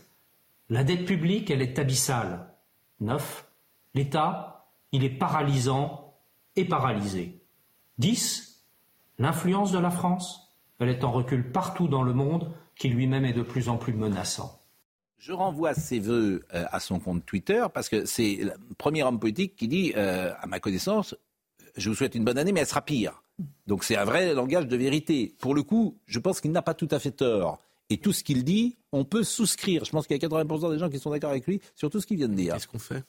[0.69, 2.53] La dette publique, elle est abyssale.
[3.01, 3.47] 9.
[3.93, 6.17] L'État, il est paralysant
[6.55, 7.41] et paralysé.
[7.97, 8.63] 10.
[9.19, 10.44] L'influence de la France,
[10.79, 13.93] elle est en recul partout dans le monde, qui lui-même est de plus en plus
[13.93, 14.59] menaçant.
[15.17, 19.19] Je renvoie ses voeux euh, à son compte Twitter parce que c'est le premier homme
[19.19, 21.15] politique qui dit, euh, à ma connaissance,
[21.77, 23.23] je vous souhaite une bonne année, mais elle sera pire.
[23.67, 25.35] Donc c'est un vrai langage de vérité.
[25.39, 27.59] Pour le coup, je pense qu'il n'a pas tout à fait tort.
[27.89, 29.85] Et tout ce qu'il dit, on peut souscrire.
[29.85, 32.01] Je pense qu'il y a 80% des gens qui sont d'accord avec lui sur tout
[32.01, 32.53] ce qu'il vient de dire.
[32.53, 33.03] Qu'est-ce qu'on fait?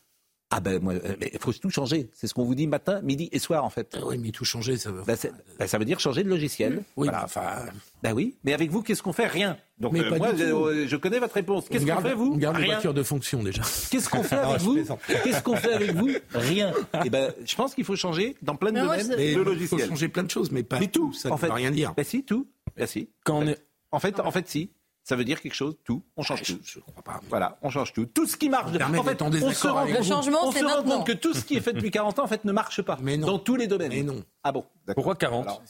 [0.51, 2.09] Ah ben, moi, euh, il faut tout changer.
[2.13, 3.97] C'est ce qu'on vous dit matin, midi et soir, en fait.
[4.01, 5.03] Ah Oui, mais tout changer, ça veut.
[5.05, 5.17] Ben,
[5.59, 6.85] ben, ça veut dire changer de logiciel.
[6.97, 7.25] Oui, Voilà.
[7.25, 7.67] enfin.
[8.05, 9.27] Ben oui, mais avec vous, qu'est-ce qu'on fait?
[9.27, 9.59] Rien.
[9.81, 10.65] Donc Mais euh, pas moi, du je, tout.
[10.67, 11.69] euh, je connais votre réponse.
[11.69, 12.33] Qu'est-ce on qu'on fait, vous?
[12.35, 12.75] on garde les Rien.
[12.75, 13.63] voitures de fonction déjà.
[13.91, 14.79] Qu'est-ce qu'on fait Non, avec vous?
[15.25, 16.11] Qu'est-ce qu'on fait avec vous?
[16.33, 16.73] Rien.
[17.05, 19.89] Eh ben, je pense qu'il faut changer dans plein de domaines le il faut logiciel.
[19.89, 21.47] changer plein de choses, mais pas Mais tout, Ça en ne fait.
[21.49, 21.93] veut rien dire.
[21.97, 22.47] Ben si, tout.
[22.77, 23.09] Ben si.
[23.25, 23.59] Quand on est-
[23.91, 24.71] En fait, en fait, si.
[25.09, 26.03] Ça veut dire quelque chose, tout.
[26.17, 26.61] On change Je, tout.
[26.65, 27.21] je crois pas.
[27.29, 28.07] Voilà, on change tout.
[28.07, 28.73] Tout ce qui marche.
[28.75, 31.57] en fait, on se rend, compte- changement, on se rend compte que tout ce qui
[31.57, 32.99] est fait depuis 40 ans, en fait, ne marche pas.
[33.01, 33.29] Mais non.
[33.29, 33.91] Dans tous les domaines.
[33.91, 34.25] Mais non.
[34.43, 34.95] Ah bon d'accord.
[34.97, 35.63] Pourquoi 40 Alors,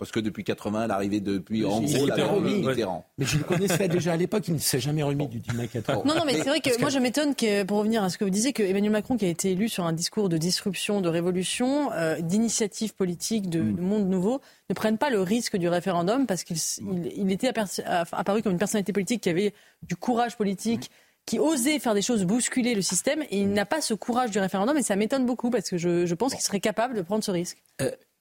[0.00, 2.66] Parce que depuis 80, l'arrivée depuis, en Il gros, la remis.
[2.66, 3.06] Mitterrand.
[3.18, 5.68] Mais je le connaissais déjà à l'époque, il ne s'est jamais remis du 10 mai
[5.68, 6.02] 80.
[6.06, 8.24] Non, non, mais c'est vrai que moi je m'étonne que, pour revenir à ce que
[8.24, 11.08] vous disiez, que Emmanuel Macron, qui a été élu sur un discours de disruption, de
[11.10, 13.76] révolution, euh, d'initiative politique, de, Mm.
[13.76, 14.40] de monde nouveau,
[14.70, 17.52] ne prenne pas le risque du référendum parce qu'il s- il, il était
[17.84, 19.52] apparu comme une personnalité politique qui avait
[19.82, 20.90] du courage politique.
[21.26, 24.38] qui osait faire des choses, bousculer le système, et il n'a pas ce courage du
[24.40, 27.22] référendum, et ça m'étonne beaucoup, parce que je, je pense qu'il serait capable de prendre
[27.22, 27.58] ce risque.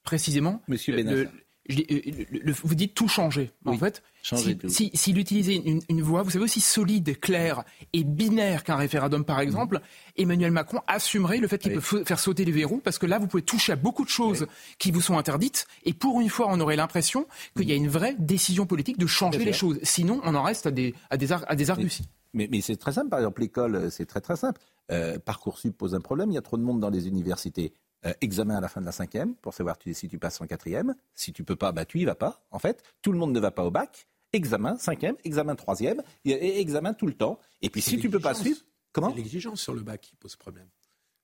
[0.03, 1.30] précisément, Monsieur le- Benassa.
[1.69, 3.51] Je dis, euh, le- le- vous dites tout changer.
[3.65, 7.63] En fait, changer si- si- s'il utilisait une, une voix, vous savez, aussi solide, claire
[7.93, 9.79] et binaire qu'un référendum, par exemple,
[10.17, 11.75] Emmanuel Macron assumerait le fait qu'il Oui.
[11.77, 14.09] peut fa- faire sauter les verrous, parce que là, vous pouvez toucher à beaucoup de
[14.09, 14.47] choses
[14.79, 17.87] qui vous sont interdites, et pour une fois, on aurait l'impression qu'il y a une
[17.87, 19.79] vraie décision politique de changer les choses.
[19.83, 22.03] Sinon, on en reste à des, à des, ar- à des arguties.
[22.33, 24.59] Mais, mais c'est très simple, par exemple, l'école, c'est très très simple.
[24.91, 27.73] Euh, Parcoursup pose un problème, il y a trop de monde dans les universités.
[28.05, 30.47] Euh, examen à la fin de la cinquième pour savoir tu- si tu passes en
[30.47, 30.95] quatrième.
[31.15, 32.41] Si tu peux pas, bah tu y vas pas.
[32.49, 34.07] En fait, tout le monde ne va pas au bac.
[34.31, 37.39] Examen cinquième, examen troisième, et, et examen tout le temps.
[37.61, 38.59] Et puis si tu peux pas suivre,
[38.93, 40.67] comment C'est l'exigence sur le bac qui pose problème.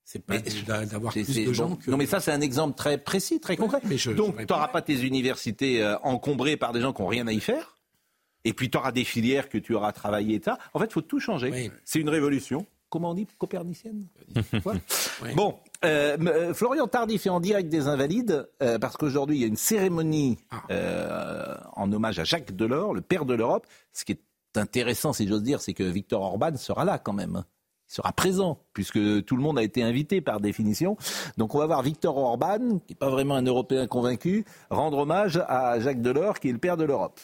[0.04, 0.38] C'est pas
[0.86, 1.90] d'avoir plus de bon, gens que.
[1.90, 3.80] Non, mais ça, c'est un exemple très précis, très concret.
[3.86, 7.08] mais je- Donc, tu n'auras pas tes universités euh, encombrées par des gens qui n'ont
[7.08, 7.78] rien à y faire.
[8.44, 10.60] Et puis, tu auras des filières que tu auras travaillées et ça.
[10.74, 11.50] En fait, il faut tout changer.
[11.52, 11.72] Oui.
[11.86, 12.66] C'est une révolution.
[12.90, 13.26] Comment on dit?
[13.40, 14.06] Copernicienne.
[14.54, 15.32] Oui.
[15.36, 19.44] Bon, euh, euh, Florian Tardif est en direct des Invalides euh, parce qu'aujourd'hui, il y
[19.44, 20.62] a une cérémonie Ah.
[20.72, 23.66] euh, en hommage à Jacques Delors, le père de l'Europe.
[23.94, 27.44] Ce qui est intéressant, si j'ose dire, c'est que Victor Orban sera là quand même.
[27.90, 30.98] Il sera présent, puisque tout le monde a été invité par définition.
[31.38, 35.40] Donc on va voir Victor Orban, qui n'est pas vraiment un Européen convaincu, rendre hommage
[35.48, 37.20] à Jacques Delors, qui est le père de l'Europe.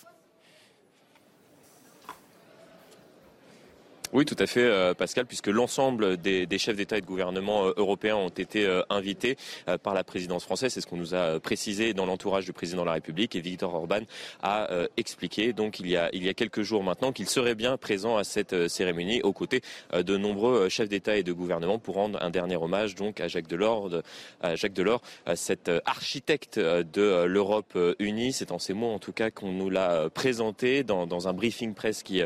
[4.13, 7.67] Oui, tout à fait, euh, Pascal, puisque l'ensemble des, des chefs d'État et de gouvernement
[7.67, 9.37] euh, européens ont été euh, invités
[9.83, 10.73] par la présidence française.
[10.73, 13.37] C'est ce qu'on nous a précisé dans l'entourage du président de la République.
[13.37, 14.01] Et Victor Orban
[14.43, 14.67] a
[14.97, 18.17] expliqué, donc il y a, il y a quelques jours maintenant, qu'il serait bien présent
[18.17, 19.61] à cette cérémonie aux côtés
[19.93, 23.47] de nombreux chefs d'État et de gouvernement pour rendre un dernier hommage donc à Jacques
[23.47, 24.03] Delors, de-
[24.41, 25.01] à Jacques Delors,
[25.35, 28.33] cet architecte de l'Europe unie.
[28.33, 31.73] C'est en ces mots, en tout cas, qu'on nous l'a présenté dans, dans un briefing
[31.73, 32.21] presse qui,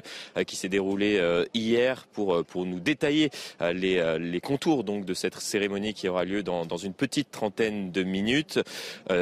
[0.47, 1.21] qui s'est déroulé
[1.53, 3.29] hier hier pour, nous détailler
[3.61, 8.03] les, les contours donc, de cette cérémonie qui aura lieu dans, une petite trentaine de
[8.03, 8.59] minutes.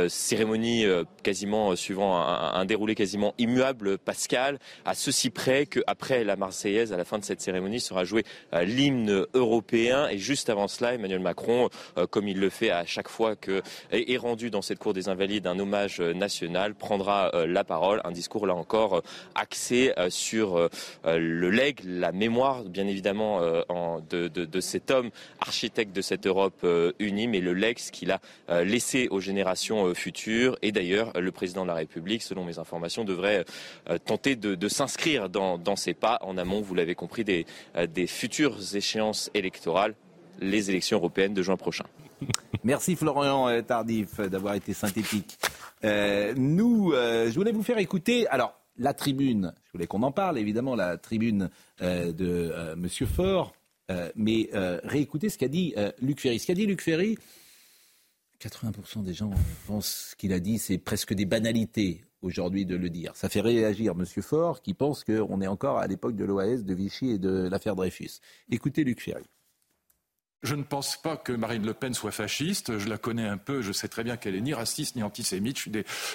[0.08, 0.86] cérémonie
[1.24, 6.98] quasiment suivant un, un, déroulé quasiment immuable, Pascal, à ceci près qu'après la Marseillaise, à
[6.98, 8.24] la fin de cette cérémonie, sera joué
[8.54, 10.08] l'hymne européen.
[10.10, 11.70] Et juste avant cela, Emmanuel Macron,
[12.12, 13.62] comme il le fait à chaque fois que
[13.92, 18.02] est rendu dans cette cour des Invalides un hommage national, prendra la parole.
[18.04, 19.02] Un discours là encore
[19.36, 20.70] axé sur
[21.06, 23.42] le legs, la mémoire, bien évidemment,
[24.10, 25.10] de, de, cet homme
[25.40, 26.66] architecte de cette Europe
[27.00, 28.20] unie, mais le legs qu'il a
[28.64, 30.58] laissé aux générations futures.
[30.62, 33.46] Et d'ailleurs, le président de la République, selon mes informations, devrait
[34.06, 37.46] tenter de, s'inscrire dans, dans, ces pas en amont, vous l'avez compris, des,
[38.08, 39.96] futures échéances électorales,
[40.40, 41.86] les élections européennes de juin prochain.
[42.64, 45.38] Merci Florian euh, Tardif d'avoir été synthétique.
[45.84, 48.28] Euh, nous, euh, je voulais vous faire écouter.
[48.28, 51.50] Alors, la tribune, je voulais qu'on en parle, évidemment, la tribune
[51.82, 53.54] euh, de euh, Monsieur Faure,
[54.16, 54.50] mais
[54.84, 56.40] réécoutez ce qu'a dit Luc Ferry.
[56.40, 57.16] Ce qu'a dit Luc Ferry,
[58.42, 59.30] 80% des gens
[59.68, 63.16] pensent qu'il a dit, c'est presque des banalités aujourd'hui de le dire.
[63.16, 66.74] Ça fait réagir Monsieur Faure qui pense qu'on est encore à l'époque de l'OAS, de
[66.74, 68.20] Vichy et de l'affaire Dreyfus.
[68.50, 69.26] Écoutez Luc Ferry.
[70.44, 72.78] Je ne pense pas que Marine Le Pen soit fasciste.
[72.78, 73.62] Je la connais un peu.
[73.62, 75.58] Je sais très bien qu'elle est ni raciste ni antisémite.
[75.58, 75.72] Je suis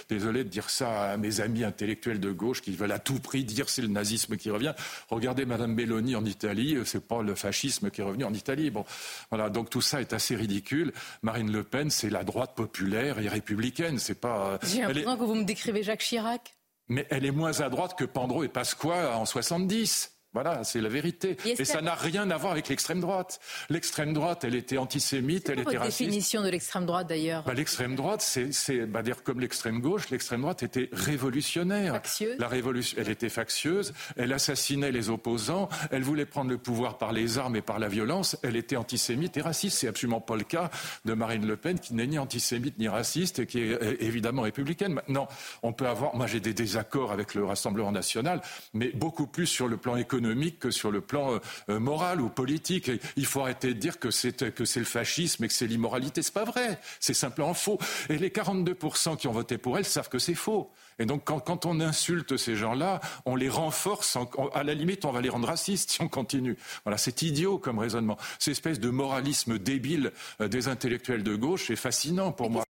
[0.09, 3.45] désolé de dire ça à mes amis intellectuels de gauche qui veulent à tout prix
[3.45, 4.75] dire c'est le nazisme qui revient.
[5.09, 6.77] Regardez Madame Belloni en Italie.
[6.85, 8.71] C'est pas le fascisme qui est revenu en Italie.
[8.71, 8.85] Bon,
[9.31, 9.49] voilà.
[9.49, 10.93] Donc tout ça est assez ridicule.
[11.23, 13.99] Marine Le Pen, c'est la droite populaire et républicaine.
[13.99, 14.59] C'est pas.
[14.63, 16.55] J'ai l'impression que vous me décrivez Jacques Chirac.
[16.89, 20.18] Mais elle est moins à droite que Pandro et Pasqua en 70.
[20.35, 21.39] Voilà, c'est la vérité.
[21.47, 23.41] Et, ça n'a rien à voir avec l'extrême droite.
[23.71, 26.01] L'extrême droite, elle était antisémite, elle était votre raciste.
[26.01, 30.11] définition de l'extrême droite d'ailleurs bah, L'extrême droite, c'est bah, dire comme l'extrême gauche.
[30.11, 31.95] L'extrême droite était révolutionnaire.
[31.95, 32.39] Factieuse.
[32.39, 33.95] La révolution, elle était factieuse.
[34.17, 35.71] Elle assassinait les opposants.
[35.91, 38.37] Elle voulait prendre le pouvoir par les armes et par la violence.
[38.43, 39.79] Elle était antisémite et raciste.
[39.79, 40.71] C'est absolument pas le cas
[41.07, 44.93] de Marine Le Pen, qui n'est ni antisémite ni raciste et qui est évidemment républicaine.
[44.93, 45.27] Maintenant,
[45.63, 46.15] on peut avoir.
[46.15, 48.43] Moi, j'ai des désaccords avec le Rassemblement national,
[48.75, 51.39] mais beaucoup plus sur le plan économique économique que sur le plan euh,
[51.71, 52.89] euh, moral ou politique.
[52.89, 55.67] Et il faut arrêter de dire que c'est que c'est le fascisme et que c'est
[55.67, 56.23] l'immoralité.
[56.23, 56.81] C'est pas vrai.
[57.01, 57.79] C'est simplement faux.
[58.09, 60.71] Et les 42% qui ont voté pour elle savent que c'est faux.
[60.99, 64.17] Et donc, quand, quand, on insulte ces gens-là, on les renforce.
[64.17, 66.57] En, à la limite, on va les rendre racistes si on continue.
[66.85, 68.19] Voilà, c'est idiot comme raisonnement.
[68.39, 72.68] Cette espèce de moralisme débile euh, des intellectuels de gauche est fascinant pour moi.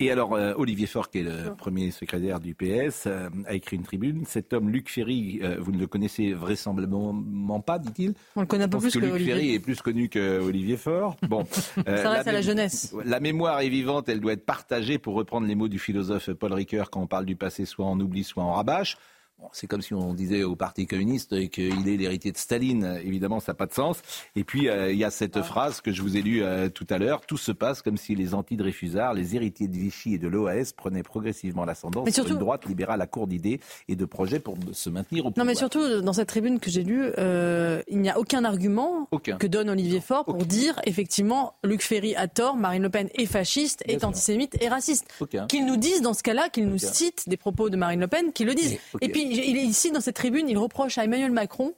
[0.00, 3.74] Et alors, euh, Olivier Faure, qui est le premier secrétaire du PS, euh, a écrit
[3.74, 4.24] une tribune.
[4.26, 8.14] Cet homme, Luc Ferry, euh, vous ne le connaissez vraisemblablement pas, dit-il.
[8.36, 9.34] On le connaît un peu plus que, que Luc Olivier.
[9.34, 11.16] Ferry est plus connu que Olivier Faure.
[11.22, 11.44] Bon,
[11.84, 12.94] Ça reste à la jeunesse.
[13.04, 16.52] La mémoire est vivante, elle doit être partagée, pour reprendre les mots du philosophe Paul
[16.52, 18.98] Ricoeur, quand on parle du passé, soit on oublie, soit on rabâche.
[19.52, 22.98] C'est comme si on disait au Parti communiste qu'il est l'héritier de Staline.
[23.04, 23.98] Évidemment, ça n'a pas de sens.
[24.36, 25.42] Et puis, euh, il y a cette Ah.
[25.42, 27.20] phrase que je vous ai lue euh, tout à l'heure.
[27.24, 31.02] Tout se passe comme si les anti-Dreyfusards, les héritiers de Vichy et de l'OAS prenaient
[31.02, 34.90] progressivement l'ascendant Mais sur une droite libérale à court d'idées et de projets pour se
[34.90, 35.46] maintenir au Non, pouvoir.
[35.46, 39.36] mais surtout, dans cette tribune que j'ai lue, euh, il n'y a aucun argument Aucun.
[39.36, 43.26] que donne Olivier Faure pour dire, effectivement, Luc Ferry a tort, Marine Le Pen est
[43.26, 45.06] fasciste, est antisémite et raciste.
[45.20, 45.46] Aucun.
[45.46, 46.92] Qu'il nous dise, dans ce cas-là, qu'il nous Aucun.
[46.92, 48.78] cite des propos de Marine Le Pen, qu'il le dise.
[48.94, 49.02] Ok.
[49.02, 51.74] Et puis, il ici, dans cette tribune, il reproche à Emmanuel Macron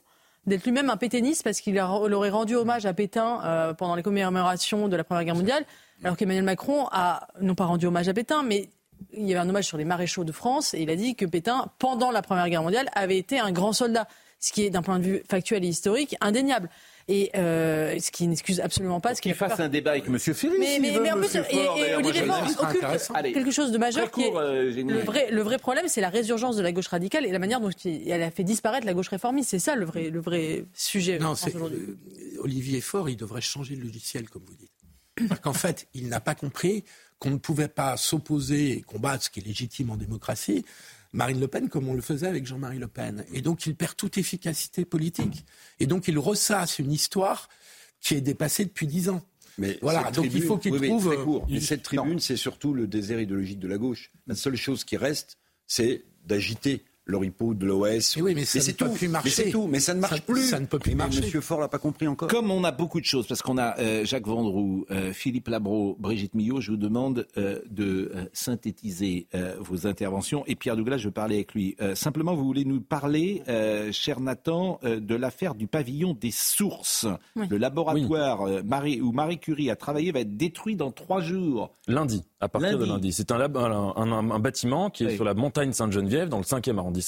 [0.47, 4.89] d'être lui-même un pétainiste parce qu'il aurait rendu hommage à Pétain euh, pendant les commémorations
[4.89, 5.65] de la Première Guerre mondiale,
[6.03, 8.71] alors qu'Emmanuel Macron a non pas rendu hommage à Pétain, mais
[9.13, 11.27] il y avait un hommage sur les maréchaux de France et il a dit que
[11.27, 14.09] Pétain, pendant la Première Guerre mondiale, avait été un grand soldat,
[14.39, 16.71] ce qui est d'un point de vue factuel et historique indéniable.
[17.13, 20.17] Et euh, ce qui n'excuse absolument pas ce Qu'il fasse un débat avec M.
[20.17, 20.55] Ferry.
[20.61, 23.79] mais, s'il mais, veut, mais en plus, et, et Olivier sera occupe quelque chose de
[23.79, 26.87] majeur qui est euh, le vrai, le vrai problème, c'est la résurgence de la gauche
[26.87, 29.51] radicale et la manière dont elle a fait disparaître la gauche réformiste.
[29.51, 31.19] C'est ça le vrai, le vrai sujet.
[31.19, 31.79] Non, aujourd'hui.
[31.79, 34.71] euh, Olivier Faure, il devrait changer le logiciel, comme vous dites.
[35.29, 36.85] Parce qu'en fait, il n'a pas compris
[37.19, 40.65] qu'on ne pouvait pas s'opposer et combattre ce qui est légitime en démocratie,
[41.13, 43.25] Marine Le Pen comme on le faisait avec Jean-Marie Le Pen.
[43.33, 45.45] Et donc, il perd toute efficacité politique.
[45.81, 47.49] Et donc, il ressasse une histoire
[48.01, 49.23] qui est dépassée depuis dix ans.
[49.59, 51.15] Mais voilà, donc il faut qu'il oui, oui, trouve.
[51.15, 51.43] très court.
[51.43, 54.11] euh, Mais cette tribune, c'est surtout le désert idéologique de la gauche.
[54.27, 58.17] La seule chose qui reste, c'est d'agiter l'oripeau de l'OS.
[58.17, 58.93] Mais oui, mais ça ne c'est peut tout.
[58.95, 59.29] plus marcher.
[59.29, 59.67] Mais c'est tout.
[59.67, 60.49] Mais ça ne marche Ça- plus.
[60.49, 61.21] ça ne peut plus marcher.
[61.21, 62.29] Monsieur Faure l'a pas compris encore.
[62.29, 65.97] Comme on a beaucoup de choses, parce qu'on a euh, Jacques Vendroux, euh, Philippe Labro,
[65.99, 70.45] Brigitte Millot, je vous demande euh, de synthétiser euh, vos interventions.
[70.47, 71.77] Et Pierre Douglas, je veux parler avec lui.
[71.81, 76.31] Euh, simplement, vous voulez nous parler, euh, cher Nathan, euh, de l'affaire du pavillon des
[76.31, 77.07] sources.
[77.37, 77.47] Oui.
[77.49, 81.71] Le laboratoire euh, Marie, où Marie Curie a travaillé va être détruit dans trois jours.
[81.89, 82.91] Lundi, à partir de Lundi.
[82.91, 83.13] lundi.
[83.13, 85.15] C'est un, lab- un, un- un- un bâtiment qui est Oui.
[85.17, 87.00] sur la montagne Sainte-Geneviève, dans le 5e arrondissement.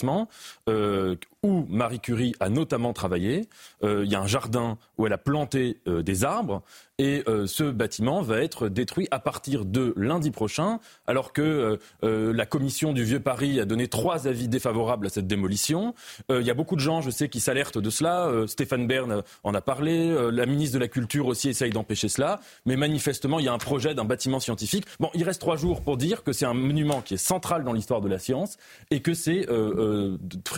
[0.68, 3.48] Euh, où Marie Curie a notamment travaillé.
[3.82, 6.62] Euh, il y a un jardin où elle a planté euh, des arbres.
[7.02, 11.76] Et euh, ce bâtiment va être détruit à partir de lundi prochain, alors que euh,
[12.04, 15.96] euh, la commission du Vieux Paris a donné trois avis défavorables à cette démolition.
[16.30, 18.30] Euh, Il y a beaucoup de gens, je sais, qui s'alertent de cela.
[18.46, 20.14] Stéphane Bern en a parlé.
[20.30, 22.38] La ministre de la Culture aussi essaye d'empêcher cela.
[22.66, 24.86] Mais manifestement, il y a un projet d'un bâtiment scientifique.
[25.00, 27.72] Bon, il reste trois jours pour dire que c'est un monument qui est central dans
[27.72, 28.58] l'histoire de la science
[28.92, 29.48] et que c'est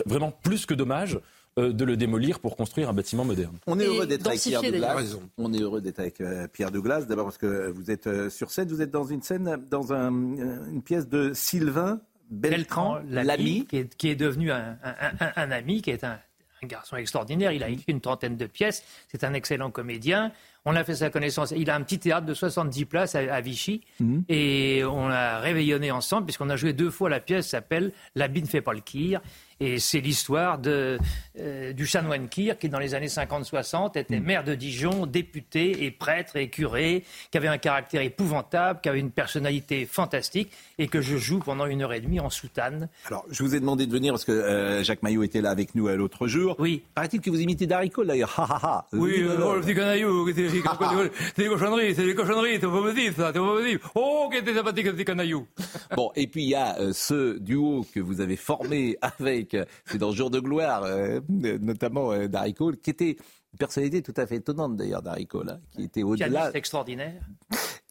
[0.05, 1.19] vraiment plus que dommage
[1.57, 3.57] de le démolir pour construire un bâtiment moderne.
[3.65, 5.17] On est heureux d'être avec Pierre Douglas.
[5.37, 7.03] On est heureux d'être avec euh, Pierre Douglas.
[7.03, 10.11] D'abord parce que vous êtes euh, sur scène, vous êtes dans une scène, dans un,
[10.13, 13.65] euh, une pièce de Sylvain Beltran, l'ami, l'ami.
[13.67, 16.17] qui est, qui est devenu un, un- un- un ami, qui est un,
[16.63, 17.51] un garçon extraordinaire.
[17.51, 18.83] Il a écrit une trentaine de pièces.
[19.09, 20.31] C'est un excellent comédien.
[20.65, 21.53] On a fait sa connaissance.
[21.55, 23.81] Il a un petit théâtre de 70 places à, à Vichy.
[23.99, 24.23] Mhm.
[24.27, 28.47] Et on a réveillonné ensemble, puisqu'on a joué deux fois la pièce s'appelle L'habit ne
[28.47, 29.21] fait pas le kir.
[29.59, 30.97] Et c'est l'histoire de,
[31.39, 35.91] euh, du chanoine Kir, qui dans les années 50-60 était maire de Dijon, député et
[35.91, 41.01] prêtre et curé, qui avait un caractère épouvantable, qui avait une personnalité fantastique, et que
[41.01, 42.89] je joue pendant une heure et demie en soutane.
[43.05, 45.75] Alors, je vous ai demandé de venir parce que euh, Jacques Maillot était là avec
[45.75, 46.55] nous euh, l'autre jour.
[46.59, 46.83] Oui.
[46.93, 48.33] Paraît-il que vous imitez Darry Cole d'ailleurs.
[48.37, 48.87] Ha, ha, ha.
[48.91, 52.81] Oui, euh, oh, le petit canaillou, c'est c'est des cochonneries, c'est des cochonneries, tu peux
[52.81, 53.79] me dire ça, tu peux me dire.
[53.95, 55.47] Oh, qu'est-ce que c'est sympathique, ce petit canaillou.
[55.95, 59.65] Bon, et puis il y a euh, ce duo que vous avez formé avec, euh,
[59.85, 64.01] c'est dans Jour de gloire, euh, euh, notamment euh, Darry Cole, qui était une personnalité
[64.01, 66.51] tout à fait étonnante d'ailleurs, Darry Cole, hein, qui était au-delà.
[66.53, 67.21] Extraordinaire.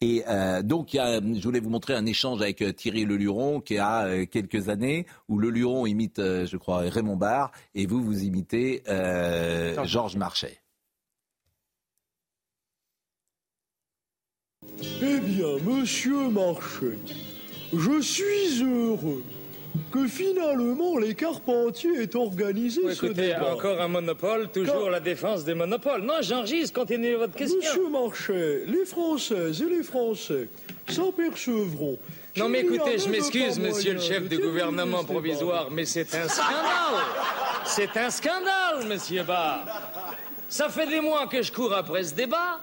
[0.01, 3.05] Et euh, donc, il y a, je voulais vous montrer un échange avec euh, Thierry
[3.05, 7.85] Leluron, qui a euh, quelques années, où Leluron imite, euh, je crois, Raymond Barre, et
[7.85, 10.59] vous, vous imitez euh, Georges Marchais.
[15.01, 16.99] Eh bien, monsieur Marchais,
[17.71, 19.23] je suis heureux
[19.91, 23.53] que finalement les Carpentiers aient organisé ce Écoutez, débat.
[23.53, 26.01] encore un monopole, toujours la défense des monopoles.
[26.01, 27.57] Non, j'enregistre, continuez votre question.
[27.57, 30.47] Monsieur Marchais, les Françaises et les Français
[30.87, 31.97] s'apercevront.
[32.37, 36.13] Non mais écoutez, je m'excuse, monsieur le chef de du gouvernement ce provisoire, mais c'est
[36.15, 37.03] un scandale
[37.65, 39.65] C'est un scandale, monsieur Barr
[40.49, 42.59] Ça fait des mois que je cours après ce débat.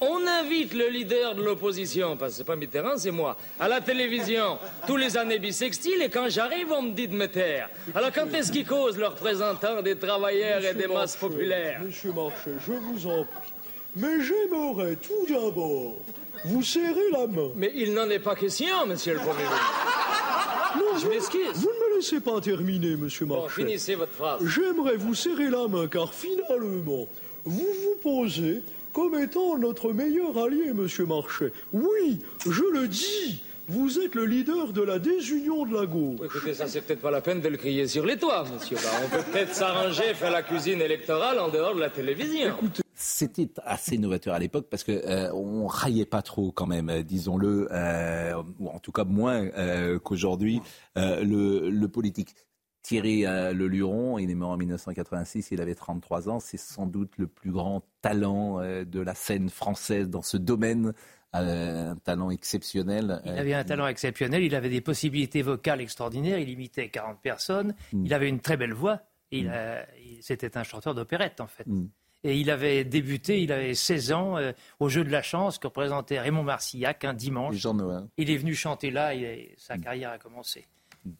[0.00, 3.80] On invite le leader de l'opposition, parce que c'est pas Mitterrand, c'est moi, à la
[3.80, 7.70] télévision, tous les années bissextiles, et quand j'arrive, on me dit de me taire.
[7.94, 12.50] Alors quand est-ce qu'ils causent le représentant des travailleurs et des masses populaires Monsieur Marchais,
[12.66, 13.52] je vous en prie.
[13.96, 15.96] Mais j'aimerais tout d'abord
[16.44, 17.48] vous serrer la main.
[17.56, 20.76] Mais il n'en est pas question, monsieur le Premier ministre.
[20.76, 21.54] Non, Je m'excuse.
[21.54, 23.62] Vous ne me laissez pas terminer, monsieur Bon, Marchais.
[23.62, 24.42] finissez votre phrase.
[24.44, 27.08] J'aimerais vous serrer la main car finalement,
[27.46, 28.60] vous vous posez
[28.96, 31.52] comme étant notre meilleur allié, monsieur Marchais.
[31.74, 36.18] Oui, je le dis, vous êtes le leader de la désunion de la gauche.
[36.24, 38.76] Écoutez, ça, c'est peut-être pas la peine de le crier sur les toits, monsieur.
[38.76, 39.02] Barr.
[39.04, 42.54] on peut peut-être s'arranger, faire la cuisine électorale en dehors de la télévision.
[42.94, 47.02] C'était assez novateur à l'époque parce que euh, on raillait pas trop quand même, euh,
[47.02, 50.62] disons-le, euh, ou en tout cas moins euh, qu'aujourd'hui,
[50.96, 52.34] euh, le, le politique.
[52.86, 56.86] Thierry euh, Le Luron, il est mort en 1986, il avait 33 ans, c'est sans
[56.86, 60.92] doute le plus grand talent euh, de la scène française dans ce domaine,
[61.34, 63.20] euh, un talent exceptionnel.
[63.24, 67.74] Il avait un talent exceptionnel, il avait des possibilités vocales extraordinaires, il imitait 40 personnes,
[67.92, 69.00] il avait une très belle voix,
[69.32, 69.50] il
[70.00, 71.64] il- c'était un chanteur d'opérette en fait.
[72.22, 75.66] Et il avait débuté, il avait 16 ans, euh, au Jeu de la Chance que
[75.66, 77.56] représentait Raymond Marcillac un dimanche.
[78.16, 80.66] Il est venu chanter là et sa carrière a commencé.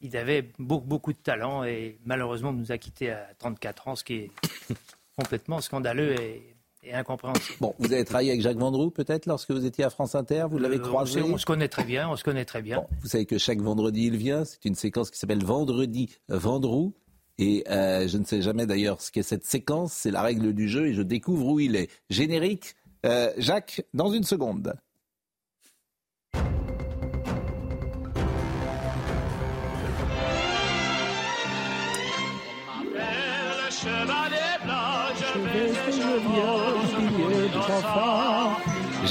[0.01, 4.05] Il avait beaucoup, beaucoup de talent et malheureusement nous a quittés à 34 ans, ce
[4.05, 4.31] qui est
[5.19, 7.59] complètement scandaleux et, et incompréhensible.
[7.61, 10.59] Bon, vous avez travaillé avec Jacques Vendroux peut-être lorsque vous étiez à France Inter, vous
[10.59, 11.23] l'avez Euh, croisé?
[11.23, 12.85] on se connaît très bien, on se connaît très bien.
[13.01, 16.95] Vous savez que chaque vendredi il vient, c'est une séquence qui s'appelle Vendredi Vendroux.
[17.39, 20.69] Et euh, je ne sais jamais d'ailleurs ce qu'est cette séquence, c'est la règle du
[20.69, 21.91] jeu et je découvre où il est.
[22.09, 24.73] Générique, euh, Jacques, dans une seconde.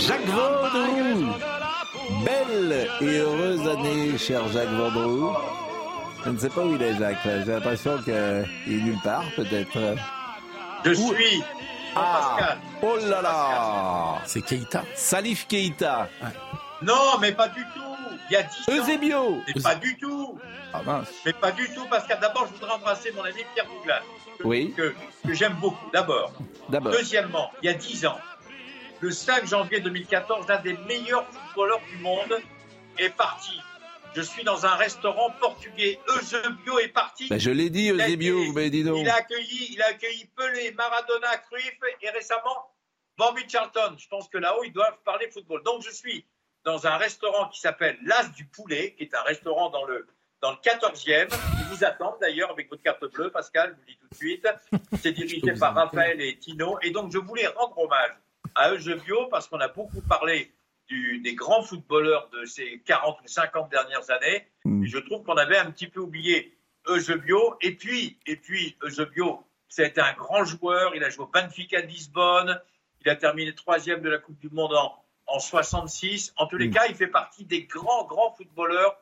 [0.07, 1.33] Jacques Vendroux
[2.23, 5.33] Belle et heureuse année, cher Jacques Vendroux.
[6.25, 7.17] Je ne sais pas où il est, Jacques.
[7.23, 9.95] J'ai l'impression qu'il est nulle part, peut-être.
[10.83, 11.43] Je suis
[11.95, 12.57] Ah, Pascal.
[12.83, 14.83] oh là là C'est Keïta.
[14.95, 16.09] Salif Keïta.
[16.81, 17.81] Non, mais pas du tout.
[18.29, 18.73] Il y a 10 ans.
[18.75, 19.41] Eusebio.
[19.55, 20.37] Mais pas du tout.
[20.73, 21.07] Ah mince.
[21.25, 22.17] Mais pas du tout, Pascal.
[22.21, 24.01] D'abord, je voudrais embrasser mon ami Pierre Douglas.
[24.39, 24.73] Que, Oui.
[24.75, 24.93] Que,
[25.25, 26.31] que j'aime beaucoup, d'abord.
[26.69, 26.91] D'abord.
[26.91, 28.17] Deuxièmement, il y a 10 ans,
[29.05, 32.41] le 5 janvier 2014, l'un des meilleurs footballeurs du monde
[32.97, 33.61] est parti
[34.15, 35.99] Je suis dans un restaurant portugais.
[36.07, 37.27] Eusebio est parti.
[37.27, 38.97] Ben, je l'ai dit, Eusebio, mais dis donc.
[38.97, 42.73] Il a accueilli, il a accueilli Pelé, Maradona, Cruyff et récemment
[43.15, 43.95] Bobby Charlton.
[43.99, 45.61] Je pense que là-haut, ils doivent parler football.
[45.61, 46.25] Donc, je suis
[46.63, 50.07] dans un restaurant qui s'appelle l'As du Poulet, qui est un restaurant dans le,
[50.41, 51.27] dans le 14e.
[51.59, 54.15] Ils vous attendent d'ailleurs avec votre carte bleue, Pascal, je vous le dis tout de
[54.15, 54.47] suite.
[54.99, 56.79] C'est dirigé par Raphaël et Tino.
[56.81, 58.15] Et donc, je voulais rendre hommage
[58.55, 60.51] à Eusebio parce qu'on a beaucoup parlé
[60.87, 64.47] du- des grands footballeurs de ces 40 ou 50 dernières années.
[64.83, 66.57] Et je trouve qu'on avait un petit peu oublié
[66.87, 67.55] Eusebio.
[67.61, 70.95] Et puis, et puis Eusebio, c'était un grand joueur.
[70.95, 72.61] Il a joué au Benfica de Lisbonne.
[73.01, 76.33] Il a terminé troisième de la Coupe du Monde en, en 66.
[76.37, 78.97] En tous les cas, il fait partie des grands, grands footballeurs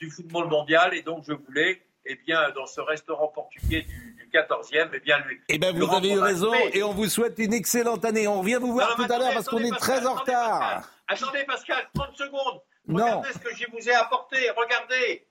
[0.00, 0.94] du football mondial.
[0.94, 5.18] Et donc, je voulais, eh bien, dans ce restaurant portugais du, du 14e, eh bien,
[5.20, 5.40] lui.
[5.48, 8.26] Eh lui vous avez eu raison et on vous souhaite une excellente année.
[8.28, 10.82] On revient vous voir Non, tout à l'heure parce qu'on est Pascal, très en retard.
[11.08, 12.60] Attendez, Pascal, 30 secondes.
[12.88, 13.04] Non.
[13.04, 14.36] Regardez ce que je vous ai apporté.
[14.56, 15.26] Regardez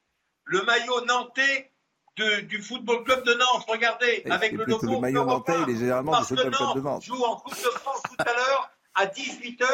[0.46, 1.72] le maillot nantais
[2.18, 3.66] de- du Football Club de Nantes.
[3.68, 6.76] Regardez, Et avec le logo le maillot nantais, il est généralement Parce du Football Club
[6.76, 7.04] de Nantes.
[7.04, 9.66] joue en Coupe de France tout à l'heure à 18h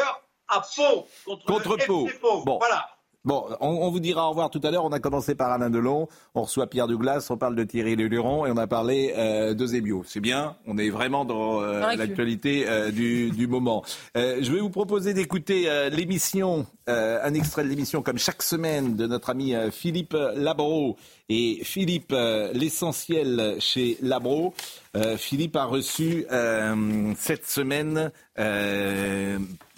[0.48, 2.08] à Pau contre, Contre le Pau.
[2.20, 2.42] Pau.
[2.44, 2.58] Bon.
[2.58, 2.88] Voilà.
[3.24, 4.84] Bon, on, on vous dira au revoir tout à l'heure.
[4.84, 8.46] On a commencé par Alain Delon, on reçoit Pierre Douglas, on parle de Thierry Leluron
[8.46, 10.02] et on a parlé euh, de Zébio.
[10.04, 13.84] C'est bien, on est vraiment dans euh, l'actualité euh, du, du moment.
[14.16, 18.42] Euh, je vais vous proposer d'écouter euh, l'émission, euh, un extrait de l'émission comme chaque
[18.42, 20.96] semaine de notre ami Philippe Labro.
[21.34, 24.52] Et Philippe, euh, l'essentiel chez Labro,
[24.94, 28.12] euh, Philippe a reçu euh, cette semaine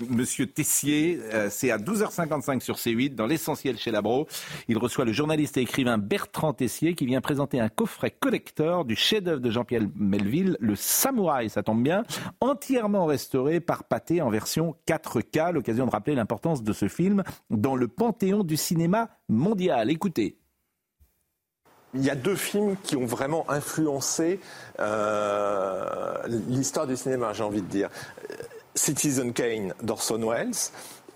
[0.09, 1.21] Monsieur Tessier.
[1.51, 4.27] C'est à 12h55 sur C8 dans l'essentiel chez Labro.
[4.67, 8.97] Il reçoit le journaliste et écrivain Bertrand Tessier qui vient présenter un coffret collector du
[8.97, 12.03] chef-d'œuvre de Jean-Pierre Melville, Le Samouraï, ça tombe bien,
[12.41, 15.53] entièrement restauré par Pathé en version 4K.
[15.53, 19.91] L'occasion de rappeler l'importance de ce film dans le panthéon du cinéma mondial.
[19.91, 20.39] Écoutez.
[21.95, 24.41] Il y a deux films qui ont vraiment influencé
[24.81, 26.15] euh,
[26.49, 27.89] l'histoire du cinéma, j'ai envie de dire.
[28.75, 30.51] Citizen Kane d'Orson Welles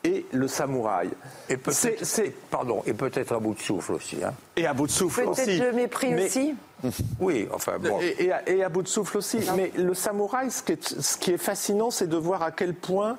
[0.04, 1.10] et Le Samouraï.
[1.48, 2.04] Et peut-être,
[2.50, 4.22] pardon, et peut-être à bout de souffle aussi.
[4.24, 4.32] Hein.
[4.56, 5.58] Et à bout de souffle Peut-être aussi.
[5.58, 6.54] le mépris Mais- aussi
[7.20, 7.98] Oui, enfin bon.
[8.00, 9.40] Et, et à, et à bout de souffle aussi.
[9.56, 12.74] Mais le samouraï, ce qui est, ce qui est fascinant, c'est de voir à quel
[12.74, 13.18] point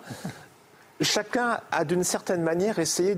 [1.01, 3.17] chacun a d'une certaine manière essayé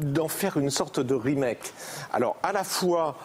[0.00, 1.72] d'en faire une sorte de remake.
[2.12, 3.16] Alors, à la fois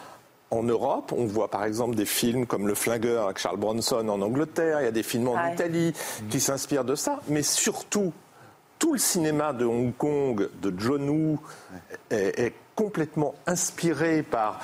[0.50, 4.20] en Europe, on voit par exemple des films comme Le Flingueur avec Charles Bronson en
[4.20, 5.52] Angleterre, il y a des films en Ouais.
[5.54, 5.92] Italie
[6.28, 8.12] qui s'inspirent de ça, mais surtout,
[8.78, 11.38] tout le cinéma de Hong Kong, de John Woo,
[12.10, 14.58] est, est complètement inspiré par,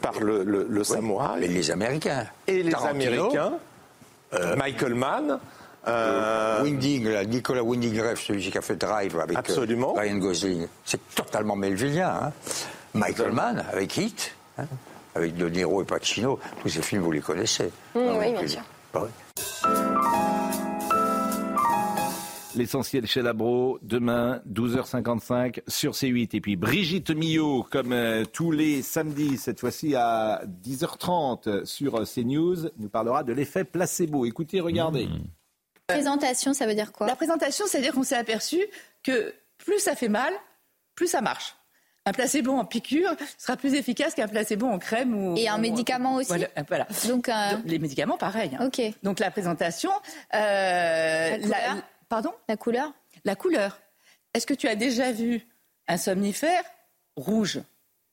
[0.00, 1.44] par le, le- le samouraï.
[1.44, 2.26] Et les Américains.
[2.46, 3.12] Et les Tarantino.
[3.30, 3.52] Américains,
[4.56, 5.38] Michael Mann.
[5.88, 9.92] euh, Winding, là, Nicolas Winding Refn, celui qui a fait Drive avec euh, Absolument.
[9.94, 10.66] Ryan Gosling.
[10.84, 12.08] C'est totalement melvillien.
[12.24, 12.32] Hein.
[12.94, 14.64] Michael Mann avec Heat, hein,
[15.14, 16.38] avec De Niro et Pacino.
[16.62, 17.70] Tous ces films, vous les connaissez.
[17.94, 18.62] Mmh, Non, oui, bien euh, sûr.
[18.92, 19.10] bah oui.
[22.54, 26.36] L'essentiel chez Labro, demain, 12h55 sur C8.
[26.36, 32.68] Et puis Brigitte Millot, comme euh, tous les samedis, cette fois-ci à 10h30 sur CNews,
[32.76, 34.26] nous parlera de l'effet placebo.
[34.26, 35.08] Écoutez, regardez.
[35.86, 37.06] Présentation, ça veut dire quoi?
[37.06, 38.60] La présentation, c'est-à-dire qu'on s'est aperçu
[39.02, 40.32] que plus ça fait mal,
[40.94, 41.56] plus ça marche.
[42.04, 45.60] Un placebo en piqûre sera plus efficace qu'un placebo en crème ou Et un ou-
[45.60, 46.48] médicament aussi Voilà.
[46.68, 46.86] voilà.
[47.06, 47.32] Donc, euh,
[47.64, 48.50] les médicaments, pareil.
[48.58, 48.66] hein.
[48.66, 48.80] Ok.
[49.04, 49.90] Donc la présentation,
[50.34, 51.76] euh, couleur
[52.08, 52.92] pardon La couleur
[53.24, 53.78] La couleur.
[54.34, 55.46] Est-ce que tu as déjà vu
[55.88, 56.64] un somnifère
[57.16, 57.60] rouge?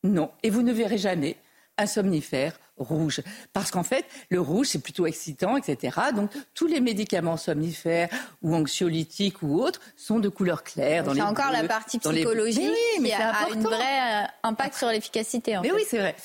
[0.03, 0.31] Non.
[0.43, 1.35] Et vous ne verrez jamais
[1.77, 3.21] un somnifère rouge.
[3.53, 5.97] Parce qu'en fait, le rouge, c'est plutôt excitant, etc.
[6.15, 8.09] Donc, tous les médicaments somnifères
[8.41, 11.03] ou anxiolytiques ou autres sont de couleur claire.
[11.03, 13.53] dans C'est les encore la partie les- psychologique Mais oui, mais qui a, important.
[13.55, 15.57] une vraie euh, impact sur l'efficacité.
[15.57, 15.75] en Mais fait.
[15.75, 16.15] oui, c'est vrai.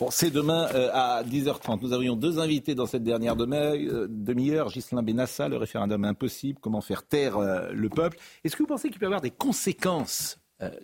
[0.00, 1.80] Bon, c'est demain euh, à 10h30.
[1.82, 4.68] Nous avions deux invités dans cette dernière demi- euh, demi-heure.
[4.70, 8.18] Ghislain Benassa, le référendum impossible, comment faire taire euh, le peuple.
[8.42, 10.38] Est-ce que vous pensez qu'il peut y avoir des conséquences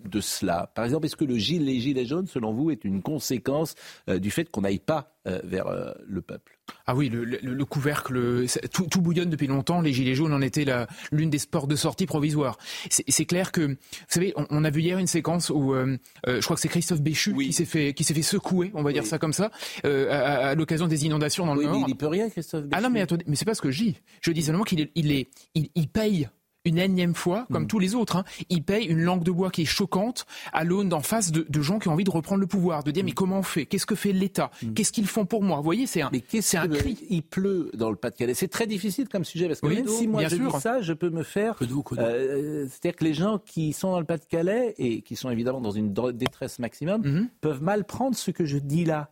[0.04, 3.02] de cela Par exemple, est-ce que le gilet, les gilets jaunes, selon vous, est une
[3.02, 3.74] conséquence
[4.08, 6.58] euh, du fait qu'on n'aille pas euh, vers euh, le peuple?
[6.86, 9.80] Ah oui, le, le- le couvercle, tout, tout bouillonne depuis longtemps.
[9.80, 10.66] Les Gilets jaunes en étaient
[11.12, 12.58] l'une des sports de sortie provisoire.
[12.90, 13.76] C'est clair que, vous
[14.08, 15.96] savez, on, on a vu hier une séquence où, euh,
[16.26, 18.82] euh, je crois que c'est Christophe Béchu qui s'est fait, qui s'est fait secouer, on
[18.82, 19.50] va dire ça comme ça,
[19.86, 21.72] euh, à, à l'occasion des inondations dans le Nord.
[21.74, 23.70] mais il n'y peut rien, Christophe Ah non, mais attendez, mais c'est pas ce que
[23.70, 23.96] je dis.
[24.20, 26.28] Je dis seulement qu'il est, il est, il, il paye
[26.68, 29.62] une énième fois, comme tous les autres, hein, il paye une langue de bois qui
[29.62, 32.46] est choquante à l'aune d'en face de, de gens qui ont envie de reprendre le
[32.46, 33.66] pouvoir, de dire mais comment on fait?
[33.66, 34.50] Qu'est-ce que fait l'État?
[34.74, 35.56] Qu'est-ce qu'ils font pour moi?
[35.58, 36.98] Vous voyez, c'est un, cri.
[37.10, 38.34] Il pleut dans le Pas-de-Calais?
[38.34, 40.52] C'est très difficile comme sujet parce que Oui, même si moi je sûr.
[40.54, 41.56] dis ça, je peux me faire.
[41.98, 45.70] Euh, C'est-à-dire que les gens qui sont dans le Pas-de-Calais et qui sont évidemment dans
[45.70, 47.28] une détresse maximum Mhm.
[47.40, 49.10] peuvent mal prendre ce que je dis là.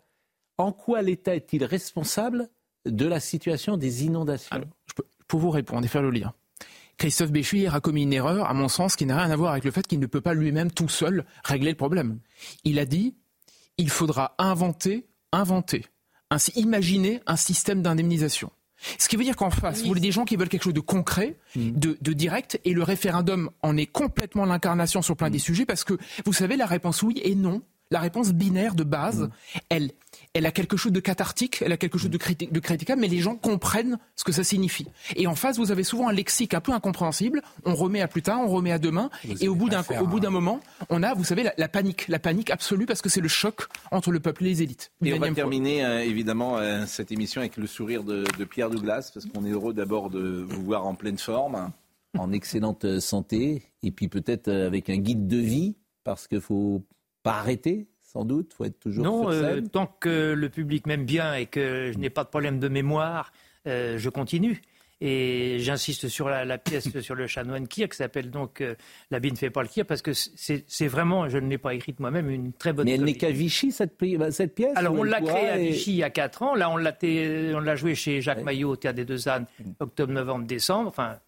[0.58, 2.48] En quoi l'État est-il responsable
[2.86, 4.56] de la situation des inondations?
[5.28, 6.32] Pour vous répondre et faire le lien.
[6.98, 9.52] Christophe Béchu hier a commis une erreur, à mon sens, qui n'a rien à voir
[9.52, 12.18] avec le fait qu'il ne peut pas lui-même tout seul régler le problème.
[12.64, 13.14] Il a dit
[13.78, 15.84] il faudra inventer, inventer,
[16.30, 18.50] ainsi imaginer un système d'indemnisation.
[18.98, 20.80] Ce qui veut dire qu'en face, vous voulez des gens qui veulent quelque chose de
[20.80, 25.64] concret, de, de direct, et le référendum en est complètement l'incarnation sur plein des sujets,
[25.64, 25.94] parce que
[26.24, 29.30] vous savez, la réponse oui et non, la réponse binaire de base,
[29.68, 29.92] elle,
[30.36, 33.08] elle a quelque chose de cathartique, elle a quelque chose de, criti- de critiquable, mais
[33.08, 34.86] les gens comprennent ce que ça signifie.
[35.16, 37.42] Et en face, vous avez souvent un lexique un peu incompréhensible.
[37.64, 39.10] On remet à plus tard, on remet à demain,
[39.40, 40.60] et au bout d'un au bout d'un moment,
[40.90, 43.66] on a, vous savez, la, la panique, la panique absolue parce que c'est le choc
[43.90, 44.90] entre le peuple et les élites.
[45.02, 48.70] Et on va terminer euh, évidemment euh, cette émission avec le sourire de, de Pierre
[48.70, 51.70] Douglas, parce qu'on est heureux d'abord de vous voir en pleine forme,
[52.18, 56.82] en excellente euh, santé, et puis peut-être avec un guide de vie, parce qu'il faut
[57.22, 61.04] pas arrêter, sans doute, faut être toujours Non, sur euh, tant que le public m'aime
[61.04, 63.32] bien et que je n'ai pas de problème de mémoire,
[63.66, 64.62] euh, je continue.
[65.02, 68.74] Et j'insiste sur la, la pièce sur le chanoine Kir, qui s'appelle donc euh,
[69.10, 71.74] La bille ne fait pas le Kir, parce que c'est vraiment, je ne l'ai pas
[71.74, 73.92] écrite moi-même, une très bonne Mais elle n'est qu'à Vichy, cette,
[74.30, 76.54] cette pièce Alors, on l'a créée à et- Vichy il y a 4 ans.
[76.54, 79.44] Là, on l'a té- on l'a joué chez Jacques Maillot au Théâtre des Deux Ânes,
[79.80, 81.18] octobre, novembre, décembre, enfin,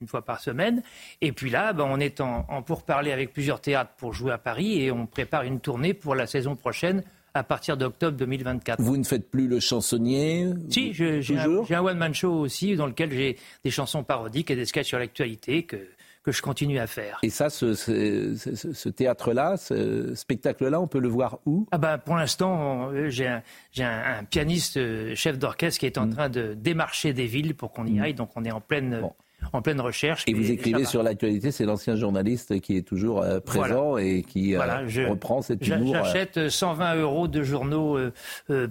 [0.00, 0.82] une fois par semaine.
[1.20, 4.38] Et puis là, ben, on est en, en pourparlers avec plusieurs théâtres pour jouer à
[4.38, 7.02] Paris et on prépare une tournée pour la saison prochaine
[7.34, 8.80] à partir d'octobre 2024.
[8.80, 13.36] Vous ne faites plus le chansonnier Si, j'ai un, one-man show aussi dans lequel j'ai
[13.64, 15.76] des chansons parodiques et des sketchs sur l'actualité que,
[16.22, 17.18] que je continue à faire.
[17.22, 21.66] Et ça, ce, ce- ce- ce théâtre-là, ce spectacle-là, on peut le voir où?
[21.70, 23.42] Ah ben, pour l'instant, euh, j'ai un,
[23.78, 26.14] un- un pianiste euh, chef d'orchestre qui est en Mm.
[26.14, 28.14] train de démarcher des villes pour qu'on y aille.
[28.14, 29.00] Donc on est en pleine,
[29.52, 30.24] en pleine recherche.
[30.26, 34.54] Et vous écrivez sur l'actualité, c'est l'ancien journaliste qui est toujours euh, présent et qui
[34.54, 35.94] euh, Voilà, je- reprend cet j'a- humour.
[35.96, 37.98] euh, J'achète 120 euros de journaux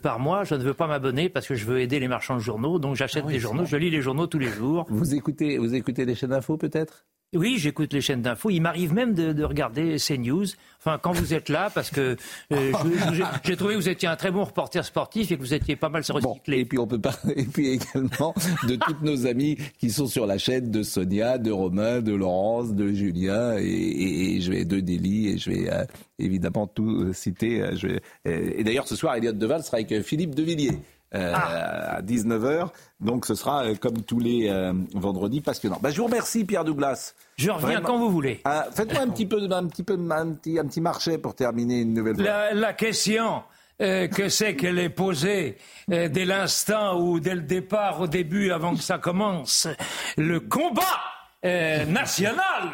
[0.02, 0.44] par mois.
[0.44, 2.80] Je ne veux pas m'abonner parce que je veux aider les marchands de journaux.
[2.80, 3.66] Donc j'achète Ah oui, des journaux.
[3.66, 4.86] Je lis les journaux tous les jours.
[4.90, 7.06] Vous écoutez, vous écoutez les chaînes d'infos peut-être?
[7.36, 8.50] Oui, j'écoute les chaînes d'infos.
[8.50, 10.46] Il m'arrive même de, de regarder CNews.
[10.80, 12.16] Enfin, quand vous êtes là, parce que
[12.54, 12.72] euh,
[13.44, 15.90] j'ai trouvé que vous étiez un très bon reporter sportif et que vous étiez pas
[15.90, 16.60] mal recyclé.
[16.60, 17.16] Et puis on peut pas.
[17.36, 18.34] Et puis également
[18.68, 22.74] de toutes nos amis qui sont sur la chaîne de Sonia, de Romain, de Laurence,
[22.74, 25.84] de Julien et, et- et je vais de Délie et je vais euh,
[26.20, 27.62] évidemment tout euh, citer.
[27.62, 30.78] euh, je vais- euh, et d'ailleurs ce soir, Elliot Deval sera avec Philippe Devilliers.
[31.16, 32.70] Euh, à 19h,
[33.00, 35.80] donc ce sera euh, comme tous les euh, vendredis passionnant.
[35.82, 37.14] Bah, je vous remercie Pierre Douglas.
[37.38, 38.42] Je reviens quand vous voulez.
[38.46, 41.34] Ah, Faites-moi un petit peu, un petit peu, de- un petit, un petit marché pour
[41.36, 42.24] terminer une nouvelle fois.
[42.26, 43.44] La, la question
[43.82, 45.58] euh, que c'est qu'elle est posée
[45.92, 49.68] euh, dès l'instant ou dès le départ, au début, avant que ça commence,
[50.18, 50.82] le combat
[51.46, 52.70] euh, national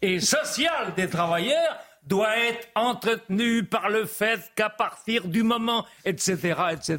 [0.00, 6.54] et social des travailleurs doit être entretenu par le fait qu'à partir du moment, etc.,
[6.72, 6.98] etc.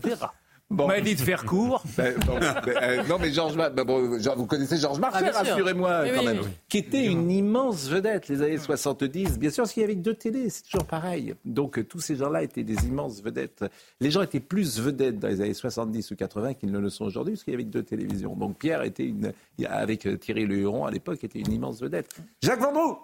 [0.71, 0.87] Bon.
[0.87, 1.83] m'a dit de faire court.
[1.97, 6.01] Ben, bon, ben, euh, non, mais Georges, ben, bon, vous connaissez Georges Marchais, Ah, rassurez-moi
[6.03, 6.47] Oui, quand oui, même, oui.
[6.67, 9.37] qui était une immense vedette les années 70.
[9.37, 11.35] Bien sûr, parce qu'il y avait que deux télés, c'est toujours pareil.
[11.45, 13.63] Donc euh, tous ces gens-là étaient des immenses vedettes.
[14.01, 17.05] Les gens étaient plus vedettes dans les années 70 ou 80 qu'ils ne le sont
[17.05, 18.35] aujourd'hui, parce qu'il y avait que deux télévisions.
[18.35, 19.33] Donc Pierre était une,
[19.69, 22.09] avec euh, Thierry Le Huron à l'époque, était une immense vedette.
[22.41, 22.97] Jacques Vendroux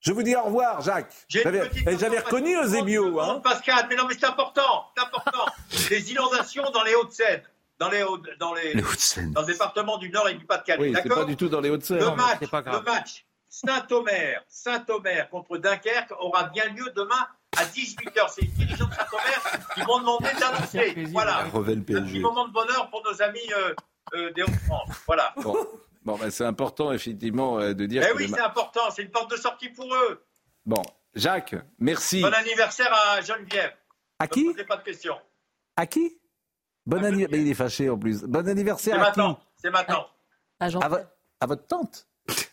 [0.00, 1.12] je vous dis au revoir, Jacques.
[1.28, 3.20] J'avais reconnu Eusebio.
[3.20, 3.40] Hein.
[3.42, 5.44] Pascal, mais non, mais c'est important, c'est important.
[5.90, 7.42] les inondations dans les Hauts-de-Seine,
[7.78, 9.32] dans les, Hauts- dans les, Les Hauts-de-Seine.
[9.32, 11.60] dans le département du Nord et du Pas-de-Calais, Oui, c'est d'accord pas du tout dans
[11.60, 11.98] les Hauts-de-Seine.
[11.98, 12.82] Le match, c'est pas grave.
[12.84, 17.26] le match Saint-Omer, Saint-Omer contre Dunkerque aura bien lieu demain
[17.58, 18.28] à 18h.
[18.32, 20.94] C'est les dirigeants de Saint-Omer qui m'ont demandé d'annoncer.
[21.10, 21.38] Voilà.
[21.40, 23.74] Un petit moment de bonheur pour nos amis euh,
[24.14, 24.88] euh, des Hauts-de-France.
[25.06, 25.32] Voilà.
[25.42, 25.56] Bon,
[26.02, 28.90] bon ben, c'est important effectivement euh, de dire Eh que oui, ma- c'est important.
[28.90, 30.24] C'est une porte de sortie pour eux.
[30.66, 30.82] Bon,
[31.14, 32.22] Jacques, merci.
[32.22, 33.72] Bon anniversaire à Geneviève.
[34.18, 35.16] À qui Ne posez pas de questions.
[35.76, 36.18] À qui
[36.86, 37.38] Bon anniversaire.
[37.40, 38.22] Il est fâché en plus.
[38.22, 39.40] Bon anniversaire C'est à qui maintenant.
[39.56, 40.06] C'est maintenant.
[40.58, 40.96] à, vo-
[41.40, 42.08] à votre tante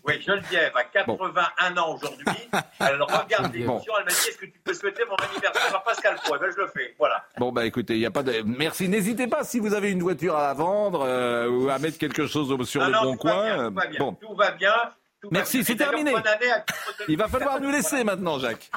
[0.07, 2.25] Oui, Geneviève a 81 ans aujourd'hui.
[2.79, 3.93] Elle regarde l'émission.
[3.99, 6.35] Elle m'a dit Est-ce que tu peux souhaiter mon anniversaire à Pascal Pro?
[6.35, 6.95] Eh bien, je le fais.
[6.97, 7.23] Voilà.
[7.38, 8.41] Bon, bah écoutez, il n'y a pas de.
[8.45, 8.88] Merci.
[8.88, 12.47] N'hésitez pas si vous avez une voiture à vendre euh, ou à mettre quelque chose
[12.67, 13.43] sur Ah le non, bon coin.
[13.43, 13.99] bien, tout va bien.
[13.99, 14.73] Bon, Tout va bien.
[15.19, 16.14] Tout Merci, c'est terminé.
[16.14, 16.64] à
[17.07, 18.69] Il va falloir nous laisser maintenant, Jacques.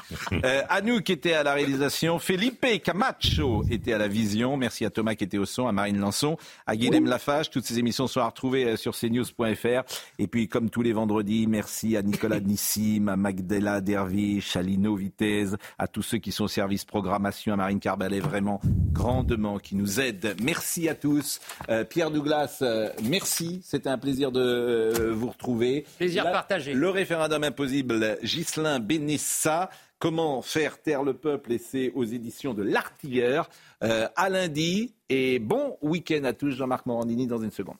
[0.43, 4.57] Euh, Anouk était à la réalisation, Felipe Camacho était à la vision.
[4.57, 7.51] Merci à Thomas qui était au son, à Marine Lançon, à Guilhem Lafage.
[7.51, 9.83] Toutes ces émissions sont à retrouver euh, sur cnews.fr.
[10.17, 14.95] Et puis, comme tous les vendredis, merci à Nicolas Nissim, à Magdela Dervish, à Lino
[14.95, 15.45] Vitez,
[15.77, 18.59] à tous ceux qui sont au service programmation, à Marine Carbalet, vraiment
[18.91, 20.35] grandement, qui nous aident.
[20.41, 21.39] Merci à tous.
[21.69, 23.61] Euh, Pierre Douglas, euh, merci.
[23.63, 25.85] C'était un plaisir de vous retrouver.
[25.99, 26.73] Plaisir La- partagé.
[26.73, 29.69] Le référendum impossible, Ghislain Benissa.
[29.99, 33.49] Comment faire taire le peuple et c'est aux éditions de l'Artilleur.
[33.83, 36.51] Euh, à lundi et bon week-end à tous.
[36.51, 37.77] Jean-Marc Morandini dans une seconde.